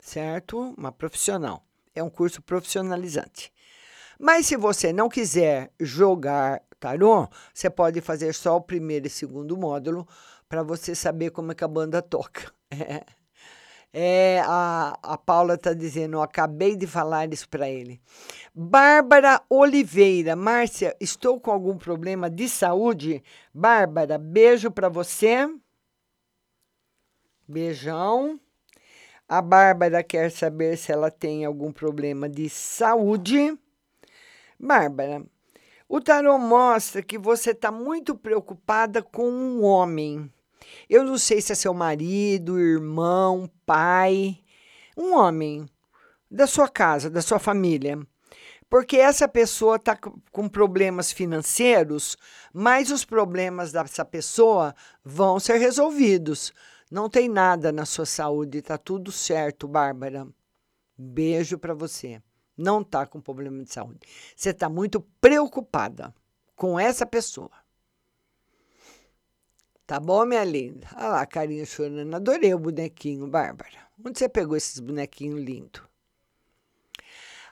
certo? 0.00 0.74
Uma 0.78 0.90
profissional. 0.90 1.62
É 1.94 2.02
um 2.02 2.08
curso 2.08 2.40
profissionalizante. 2.40 3.52
Mas 4.18 4.46
se 4.46 4.56
você 4.56 4.92
não 4.92 5.08
quiser 5.08 5.70
jogar 5.78 6.62
tarô, 6.80 7.28
você 7.52 7.68
pode 7.68 8.00
fazer 8.00 8.32
só 8.32 8.56
o 8.56 8.60
primeiro 8.60 9.06
e 9.06 9.10
segundo 9.10 9.56
módulo 9.56 10.06
para 10.54 10.62
você 10.62 10.94
saber 10.94 11.32
como 11.32 11.50
é 11.50 11.54
que 11.56 11.64
a 11.64 11.68
banda 11.68 12.00
toca. 12.00 12.52
É. 13.96 14.40
A, 14.40 14.98
a 15.04 15.16
Paula 15.16 15.54
está 15.54 15.72
dizendo, 15.72 16.14
eu 16.14 16.22
acabei 16.22 16.74
de 16.74 16.84
falar 16.84 17.32
isso 17.32 17.48
para 17.48 17.70
ele. 17.70 18.00
Bárbara 18.52 19.40
Oliveira, 19.48 20.34
Márcia, 20.34 20.96
estou 20.98 21.38
com 21.38 21.52
algum 21.52 21.78
problema 21.78 22.28
de 22.28 22.48
saúde? 22.48 23.22
Bárbara, 23.54 24.18
beijo 24.18 24.68
para 24.68 24.88
você. 24.88 25.48
Beijão. 27.46 28.40
A 29.28 29.40
Bárbara 29.40 30.02
quer 30.02 30.28
saber 30.28 30.76
se 30.76 30.90
ela 30.90 31.08
tem 31.08 31.44
algum 31.44 31.70
problema 31.70 32.28
de 32.28 32.50
saúde. 32.50 33.56
Bárbara, 34.58 35.24
o 35.88 36.00
tarô 36.00 36.36
mostra 36.36 37.00
que 37.00 37.16
você 37.16 37.52
está 37.52 37.70
muito 37.70 38.16
preocupada 38.16 39.00
com 39.00 39.30
um 39.30 39.62
homem. 39.62 40.28
Eu 40.88 41.04
não 41.04 41.18
sei 41.18 41.40
se 41.40 41.52
é 41.52 41.54
seu 41.54 41.74
marido, 41.74 42.58
irmão, 42.58 43.50
pai, 43.66 44.38
um 44.96 45.14
homem 45.14 45.66
da 46.30 46.46
sua 46.46 46.68
casa, 46.68 47.08
da 47.10 47.22
sua 47.22 47.38
família. 47.38 47.98
Porque 48.68 48.96
essa 48.96 49.28
pessoa 49.28 49.76
está 49.76 49.96
com 50.32 50.48
problemas 50.48 51.12
financeiros, 51.12 52.16
mas 52.52 52.90
os 52.90 53.04
problemas 53.04 53.70
dessa 53.70 54.04
pessoa 54.04 54.74
vão 55.04 55.38
ser 55.38 55.58
resolvidos. 55.58 56.52
Não 56.90 57.08
tem 57.08 57.28
nada 57.28 57.70
na 57.70 57.84
sua 57.84 58.06
saúde, 58.06 58.58
está 58.58 58.76
tudo 58.76 59.12
certo, 59.12 59.68
Bárbara. 59.68 60.26
Beijo 60.96 61.58
para 61.58 61.74
você. 61.74 62.20
Não 62.56 62.80
está 62.82 63.06
com 63.06 63.20
problema 63.20 63.62
de 63.62 63.72
saúde. 63.72 64.00
Você 64.36 64.50
está 64.50 64.68
muito 64.68 65.00
preocupada 65.20 66.14
com 66.54 66.78
essa 66.78 67.04
pessoa. 67.04 67.50
Tá 69.86 70.00
bom, 70.00 70.24
minha 70.24 70.44
linda? 70.44 70.88
Olha 70.96 71.08
lá, 71.08 71.26
carinha 71.26 71.66
chorando. 71.66 72.14
Adorei 72.14 72.54
o 72.54 72.58
bonequinho, 72.58 73.26
Bárbara. 73.26 73.86
Onde 74.02 74.18
você 74.18 74.28
pegou 74.28 74.56
esses 74.56 74.80
bonequinhos 74.80 75.38
lindos? 75.40 75.82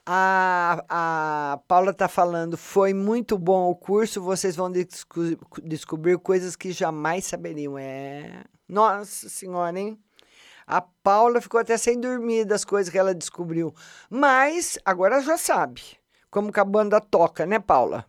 A, 0.05 0.83
a 0.89 1.59
Paula 1.68 1.93
está 1.93 2.09
falando, 2.09 2.57
foi 2.57 2.93
muito 2.93 3.39
bom 3.39 3.70
o 3.70 3.76
curso, 3.76 4.20
vocês 4.20 4.57
vão 4.57 4.68
desco 4.68 5.20
descobrir 5.62 6.18
coisas 6.18 6.57
que 6.57 6.72
jamais 6.72 7.24
saberiam. 7.24 7.78
É. 7.78 8.43
Nossa 8.68 9.28
Senhora, 9.28 9.78
hein? 9.78 9.97
A 10.66 10.80
Paula 10.80 11.41
ficou 11.41 11.61
até 11.61 11.76
sem 11.76 12.01
dormir 12.01 12.45
das 12.45 12.64
coisas 12.64 12.91
que 12.91 12.99
ela 12.99 13.14
descobriu. 13.14 13.74
Mas 14.11 14.78
agora 14.85 15.20
já 15.20 15.37
sabe 15.37 15.83
como 16.30 16.51
que 16.51 16.59
a 16.59 16.64
banda 16.64 17.01
toca, 17.01 17.47
né, 17.47 17.61
Paula? 17.61 18.07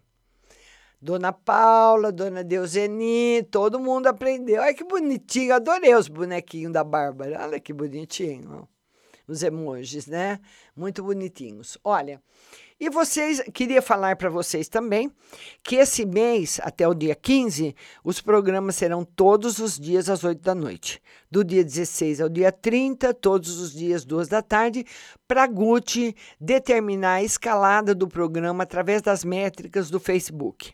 Dona 1.04 1.34
Paula, 1.34 2.14
Dona 2.14 2.46
Deuseni, 2.46 3.44
todo 3.52 3.78
mundo 3.78 4.08
aprendeu. 4.08 4.62
Ai, 4.62 4.74
que 4.74 4.86
bonitinho, 4.86 5.54
adorei 5.54 5.94
os 5.94 6.08
bonequinhos 6.08 6.72
da 6.72 6.82
Bárbara. 6.82 7.44
Olha 7.44 7.60
que 7.60 7.74
bonitinho. 7.74 8.66
Os 9.28 9.44
emojis, 9.44 10.08
né? 10.08 10.40
Muito 10.74 11.04
bonitinhos. 11.04 11.78
Olha, 11.84 12.22
e 12.80 12.90
vocês, 12.90 13.42
queria 13.54 13.82
falar 13.82 14.16
para 14.16 14.30
vocês 14.30 14.70
também 14.70 15.12
que 15.62 15.76
esse 15.76 16.06
mês, 16.06 16.58
até 16.64 16.88
o 16.88 16.94
dia 16.94 17.16
15, 17.16 17.76
os 18.02 18.22
programas 18.22 18.78
serão 18.78 19.04
todos 19.04 19.60
os 19.60 19.78
dias 19.78 20.10
às 20.10 20.24
8 20.24 20.42
da 20.42 20.56
noite. 20.56 21.02
Do 21.30 21.44
dia 21.44 21.66
16 21.66 22.22
ao 22.22 22.30
dia 22.30 22.52
30, 22.52 23.14
todos 23.14 23.60
os 23.60 23.74
dias, 23.74 24.06
2 24.06 24.30
da 24.30 24.42
tarde, 24.42 24.86
para 25.28 25.48
Gucci 25.48 26.16
determinar 26.40 27.16
a 27.16 27.24
escalada 27.24 27.94
do 27.94 28.08
programa 28.08 28.64
através 28.64 29.02
das 29.02 29.26
métricas 29.26 29.90
do 29.90 30.00
Facebook. 30.00 30.72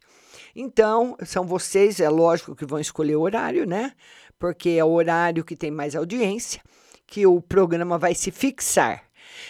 Então, 0.56 1.16
são 1.26 1.46
vocês, 1.46 2.00
é 2.00 2.10
lógico 2.10 2.56
que 2.56 2.66
vão 2.66 2.80
escolher 2.80 3.16
o 3.16 3.22
horário, 3.22 3.66
né? 3.66 3.94
Porque 4.38 4.70
é 4.72 4.84
o 4.84 4.92
horário 4.92 5.44
que 5.44 5.56
tem 5.56 5.72
mais 5.72 5.96
audiência, 5.96 6.62
que 7.06 7.26
o 7.26 7.42
programa 7.42 7.98
vai 7.98 8.16
se 8.16 8.32
fixar. 8.32 9.04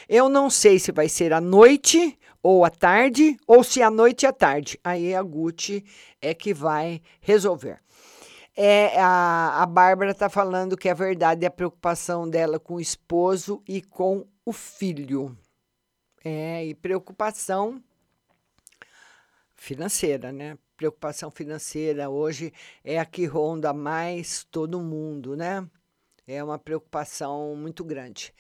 Eu 0.08 0.30
não 0.30 0.50
sei 0.50 0.80
se 0.80 0.92
vai 0.92 1.08
ser 1.08 1.34
à 1.34 1.42
noite 1.42 2.18
ou 2.42 2.64
à 2.64 2.70
tarde, 2.70 3.38
ou 3.46 3.64
se 3.64 3.82
à 3.82 3.90
noite 3.90 4.24
e 4.24 4.28
à 4.28 4.34
tarde. 4.34 4.80
Aí 4.84 5.14
a 5.14 5.22
Gucci 5.22 5.84
é 6.22 6.34
que 6.34 6.54
vai 6.54 7.02
resolver. 7.22 7.80
É, 8.56 9.00
a, 9.00 9.64
a 9.64 9.66
Bárbara 9.66 10.12
está 10.12 10.30
falando 10.30 10.76
que 10.76 10.90
é 10.90 10.94
verdade 10.94 11.46
a 11.46 11.52
preocupação 11.52 12.30
dela 12.30 12.60
com 12.60 12.76
o 12.76 12.82
esposo 12.82 13.64
e 13.68 13.82
com 13.82 14.28
o 14.46 14.52
filho. 14.52 15.38
É, 16.24 16.66
e 16.66 16.76
preocupação 16.76 17.82
financeira, 19.56 20.32
né? 20.32 20.58
Preocupação 20.80 21.30
financeira 21.30 22.10
hoje 22.10 22.54
é 22.86 22.98
a 22.98 23.06
que 23.06 23.26
ronda 23.26 23.74
mais 23.74 24.46
todo 24.50 24.80
mundo, 24.80 25.36
né? 25.36 25.68
É 26.26 26.42
uma 26.42 26.58
preocupação 26.58 27.54
muito 27.54 27.84
grande. 27.84 28.34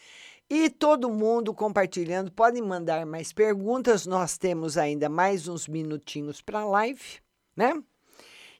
E 0.49 0.69
todo 0.69 1.09
mundo 1.09 1.53
compartilhando, 1.53 2.31
podem 2.31 2.61
mandar 2.61 3.05
mais 3.05 3.33
perguntas. 3.33 4.05
Nós 4.05 4.37
temos 4.37 4.77
ainda 4.77 5.09
mais 5.09 5.49
uns 5.49 5.67
minutinhos 5.67 6.41
para 6.41 6.61
a 6.61 6.65
live, 6.65 7.19
né? 7.57 7.73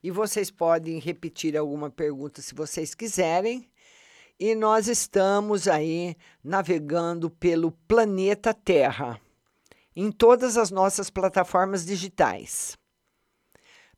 E 0.04 0.12
vocês 0.12 0.52
podem 0.52 1.00
repetir 1.00 1.56
alguma 1.56 1.90
pergunta 1.90 2.42
se 2.42 2.54
vocês 2.54 2.94
quiserem. 2.94 3.66
E 4.38 4.56
nós 4.56 4.90
estamos 4.90 5.70
aí 5.70 6.18
navegando 6.44 7.30
pelo 7.30 7.72
planeta 7.88 8.54
Terra, 8.54 9.22
em 9.96 10.12
todas 10.12 10.58
as 10.58 10.70
nossas 10.70 11.10
plataformas 11.10 11.86
digitais. 11.86 12.78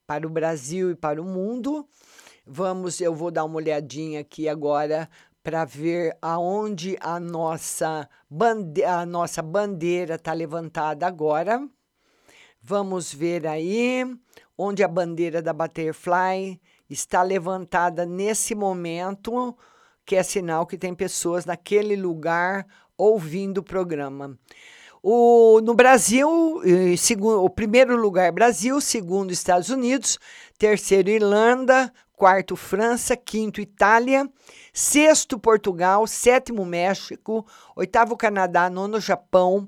Para 0.06 0.28
o 0.28 0.30
Brasil 0.30 0.92
e 0.92 0.96
para 0.96 1.22
o 1.22 1.26
mundo. 1.26 1.88
Vamos, 2.46 3.00
eu 3.00 3.14
vou 3.14 3.32
dar 3.32 3.46
uma 3.46 3.58
olhadinha 3.58 4.22
aqui 4.22 4.50
agora 4.50 5.10
para 5.44 5.66
ver 5.66 6.16
aonde 6.22 6.98
a 7.00 7.20
nossa, 7.20 8.08
bande 8.30 8.84
a 8.84 9.06
nossa 9.06 9.42
bandeira 9.42 10.16
está 10.16 10.34
levantada 10.34 11.08
agora. 11.08 11.68
Vamos 12.62 13.14
ver 13.14 13.48
aí 13.48 14.06
onde 14.58 14.84
a 14.84 14.88
bandeira 14.88 15.42
da 15.42 15.54
Butterfly 15.54 16.62
está 16.90 17.24
levantada 17.24 18.06
nesse 18.06 18.54
momento, 18.54 19.58
que 20.06 20.16
é 20.16 20.22
sinal 20.22 20.68
que 20.68 20.78
tem 20.78 20.94
pessoas 20.94 21.46
naquele 21.46 21.96
lugar 21.96 22.68
ouvindo 22.96 23.60
o 23.60 23.64
programa. 23.64 24.38
O, 25.04 25.60
no 25.64 25.74
Brasil, 25.74 26.62
segundo, 26.96 27.44
o 27.44 27.50
primeiro 27.50 27.96
lugar 27.96 28.32
Brasil, 28.32 28.80
segundo 28.80 29.32
Estados 29.32 29.70
Unidos, 29.70 30.20
terceiro 30.60 31.10
Irlanda, 31.10 31.92
quarto 32.14 32.56
França, 32.56 33.18
quinto 33.18 33.60
Itália, 33.60 34.30
sexto 34.72 35.40
Portugal, 35.40 36.06
sétimo 36.06 36.64
México, 36.64 37.44
oitavo 37.76 38.16
Canadá, 38.16 38.70
nono 38.70 39.00
Japão, 39.00 39.68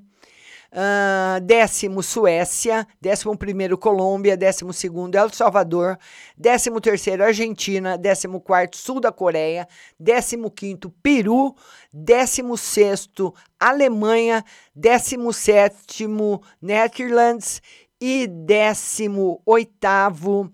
uh, 0.74 1.40
décimo 1.40 2.02
Suécia, 2.02 2.86
décimo 3.00 3.36
primeiro 3.36 3.78
Colômbia, 3.78 4.36
décimo 4.36 4.72
segundo 4.72 5.16
El 5.16 5.32
Salvador, 5.32 5.96
décimo 6.36 6.80
terceiro 6.80 7.24
Argentina, 7.24 7.96
décimo 7.96 8.40
quarto 8.40 8.76
Sul 8.76 9.00
da 9.00 9.12
Coreia, 9.12 9.68
décimo 9.98 10.50
quinto 10.50 10.90
Peru, 11.02 11.54
décimo 11.92 12.56
sexto 12.56 13.32
Alemanha, 13.58 14.44
décimo 14.74 15.32
sétimo 15.32 16.42
Netherlands 16.60 17.62
e 18.00 18.26
décimo 18.26 19.40
oitavo 19.46 20.52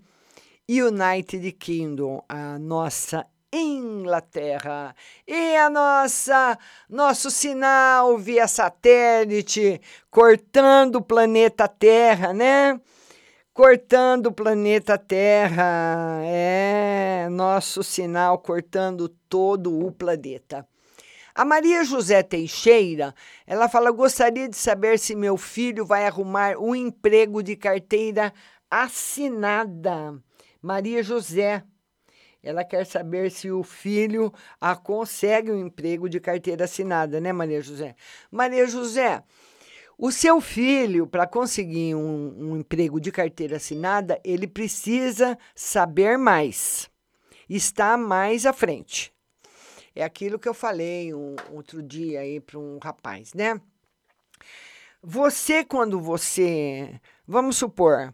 United 0.69 1.51
Kingdom, 1.53 2.23
a 2.29 2.57
nossa 2.57 3.27
Inglaterra. 3.53 4.95
E 5.27 5.57
a 5.57 5.69
nossa 5.69 6.57
nosso 6.89 7.29
sinal 7.29 8.17
via 8.17 8.47
satélite 8.47 9.81
cortando 10.09 10.97
o 10.97 11.01
planeta 11.01 11.67
Terra, 11.67 12.33
né? 12.33 12.79
Cortando 13.53 14.27
o 14.27 14.31
planeta 14.31 14.97
Terra. 14.97 16.21
É, 16.23 17.27
nosso 17.29 17.83
sinal 17.83 18.39
cortando 18.39 19.09
todo 19.27 19.85
o 19.85 19.91
planeta. 19.91 20.65
A 21.35 21.43
Maria 21.45 21.83
José 21.83 22.23
Teixeira, 22.23 23.13
ela 23.45 23.67
fala: 23.67 23.91
"Gostaria 23.91 24.47
de 24.47 24.55
saber 24.55 24.97
se 24.97 25.15
meu 25.15 25.35
filho 25.37 25.85
vai 25.85 26.05
arrumar 26.05 26.57
um 26.57 26.73
emprego 26.73 27.43
de 27.43 27.55
carteira 27.57 28.33
assinada." 28.69 30.21
Maria 30.61 31.01
José. 31.01 31.63
Ela 32.43 32.63
quer 32.63 32.85
saber 32.85 33.29
se 33.29 33.51
o 33.51 33.63
filho 33.63 34.33
a 34.59 34.75
consegue 34.75 35.51
um 35.51 35.67
emprego 35.67 36.09
de 36.09 36.19
carteira 36.19 36.65
assinada, 36.65 37.21
né, 37.21 37.31
Maria 37.31 37.61
José? 37.61 37.95
Maria 38.31 38.65
José, 38.67 39.23
o 39.97 40.11
seu 40.11 40.41
filho, 40.41 41.05
para 41.05 41.27
conseguir 41.27 41.93
um, 41.93 42.35
um, 42.39 42.57
emprego 42.57 42.99
de 42.99 43.11
carteira 43.11 43.57
assinada, 43.57 44.19
ele 44.23 44.47
precisa 44.47 45.37
saber 45.53 46.17
mais, 46.17 46.89
está 47.47 47.95
mais 47.95 48.47
à 48.47 48.53
frente. 48.53 49.13
É 49.95 50.03
aquilo 50.03 50.39
que 50.39 50.49
eu 50.49 50.53
falei 50.53 51.13
um, 51.13 51.35
outro 51.51 51.83
dia 51.83 52.21
aí 52.21 52.39
para 52.39 52.57
um 52.57 52.79
rapaz, 52.81 53.35
né? 53.35 53.61
Você, 55.03 55.63
quando 55.63 55.99
você. 55.99 56.99
Vamos 57.27 57.57
supor, 57.57 58.13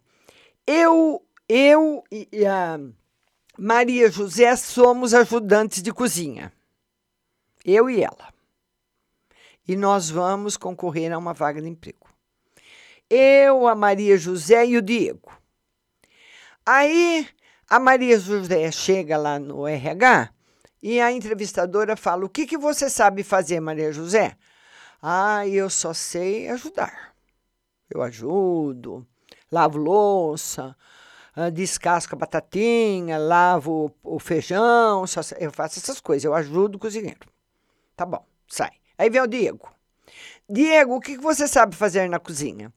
eu 0.66 1.24
eu 1.48 2.04
e 2.12 2.46
a 2.46 2.78
Maria 3.58 4.12
José 4.12 4.56
somos 4.56 5.14
ajudantes 5.14 5.82
de 5.82 5.92
cozinha. 5.92 6.54
Eu 7.66 7.90
e 7.90 8.04
ela. 8.04 8.34
E 9.68 9.76
nós 9.76 10.10
vamos 10.10 10.56
concorrer 10.56 11.12
a 11.12 11.18
uma 11.18 11.34
vaga 11.34 11.62
de 11.62 11.68
emprego. 11.68 12.08
Eu, 13.10 13.68
a 13.68 13.76
Maria 13.76 14.18
José 14.18 14.66
e 14.68 14.78
o 14.78 14.82
Diego. 14.82 15.32
Aí 16.66 17.28
a 17.70 17.80
Maria 17.80 18.20
José 18.20 18.72
chega 18.72 19.18
lá 19.18 19.40
no 19.40 19.68
RH 19.68 20.30
E 20.82 21.02
a 21.02 21.12
entrevistadora 21.12 21.96
fala: 21.96 22.26
O 22.26 22.30
que, 22.30 22.46
que 22.46 22.58
você 22.58 22.90
sabe 22.90 23.24
fazer, 23.24 23.60
Maria 23.60 23.92
José? 23.92 24.38
Ah, 25.02 25.48
eu 25.48 25.70
só 25.70 25.94
sei 25.94 26.48
ajudar. 26.50 27.14
Eu 27.90 28.02
ajudo, 28.02 29.08
lavo 29.52 29.78
louça, 29.78 30.76
descasco 31.54 32.16
a 32.16 32.18
batatinha, 32.18 33.18
lavo 33.18 33.94
o 34.04 34.20
feijão, 34.20 35.06
eu 35.40 35.52
faço 35.52 35.80
essas 35.80 36.02
coisas, 36.02 36.24
eu 36.24 36.34
ajudo 36.34 36.76
o 36.76 36.80
cozinheiro. 36.80 37.28
Tá 37.96 38.06
bom, 38.06 38.26
sai. 38.48 38.72
Aí 38.98 39.10
vem 39.10 39.22
o 39.22 39.28
Diego. 39.28 39.70
Diego, 40.50 40.96
o 40.96 41.00
que 41.00 41.18
você 41.18 41.48
sabe 41.48 41.76
fazer 41.76 42.10
na 42.10 42.20
cozinha? 42.20 42.74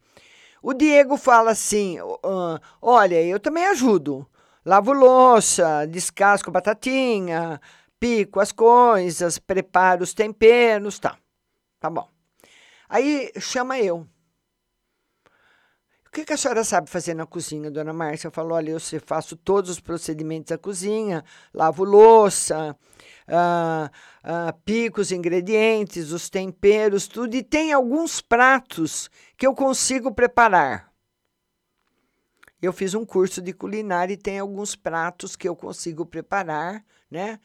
O 0.63 0.75
Diego 0.75 1.17
fala 1.17 1.53
assim: 1.53 2.01
uh, 2.01 2.61
olha, 2.83 3.23
eu 3.23 3.41
também 3.41 3.65
ajudo. 3.67 4.27
Lavo 4.65 4.93
louça, 4.93 5.87
descasco 5.87 6.51
batatinha, 6.51 7.59
pico 7.99 8.41
as 8.41 8.53
coisas, 8.53 9.39
preparo 9.39 10.03
os 10.03 10.13
temperos, 10.13 10.99
tá. 10.99 11.17
Tá 11.79 11.89
bom. 11.89 12.07
Aí 12.89 13.33
chama 13.41 13.79
eu. 13.79 14.07
O 16.11 16.13
que, 16.13 16.25
que, 16.25 16.33
a 16.33 16.37
senhora 16.37 16.65
sabe 16.65 16.91
fazer 16.91 17.15
na 17.15 17.25
cozinha, 17.25 17.71
dona 17.71 17.93
Márcia? 17.93 18.33
Falou: 18.33 18.55
olha, 18.55 18.73
eu 18.73 18.81
faço 19.07 19.37
todos 19.37 19.71
os 19.71 19.79
procedimentos 19.79 20.49
da 20.49 20.59
cozinha, 20.59 21.25
lavo 21.55 21.85
louça, 21.85 22.77
uh, 23.29 23.87
uh, 24.29 24.61
pico 24.65 25.01
os 25.01 25.13
ingredientes, 25.13 26.11
os 26.11 26.29
temperos, 26.29 27.07
tudo, 27.07 27.37
e 27.37 27.45
tem 27.45 27.73
alguns 27.73 28.21
pratos 28.21 29.09
que 29.37 29.47
eu 29.47 29.55
consigo 29.55 30.13
preparar. 30.13 30.93
Eu 32.61 32.73
fiz 32.73 32.93
um 32.93 33.07
curso 33.07 33.41
de 33.41 33.53
culinária 33.53 34.15
e 34.15 34.17
tem 34.17 34.41
alguns 34.41 34.75
pratos 34.75 35.37
que 35.37 35.49
eu 35.49 35.55
consigo 35.55 36.05
preparar, 36.05 36.85
né? 37.09 37.39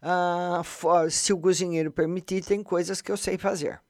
Uh, 0.00 1.10
se 1.10 1.32
o 1.32 1.38
cozinheiro 1.38 1.90
permitir, 1.90 2.44
tem 2.44 2.62
coisas 2.62 3.02
que 3.02 3.10
eu 3.10 3.16
sei 3.16 3.36
fazer. 3.36 3.80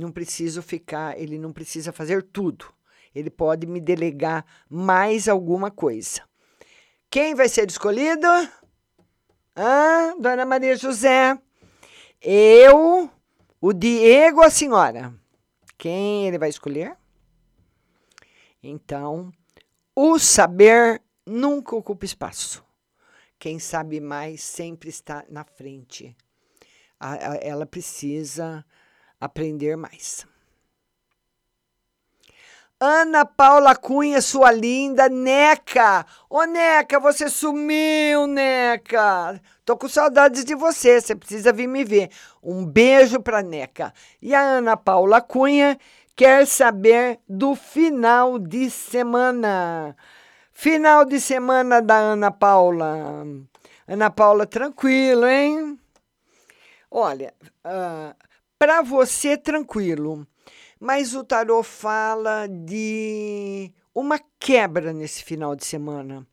Não 0.00 0.10
preciso 0.10 0.62
ficar, 0.62 1.20
ele 1.20 1.38
não 1.38 1.52
precisa 1.52 1.92
fazer 1.92 2.22
tudo. 2.22 2.64
Ele 3.14 3.28
pode 3.28 3.66
me 3.66 3.78
delegar 3.82 4.46
mais 4.66 5.28
alguma 5.28 5.70
coisa. 5.70 6.22
Quem 7.10 7.34
vai 7.34 7.50
ser 7.50 7.68
escolhido? 7.68 8.26
Ah, 9.54 10.14
Dona 10.18 10.46
Maria 10.46 10.74
José. 10.74 11.38
Eu, 12.18 13.10
o 13.60 13.72
Diego, 13.74 14.40
a 14.40 14.48
senhora. 14.48 15.12
Quem 15.76 16.26
ele 16.26 16.38
vai 16.38 16.48
escolher? 16.48 16.96
Então, 18.62 19.30
o 19.94 20.18
saber 20.18 21.02
nunca 21.26 21.76
ocupa 21.76 22.06
espaço. 22.06 22.64
Quem 23.38 23.58
sabe 23.58 24.00
mais 24.00 24.42
sempre 24.42 24.88
está 24.88 25.26
na 25.28 25.44
frente. 25.44 26.16
ela 27.42 27.66
precisa 27.66 28.64
aprender 29.20 29.76
mais. 29.76 30.26
Ana 32.82 33.26
Paula 33.26 33.76
Cunha, 33.76 34.22
sua 34.22 34.50
linda 34.50 35.06
Neca. 35.06 36.06
Ô 36.30 36.44
Neca, 36.44 36.98
você 36.98 37.28
sumiu, 37.28 38.26
Neca. 38.26 39.38
Tô 39.66 39.76
com 39.76 39.86
saudades 39.86 40.46
de 40.46 40.54
você, 40.54 40.98
você 40.98 41.14
precisa 41.14 41.52
vir 41.52 41.66
me 41.66 41.84
ver. 41.84 42.08
Um 42.42 42.64
beijo 42.64 43.20
pra 43.20 43.42
Neca. 43.42 43.92
E 44.22 44.34
a 44.34 44.40
Ana 44.40 44.78
Paula 44.78 45.20
Cunha 45.20 45.78
quer 46.16 46.46
saber 46.46 47.20
do 47.28 47.54
final 47.54 48.38
de 48.38 48.70
semana. 48.70 49.94
Final 50.50 51.04
de 51.04 51.20
semana 51.20 51.82
da 51.82 51.96
Ana 51.96 52.30
Paula. 52.30 53.26
Ana 53.86 54.08
Paula, 54.08 54.46
tranquilo, 54.46 55.26
hein? 55.26 55.78
Olha, 56.90 57.34
uh, 57.64 58.14
para 58.60 58.82
você, 58.82 59.38
tranquilo. 59.38 60.26
Mas 60.78 61.14
o 61.14 61.24
tarô 61.24 61.62
fala 61.62 62.46
de 62.46 63.72
uma 63.94 64.20
quebra 64.38 64.92
nesse 64.92 65.24
final 65.24 65.56
de 65.56 65.64
semana. 65.64 66.26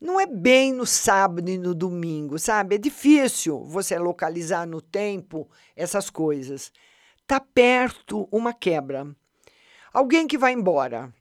Não 0.00 0.18
é 0.18 0.24
bem 0.24 0.72
no 0.72 0.86
sábado 0.86 1.50
e 1.50 1.58
no 1.58 1.74
domingo, 1.74 2.38
sabe? 2.38 2.76
É 2.76 2.78
difícil 2.78 3.62
você 3.64 3.98
localizar 3.98 4.66
no 4.66 4.80
tempo 4.80 5.46
essas 5.76 6.08
coisas. 6.08 6.72
Tá 7.26 7.38
perto 7.38 8.26
uma 8.32 8.54
quebra. 8.54 9.14
Alguém 9.92 10.26
que 10.26 10.38
vai 10.38 10.54
embora. 10.54 11.12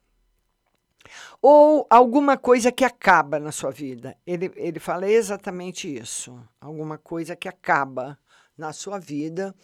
Ou 1.42 1.86
alguma 1.90 2.38
coisa 2.38 2.72
que 2.72 2.86
acaba 2.86 3.38
na 3.38 3.52
sua 3.52 3.70
vida. 3.70 4.16
Ele, 4.26 4.50
ele 4.56 4.80
fala 4.80 5.10
exatamente 5.10 5.94
isso. 5.94 6.42
Alguma 6.62 6.98
coisa 6.98 7.36
que 7.36 7.50
acaba 7.50 8.18
na 8.62 8.72
sua 8.72 9.00
vida 9.00 9.56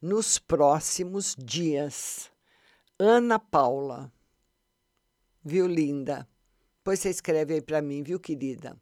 nos 0.00 0.38
próximos 0.38 1.36
dias. 1.38 2.30
Ana 2.98 3.38
Paula. 3.38 4.10
Viu, 5.44 5.66
linda? 5.66 6.26
Depois 6.78 6.98
você 6.98 7.10
escreve 7.10 7.52
aí 7.52 7.60
para 7.60 7.82
mim, 7.82 8.02
viu, 8.02 8.18
querida? 8.18 8.74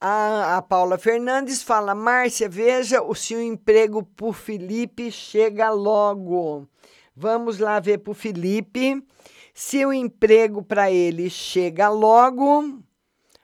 A, 0.00 0.58
a 0.58 0.62
Paula 0.62 0.96
Fernandes 0.96 1.64
fala: 1.64 1.96
Márcia, 1.96 2.48
veja 2.48 3.02
o 3.02 3.12
seu 3.14 3.42
emprego 3.42 4.04
por 4.04 4.34
Felipe 4.34 5.10
chega 5.10 5.70
logo. 5.70 6.68
Vamos 7.16 7.58
lá 7.58 7.80
ver 7.80 7.98
para 7.98 8.12
o 8.12 8.14
Felipe 8.14 9.04
se 9.52 9.84
o 9.84 9.92
emprego 9.92 10.62
para 10.62 10.92
ele 10.92 11.28
chega 11.28 11.88
logo. 11.88 12.80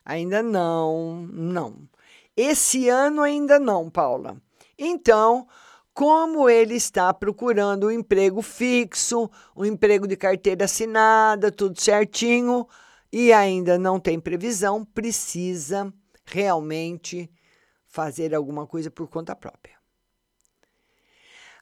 Ainda 0.05 0.41
não, 0.41 1.27
não. 1.33 1.89
Esse 2.37 2.89
ano 2.89 3.23
ainda 3.23 3.59
não, 3.59 3.91
Paula. 3.91 4.41
Então, 4.83 5.47
como 5.93 6.49
ele 6.49 6.75
está 6.75 7.13
procurando 7.13 7.89
um 7.89 7.91
emprego 7.91 8.41
fixo, 8.41 9.31
um 9.55 9.67
emprego 9.67 10.07
de 10.07 10.17
carteira 10.17 10.65
assinada, 10.65 11.53
tudo 11.53 11.79
certinho, 11.79 12.67
e 13.13 13.31
ainda 13.31 13.79
não 13.79 14.01
tem 14.01 14.19
previsão, 14.19 14.83
precisa 14.83 15.93
realmente 16.25 17.31
fazer 17.87 18.35
alguma 18.35 18.67
coisa 18.67 18.91
por 18.91 19.07
conta 19.09 19.37
própria. 19.37 19.79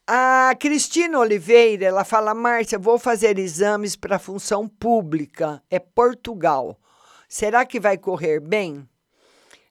A 0.06 0.54
Cristina 0.60 1.18
Oliveira, 1.18 1.86
ela 1.86 2.04
fala: 2.04 2.32
Márcia, 2.34 2.78
vou 2.78 3.00
fazer 3.00 3.36
exames 3.36 3.96
para 3.96 4.20
função 4.20 4.68
pública, 4.68 5.60
é 5.68 5.80
Portugal. 5.80 6.78
Será 7.28 7.66
que 7.66 7.80
vai 7.80 7.98
correr 7.98 8.38
bem? 8.38 8.88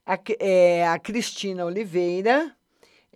A, 0.05 0.19
é, 0.37 0.85
a 0.85 0.99
Cristina 0.99 1.63
Oliveira 1.63 2.56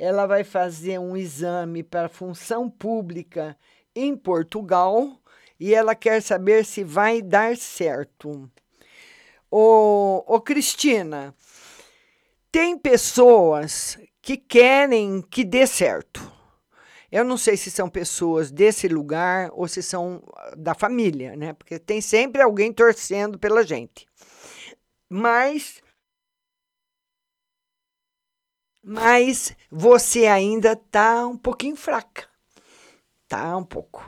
ela 0.01 0.25
vai 0.25 0.43
fazer 0.43 0.99
um 0.99 1.15
exame 1.15 1.83
para 1.83 2.09
função 2.09 2.67
pública 2.67 3.55
em 3.95 4.17
Portugal 4.17 5.15
e 5.59 5.75
ela 5.75 5.93
quer 5.93 6.23
saber 6.23 6.65
se 6.65 6.83
vai 6.83 7.21
dar 7.21 7.55
certo. 7.55 8.49
Ô, 9.51 10.23
ô 10.25 10.41
Cristina, 10.41 11.35
tem 12.51 12.79
pessoas 12.79 13.99
que 14.23 14.37
querem 14.37 15.21
que 15.21 15.43
dê 15.43 15.67
certo. 15.67 16.33
Eu 17.11 17.23
não 17.23 17.37
sei 17.37 17.55
se 17.55 17.69
são 17.69 17.87
pessoas 17.87 18.49
desse 18.49 18.87
lugar 18.87 19.51
ou 19.53 19.67
se 19.67 19.83
são 19.83 20.23
da 20.57 20.73
família, 20.73 21.35
né? 21.35 21.53
Porque 21.53 21.77
tem 21.77 22.01
sempre 22.01 22.41
alguém 22.41 22.73
torcendo 22.73 23.37
pela 23.37 23.63
gente. 23.63 24.07
Mas 25.07 25.80
mas 28.83 29.55
você 29.69 30.25
ainda 30.25 30.73
está 30.73 31.27
um 31.27 31.37
pouquinho 31.37 31.75
fraca. 31.75 32.27
Tá 33.27 33.55
um 33.55 33.63
pouco. 33.63 34.05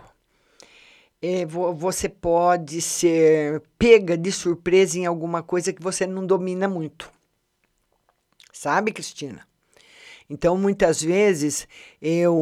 É, 1.21 1.45
você 1.45 2.09
pode 2.09 2.81
ser 2.81 3.61
pega 3.77 4.17
de 4.17 4.31
surpresa 4.31 4.97
em 4.97 5.05
alguma 5.05 5.41
coisa 5.41 5.71
que 5.71 5.81
você 5.81 6.05
não 6.05 6.25
domina 6.25 6.67
muito. 6.67 7.09
Sabe, 8.51 8.91
Cristina? 8.91 9.47
Então, 10.29 10.57
muitas 10.57 11.01
vezes, 11.01 11.67
eu. 12.01 12.35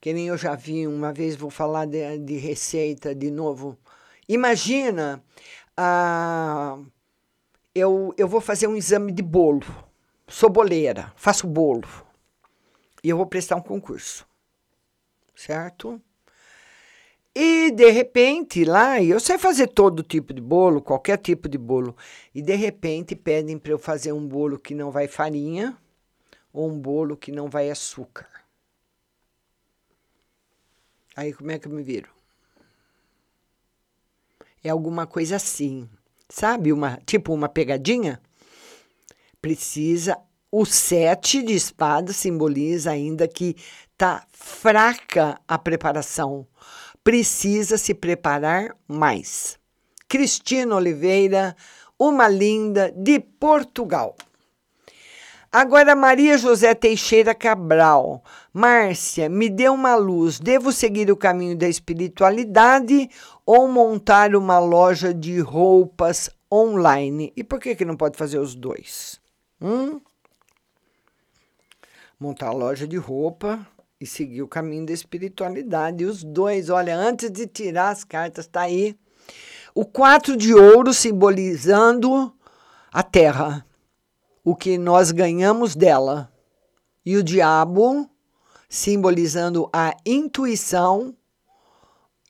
Que 0.00 0.12
nem 0.12 0.28
eu 0.28 0.36
já 0.36 0.54
vi 0.54 0.86
uma 0.86 1.12
vez, 1.12 1.34
vou 1.34 1.50
falar 1.50 1.86
de, 1.86 2.18
de 2.18 2.36
receita 2.36 3.14
de 3.14 3.30
novo. 3.30 3.76
Imagina, 4.28 5.22
ah, 5.76 6.78
eu, 7.74 8.14
eu 8.16 8.28
vou 8.28 8.40
fazer 8.40 8.68
um 8.68 8.76
exame 8.76 9.10
de 9.10 9.22
bolo 9.22 9.87
sou 10.28 10.50
boleira, 10.50 11.12
faço 11.16 11.46
bolo. 11.46 11.88
E 13.02 13.08
eu 13.08 13.16
vou 13.16 13.26
prestar 13.26 13.56
um 13.56 13.62
concurso. 13.62 14.26
Certo? 15.34 16.00
E 17.34 17.70
de 17.70 17.90
repente 17.90 18.64
lá, 18.64 19.00
eu 19.00 19.20
sei 19.20 19.38
fazer 19.38 19.68
todo 19.68 20.02
tipo 20.02 20.34
de 20.34 20.40
bolo, 20.40 20.82
qualquer 20.82 21.18
tipo 21.18 21.48
de 21.48 21.56
bolo. 21.56 21.96
E 22.34 22.42
de 22.42 22.56
repente 22.56 23.14
pedem 23.14 23.56
para 23.56 23.70
eu 23.70 23.78
fazer 23.78 24.12
um 24.12 24.26
bolo 24.26 24.58
que 24.58 24.74
não 24.74 24.90
vai 24.90 25.06
farinha 25.06 25.76
ou 26.52 26.68
um 26.68 26.78
bolo 26.78 27.16
que 27.16 27.30
não 27.30 27.48
vai 27.48 27.70
açúcar. 27.70 28.28
Aí 31.14 31.32
como 31.32 31.50
é 31.50 31.58
que 31.58 31.68
eu 31.68 31.72
me 31.72 31.82
viro? 31.82 32.10
É 34.62 34.70
alguma 34.70 35.06
coisa 35.06 35.36
assim, 35.36 35.88
sabe? 36.28 36.72
Uma 36.72 36.96
tipo 37.06 37.32
uma 37.32 37.48
pegadinha 37.48 38.20
Precisa. 39.40 40.18
O 40.50 40.64
sete 40.64 41.42
de 41.42 41.54
espadas 41.54 42.16
simboliza 42.16 42.90
ainda 42.90 43.28
que 43.28 43.54
tá 43.96 44.24
fraca 44.30 45.38
a 45.46 45.58
preparação. 45.58 46.46
Precisa 47.04 47.76
se 47.76 47.92
preparar 47.92 48.74
mais. 48.86 49.58
Cristina 50.08 50.74
Oliveira, 50.74 51.54
uma 51.98 52.28
linda 52.28 52.90
de 52.96 53.20
Portugal. 53.20 54.16
Agora, 55.50 55.96
Maria 55.96 56.36
José 56.36 56.74
Teixeira 56.74 57.34
Cabral. 57.34 58.22
Márcia, 58.52 59.28
me 59.28 59.48
dê 59.48 59.68
uma 59.68 59.96
luz. 59.96 60.38
Devo 60.38 60.72
seguir 60.72 61.10
o 61.10 61.16
caminho 61.16 61.56
da 61.56 61.68
espiritualidade 61.68 63.08
ou 63.46 63.66
montar 63.66 64.34
uma 64.34 64.58
loja 64.58 65.12
de 65.12 65.40
roupas 65.40 66.28
online? 66.52 67.32
E 67.36 67.42
por 67.42 67.58
que, 67.60 67.74
que 67.74 67.84
não 67.84 67.96
pode 67.96 68.16
fazer 68.18 68.38
os 68.38 68.54
dois? 68.54 69.17
Hum? 69.60 70.00
Montar 72.18 72.52
loja 72.52 72.86
de 72.86 72.96
roupa 72.96 73.66
e 74.00 74.06
seguir 74.06 74.42
o 74.42 74.48
caminho 74.48 74.86
da 74.86 74.92
espiritualidade. 74.92 76.04
E 76.04 76.06
os 76.06 76.22
dois, 76.22 76.68
olha, 76.68 76.96
antes 76.96 77.30
de 77.30 77.46
tirar 77.46 77.90
as 77.90 78.04
cartas, 78.04 78.46
tá 78.46 78.62
aí. 78.62 78.96
O 79.74 79.84
quatro 79.84 80.36
de 80.36 80.54
ouro 80.54 80.92
simbolizando 80.92 82.32
a 82.92 83.02
terra 83.02 83.64
o 84.44 84.56
que 84.56 84.78
nós 84.78 85.10
ganhamos 85.10 85.76
dela. 85.76 86.32
E 87.04 87.16
o 87.16 87.22
diabo 87.22 88.08
simbolizando 88.68 89.68
a 89.72 89.96
intuição 90.04 91.14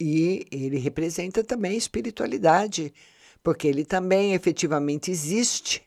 e 0.01 0.47
ele 0.53 0.79
representa 0.79 1.43
também 1.43 1.73
a 1.73 1.79
espiritualidade, 1.79 2.95
porque 3.43 3.67
ele 3.67 3.85
também 3.85 4.35
efetivamente 4.35 5.11
existe, 5.11 5.83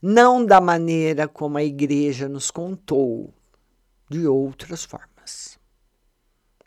não 0.00 0.44
da 0.44 0.60
maneira 0.60 1.26
como 1.26 1.58
a 1.58 1.64
igreja 1.64 2.28
nos 2.28 2.50
contou, 2.50 3.32
de 4.08 4.26
outras 4.26 4.84
formas. 4.84 5.58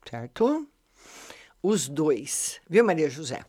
Certo? 0.10 0.68
Os 1.62 1.88
dois, 1.88 2.60
viu, 2.70 2.84
Maria 2.84 3.10
José? 3.10 3.42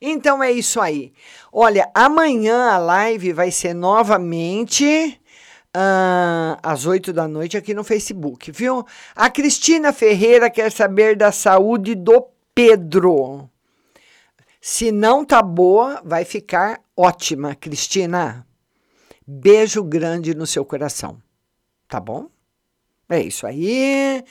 Então 0.00 0.42
é 0.42 0.52
isso 0.52 0.80
aí. 0.80 1.12
Olha, 1.52 1.90
amanhã 1.94 2.70
a 2.70 2.78
live 2.78 3.32
vai 3.32 3.50
ser 3.50 3.74
novamente 3.74 5.18
uh, 5.74 6.58
às 6.62 6.84
8 6.84 7.12
da 7.12 7.26
noite 7.26 7.56
aqui 7.56 7.72
no 7.72 7.84
Facebook, 7.84 8.50
viu? 8.52 8.84
A 9.14 9.30
Cristina 9.30 9.92
Ferreira 9.92 10.50
quer 10.50 10.70
saber 10.70 11.16
da 11.16 11.32
saúde 11.32 11.94
do 11.94 12.26
Pedro. 12.54 13.48
Se 14.60 14.92
não 14.92 15.24
tá 15.24 15.42
boa, 15.42 16.00
vai 16.04 16.24
ficar 16.24 16.80
ótima, 16.96 17.54
Cristina. 17.54 18.46
Beijo 19.26 19.82
grande 19.82 20.34
no 20.34 20.46
seu 20.46 20.64
coração. 20.64 21.18
Tá 21.88 21.98
bom? 21.98 22.28
É 23.08 23.20
isso 23.20 23.46
aí. 23.46 24.24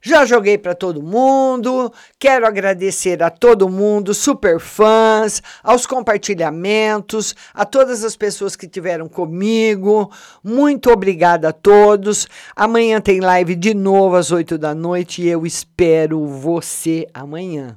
Já 0.00 0.24
joguei 0.24 0.56
para 0.56 0.74
todo 0.74 1.02
mundo. 1.02 1.92
Quero 2.18 2.46
agradecer 2.46 3.22
a 3.22 3.30
todo 3.30 3.68
mundo, 3.68 4.14
super 4.14 4.60
fãs, 4.60 5.42
aos 5.62 5.86
compartilhamentos, 5.86 7.34
a 7.52 7.64
todas 7.64 8.04
as 8.04 8.16
pessoas 8.16 8.54
que 8.54 8.68
tiveram 8.68 9.08
comigo. 9.08 10.10
Muito 10.42 10.90
obrigada 10.90 11.48
a 11.48 11.52
todos. 11.52 12.28
Amanhã 12.54 13.00
tem 13.00 13.20
live 13.20 13.56
de 13.56 13.74
novo 13.74 14.16
às 14.16 14.30
8 14.30 14.56
da 14.56 14.74
noite 14.74 15.22
e 15.22 15.28
eu 15.28 15.44
espero 15.44 16.24
você 16.26 17.06
amanhã. 17.12 17.76